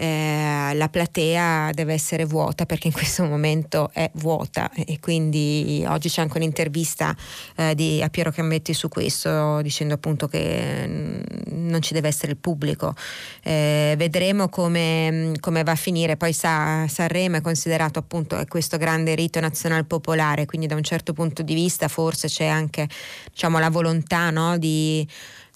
[0.00, 6.08] eh, la platea deve essere vuota perché in questo momento è vuota e quindi oggi
[6.08, 7.16] c'è anche un'intervista
[7.56, 12.38] eh, di, a Piero Cammetti su questo dicendo appunto che non ci deve essere il
[12.38, 12.94] pubblico.
[13.42, 19.14] Eh, vedremo come, come, va a finire, poi sa, Sanremo è considerato appunto questo grande
[19.16, 22.88] rito nazionale popolare, quindi da un certo punto di vista forse c'è anche
[23.30, 24.56] diciamo, la volontà no?
[24.58, 25.06] di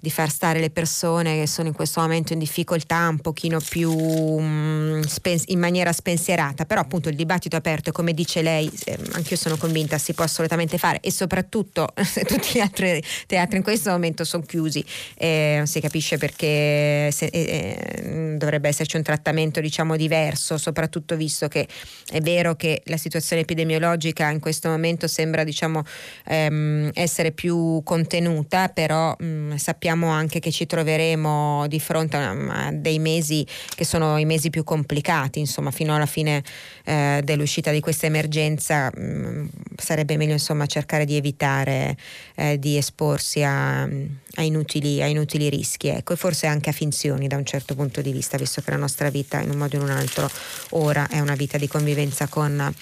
[0.03, 3.93] di far stare le persone che sono in questo momento in difficoltà un pochino più
[3.93, 5.01] um,
[5.47, 9.57] in maniera spensierata, però appunto il dibattito aperto come dice lei, eh, anche io sono
[9.57, 10.99] convinta si può assolutamente fare.
[11.03, 14.85] E soprattutto se tutti gli altri teatri in questo momento sono chiusi.
[15.15, 21.15] Eh, non si capisce perché se, eh, eh, dovrebbe esserci un trattamento diciamo diverso, soprattutto
[21.15, 21.69] visto che
[22.11, 25.85] è vero che la situazione epidemiologica in questo momento sembra diciamo
[26.27, 32.17] ehm, essere più contenuta, però mh, mm, sappiamo sappiamo anche che ci troveremo di fronte
[32.17, 36.43] a, dei mesi che sono i mesi più complicati, insomma, fino alla fine
[36.85, 39.47] eh, dell'uscita di questa emergenza mh, mm,
[39.77, 41.97] sarebbe meglio insomma, cercare di evitare
[42.37, 47.29] eh, di esporsi a, a, inutili, a, inutili, rischi, ecco, e forse anche a finzioni
[47.29, 49.81] da un certo punto di vista, visto che la nostra vita in un modo o
[49.81, 50.31] in un altro
[50.71, 52.75] ora è una vita di convivenza con,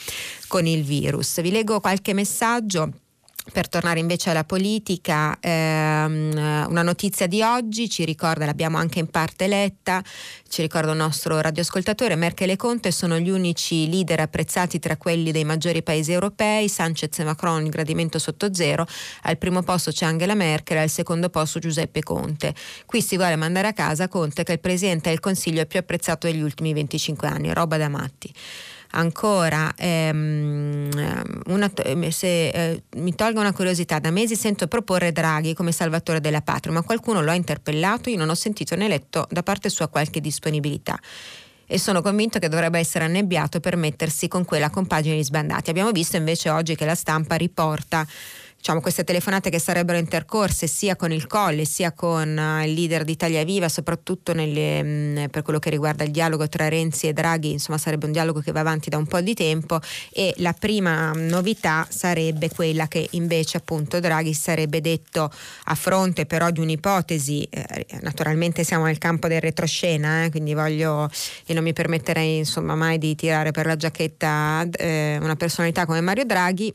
[0.47, 1.41] con il virus.
[1.41, 2.93] Vi leggo qualche messaggio.
[3.53, 9.09] Per tornare invece alla politica, ehm, una notizia di oggi ci ricorda, l'abbiamo anche in
[9.09, 10.03] parte letta,
[10.49, 15.33] ci ricorda il nostro radioascoltatore, Merkel e Conte sono gli unici leader apprezzati tra quelli
[15.33, 18.87] dei maggiori paesi europei, Sanchez e Macron il gradimento sotto zero,
[19.23, 22.55] al primo posto c'è Angela Merkel, al secondo posto Giuseppe Conte.
[22.87, 26.27] Qui si vuole mandare a casa Conte che è il Presidente del Consiglio più apprezzato
[26.27, 28.33] degli ultimi 25 anni, roba da matti
[28.93, 30.91] ancora ehm,
[31.47, 31.71] una,
[32.11, 36.73] se eh, mi tolgo una curiosità da mesi sento proporre Draghi come salvatore della patria
[36.73, 40.21] ma qualcuno lo ha interpellato io non ho sentito né letto da parte sua qualche
[40.21, 40.99] disponibilità.
[41.73, 45.93] E sono convinto che dovrebbe essere annebbiato per mettersi con quella compagine di sbandati abbiamo
[45.93, 48.05] visto invece oggi che la stampa riporta
[48.61, 53.05] diciamo, queste telefonate che sarebbero intercorse sia con il Colle sia con uh, il leader
[53.05, 57.15] di Italia Viva, soprattutto nelle, mm, per quello che riguarda il dialogo tra Renzi e
[57.15, 59.81] Draghi, insomma sarebbe un dialogo che va avanti da un po' di tempo.
[60.13, 65.33] E la prima novità sarebbe quella che invece appunto Draghi sarebbe detto
[65.65, 71.09] a fronte però di un'ipotesi, eh, naturalmente siamo nel campo del retroscena, eh, quindi voglio
[71.47, 76.03] e non mi permetterei insomma mai di tirare per la giacchetta eh, una personalità come
[76.03, 76.75] Mario Draghi,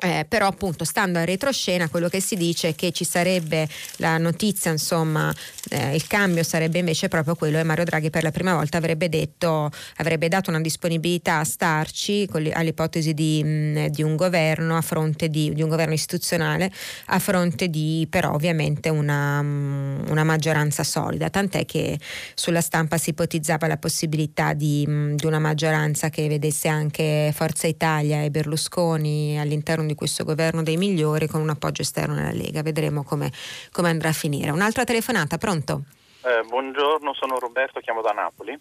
[0.00, 4.18] eh, però appunto stando a retroscena quello che si dice è che ci sarebbe la
[4.18, 5.34] notizia insomma
[5.70, 9.08] eh, il cambio sarebbe invece proprio quello e Mario Draghi per la prima volta avrebbe
[9.08, 14.76] detto avrebbe dato una disponibilità a starci le, all'ipotesi di, mh, mm, di, un governo
[14.76, 16.70] a fronte di, di, un governo istituzionale
[17.06, 21.30] a fronte di però ovviamente una, mh, mm, una maggioranza solida.
[21.30, 21.98] Tant'è che
[22.34, 27.32] sulla stampa si ipotizzava la possibilità di, mh, mm, di una maggioranza che vedesse anche
[27.34, 32.32] Forza Italia e Berlusconi all'interno di questo governo dei migliori con un appoggio esterno nella
[32.32, 32.62] Lega.
[32.62, 33.30] Vedremo come,
[33.72, 34.50] come andrà a finire.
[34.50, 35.82] Un'altra telefonata, pronto?
[36.24, 38.58] Eh, buongiorno, sono Roberto, chiamo da Napoli.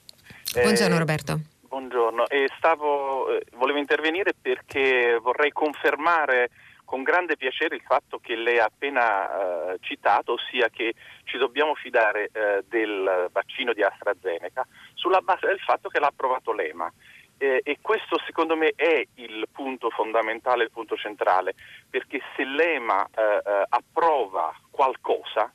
[0.53, 1.39] Buongiorno eh, Roberto.
[1.67, 6.49] Buongiorno, e stavo, eh, volevo intervenire perché vorrei confermare
[6.85, 10.93] con grande piacere il fatto che lei ha appena eh, citato, ossia che
[11.23, 16.53] ci dobbiamo fidare eh, del vaccino di AstraZeneca sulla base del fatto che l'ha approvato
[16.53, 16.91] l'EMA.
[17.37, 21.53] Eh, e questo secondo me è il punto fondamentale, il punto centrale,
[21.89, 25.51] perché se l'EMA eh, eh, approva qualcosa,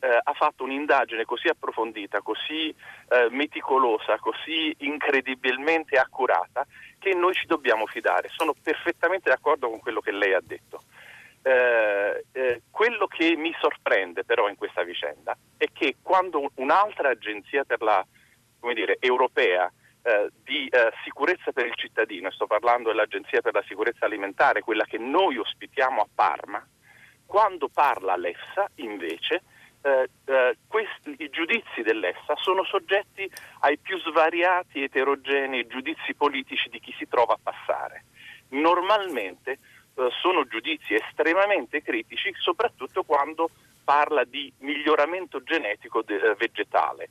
[0.00, 6.66] eh, ha fatto un'indagine così approfondita, così eh, meticolosa, così incredibilmente accurata,
[6.98, 8.28] che noi ci dobbiamo fidare.
[8.30, 10.82] Sono perfettamente d'accordo con quello che lei ha detto.
[11.42, 17.80] Eh, quello che mi sorprende però in questa vicenda è che quando un'altra agenzia per
[17.80, 18.04] la,
[18.74, 19.70] dire, europea
[20.08, 24.84] eh, di eh, sicurezza per il cittadino, sto parlando dell'Agenzia per la sicurezza alimentare, quella
[24.84, 26.66] che noi ospitiamo a Parma,
[27.26, 29.42] quando parla l'EFSA invece
[29.82, 33.30] eh, eh, questi, i giudizi dell'EFSA sono soggetti
[33.60, 38.04] ai più svariati eterogenei giudizi politici di chi si trova a passare.
[38.50, 39.58] Normalmente
[39.94, 43.50] eh, sono giudizi estremamente critici, soprattutto quando
[43.84, 47.10] parla di miglioramento genetico de- eh, vegetale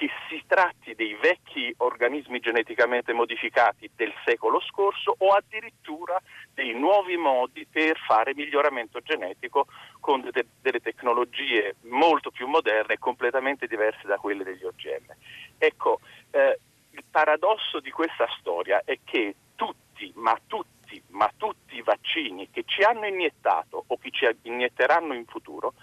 [0.00, 6.18] che si tratti dei vecchi organismi geneticamente modificati del secolo scorso o addirittura
[6.54, 9.66] dei nuovi modi per fare miglioramento genetico
[10.00, 15.14] con de- delle tecnologie molto più moderne e completamente diverse da quelle degli OGM.
[15.58, 16.00] Ecco,
[16.30, 16.58] eh,
[16.92, 22.64] il paradosso di questa storia è che tutti, ma tutti, ma tutti i vaccini che
[22.64, 25.74] ci hanno iniettato o che ci inietteranno in futuro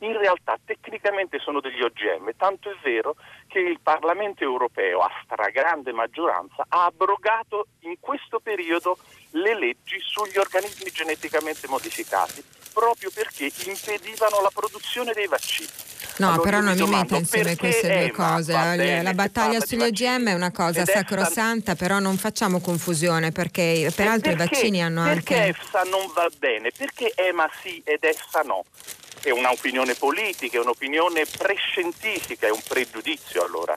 [0.00, 3.16] in realtà tecnicamente sono degli OGM, tanto è vero
[3.46, 8.98] che il Parlamento europeo a stragrande maggioranza ha abrogato in questo periodo
[9.30, 15.84] le leggi sugli organismi geneticamente modificati, proprio perché impedivano la produzione dei vaccini.
[16.18, 18.52] No, allora, però non mi metta insieme queste due cose.
[18.52, 21.76] Bene, la battaglia sugli OGM è una cosa sacrosanta, sta...
[21.76, 25.52] però non facciamo confusione perché peraltro perché, i vaccini hanno perché anche...
[25.52, 26.70] Perché EFSA non va bene?
[26.74, 28.64] Perché EMA sì ed EFSA no?
[29.26, 33.76] È un'opinione politica, è un'opinione prescientifica, è un pregiudizio allora.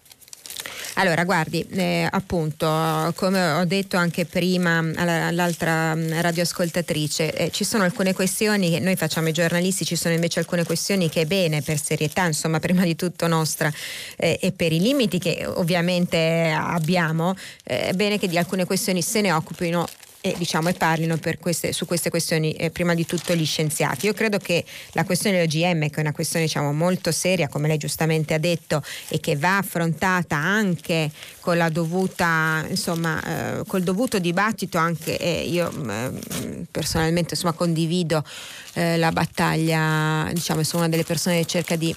[0.96, 2.68] Allora, guardi, eh, appunto,
[3.16, 8.96] come ho detto anche prima all'altra mm, radioascoltatrice, eh, ci sono alcune questioni che noi
[8.96, 12.84] facciamo i giornalisti, ci sono invece alcune questioni che è bene per serietà, insomma, prima
[12.84, 13.72] di tutto nostra
[14.18, 19.02] eh, e per i limiti che ovviamente abbiamo, eh, è bene che di alcune questioni
[19.02, 19.88] se ne occupino
[20.22, 24.06] e, diciamo, e parlino queste, su queste questioni eh, prima di tutto gli scienziati.
[24.08, 27.78] Io credo che la questione dell'OGM, che è una questione diciamo, molto seria, come lei
[27.78, 31.10] giustamente ha detto, e che va affrontata anche
[31.40, 35.72] con la dovuta, insomma, eh, col dovuto dibattito, anche eh, io
[36.70, 38.24] personalmente insomma, condivido
[38.74, 41.96] eh, la battaglia, diciamo, sono una delle persone che cerca di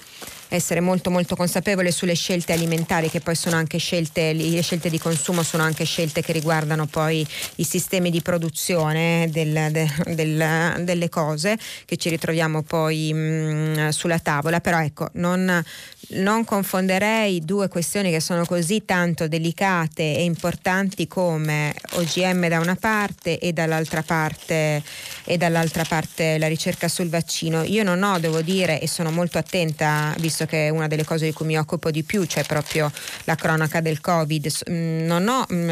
[0.55, 4.99] essere molto molto consapevole sulle scelte alimentari che poi sono anche scelte, le scelte di
[4.99, 7.25] consumo sono anche scelte che riguardano poi
[7.55, 14.19] i sistemi di produzione del, de, del, delle cose che ci ritroviamo poi mh, sulla
[14.19, 15.63] tavola, però ecco non,
[16.09, 22.75] non confonderei due questioni che sono così tanto delicate e importanti come OGM da una
[22.75, 24.83] parte e dall'altra parte,
[25.23, 27.63] e dall'altra parte la ricerca sul vaccino.
[27.63, 31.25] Io non ho, devo dire, e sono molto attenta, visto che è una delle cose
[31.25, 32.91] di cui mi occupo di più, cioè proprio
[33.23, 35.67] la cronaca del Covid, mm, non ho mm,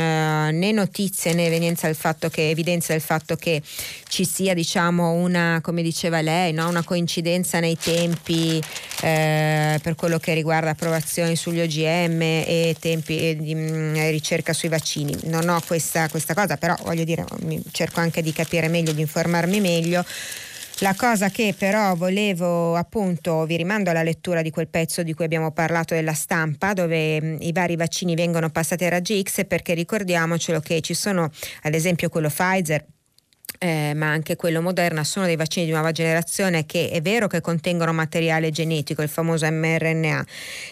[0.57, 3.61] né notizie né evidenza del fatto che, evidenza del fatto che
[4.07, 6.69] ci sia diciamo una, come diceva lei, no?
[6.69, 8.61] una coincidenza nei tempi
[9.01, 14.69] eh, per quello che riguarda approvazioni sugli OGM e tempi di mh, mm, ricerca sui
[14.69, 15.15] vaccini.
[15.23, 17.25] Non ho questa, questa cosa, però voglio dire,
[17.71, 20.05] cerco anche di capire meglio, di informarmi meglio.
[20.79, 25.25] La cosa che però volevo appunto, vi rimando alla lettura di quel pezzo di cui
[25.25, 29.73] abbiamo parlato della stampa, dove mh, i vari vaccini vengono passati a raggi X, perché
[29.73, 31.29] ricordiamocelo che ci sono
[31.63, 32.85] ad esempio quello Pfizer
[33.59, 37.41] eh, ma anche quello Moderna sono dei vaccini di nuova generazione che è vero che
[37.41, 40.25] contengono materiale genetico, il famoso mRNA,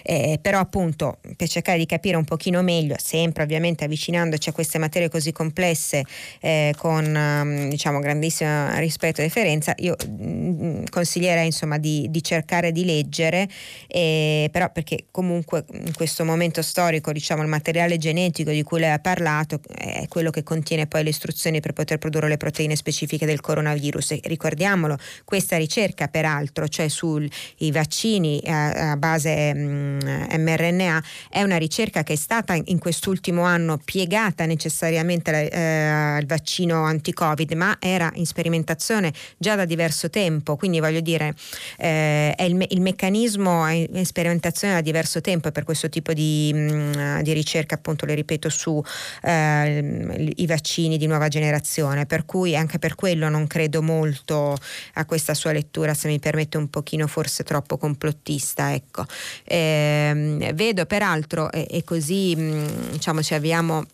[0.04, 4.80] eh, però appunto per cercare di capire un pochino meglio, sempre ovviamente avvicinandoci a queste
[4.80, 6.04] materie così complesse
[6.40, 12.24] eh, con um, diciamo grandissimo rispetto e deferenza, io mh, mm, consiglierei insomma di, di,
[12.24, 13.48] cercare di leggere,
[13.88, 18.92] eh, però perché comunque in questo momento storico diciamo il materiale genetico di cui lei
[18.92, 23.26] ha parlato è quello che contiene poi le istruzioni per poter produrre le proteine specifiche
[23.26, 24.12] del coronavirus.
[24.12, 27.30] E ricordiamolo, questa ricerca peraltro, cioè sui
[27.72, 30.00] vaccini a, a base mm,
[30.38, 36.84] mRNA, è una ricerca che è stata in quest'ultimo anno piegata necessariamente eh, al vaccino
[36.84, 41.34] anti-Covid, ma era in sperimentazione già da diverso tempo, quindi voglio dire,
[41.78, 46.14] eh, è il, me- il, meccanismo è in sperimentazione da diverso tempo per questo tipo
[46.14, 48.84] di, mm, di ricerca, appunto, le ripeto, su
[49.24, 54.56] eh, vaccini di nuova generazione, per cui anche per quello non credo molto
[54.94, 58.73] a questa sua lettura, se mi permette un pochino forse troppo complottista.
[58.73, 59.06] Ecco.
[59.44, 63.86] Eh, vedo peraltro, e, e così mh, diciamo ci avviamo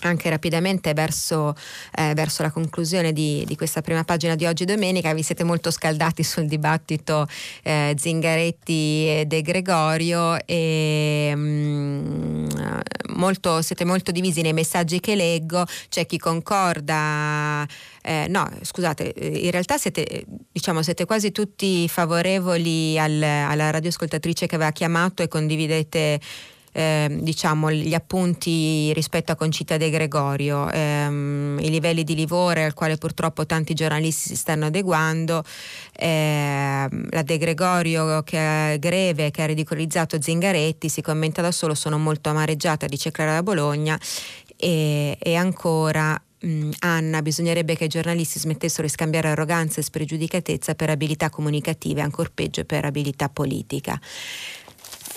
[0.00, 1.54] anche rapidamente verso,
[1.96, 5.70] eh, verso la conclusione di, di, questa prima pagina di oggi domenica, vi siete molto
[5.70, 7.26] scaldati sul dibattito
[7.62, 12.46] eh, Zingaretti e De Gregorio e mh, mm,
[13.14, 17.66] molto, siete molto divisi nei messaggi che leggo, c'è chi concorda,
[18.02, 24.54] eh, no scusate, in realtà siete, diciamo, siete quasi tutti favorevoli al, alla radioascoltatrice che
[24.54, 26.20] aveva chiamato e condividete
[26.76, 32.74] eh, diciamo, gli appunti rispetto a Concita De Gregorio, ehm, i livelli di livore al
[32.74, 35.44] quale purtroppo tanti giornalisti si stanno adeguando,
[35.96, 41.74] ehm, la De Gregorio che è greve, che ha ridicolizzato Zingaretti, si commenta da solo,
[41.74, 43.98] sono molto amareggiata, dice Clara da Bologna,
[44.56, 46.20] e, e ancora
[46.80, 52.32] Anna, bisognerebbe che i giornalisti smettessero di scambiare arroganza e spregiudicatezza per abilità comunicative, ancor
[52.32, 53.98] peggio per abilità politica.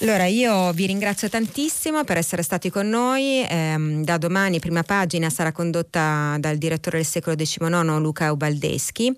[0.01, 5.31] Allora io vi ringrazio tantissimo per essere stati con noi, eh, da domani prima pagina
[5.31, 9.11] sarà condotta dal direttore del secolo XIX Luca Ubaldeschi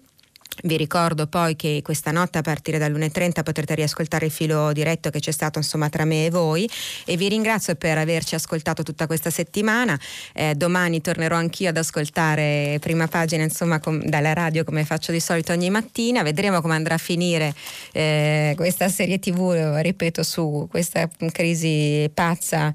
[0.64, 5.20] vi ricordo poi che questa notte a partire dall'1.30 potrete riascoltare il filo diretto che
[5.20, 6.70] c'è stato insomma tra me e voi
[7.06, 9.98] e vi ringrazio per averci ascoltato tutta questa settimana.
[10.34, 15.20] Eh, domani tornerò anch'io ad ascoltare prima pagina insomma com- dalla radio come faccio di
[15.20, 16.24] solito ogni mattina.
[16.24, 17.54] Vedremo come andrà a finire
[17.94, 22.74] eh, questa serie tv, ripeto, su questa crisi pazza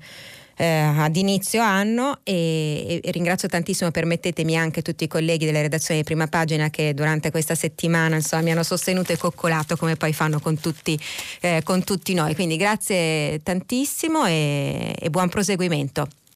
[0.57, 6.01] eh, ad inizio anno e, e, ringrazio tantissimo, permettetemi anche tutti i colleghi della redazione
[6.01, 10.13] di prima pagina che durante questa settimana insomma, mi hanno sostenuto e coccolato come poi
[10.13, 10.99] fanno con tutti,
[11.41, 12.35] eh, con tutti noi.
[12.35, 16.09] Quindi grazie tantissimo e, e buon proseguimento.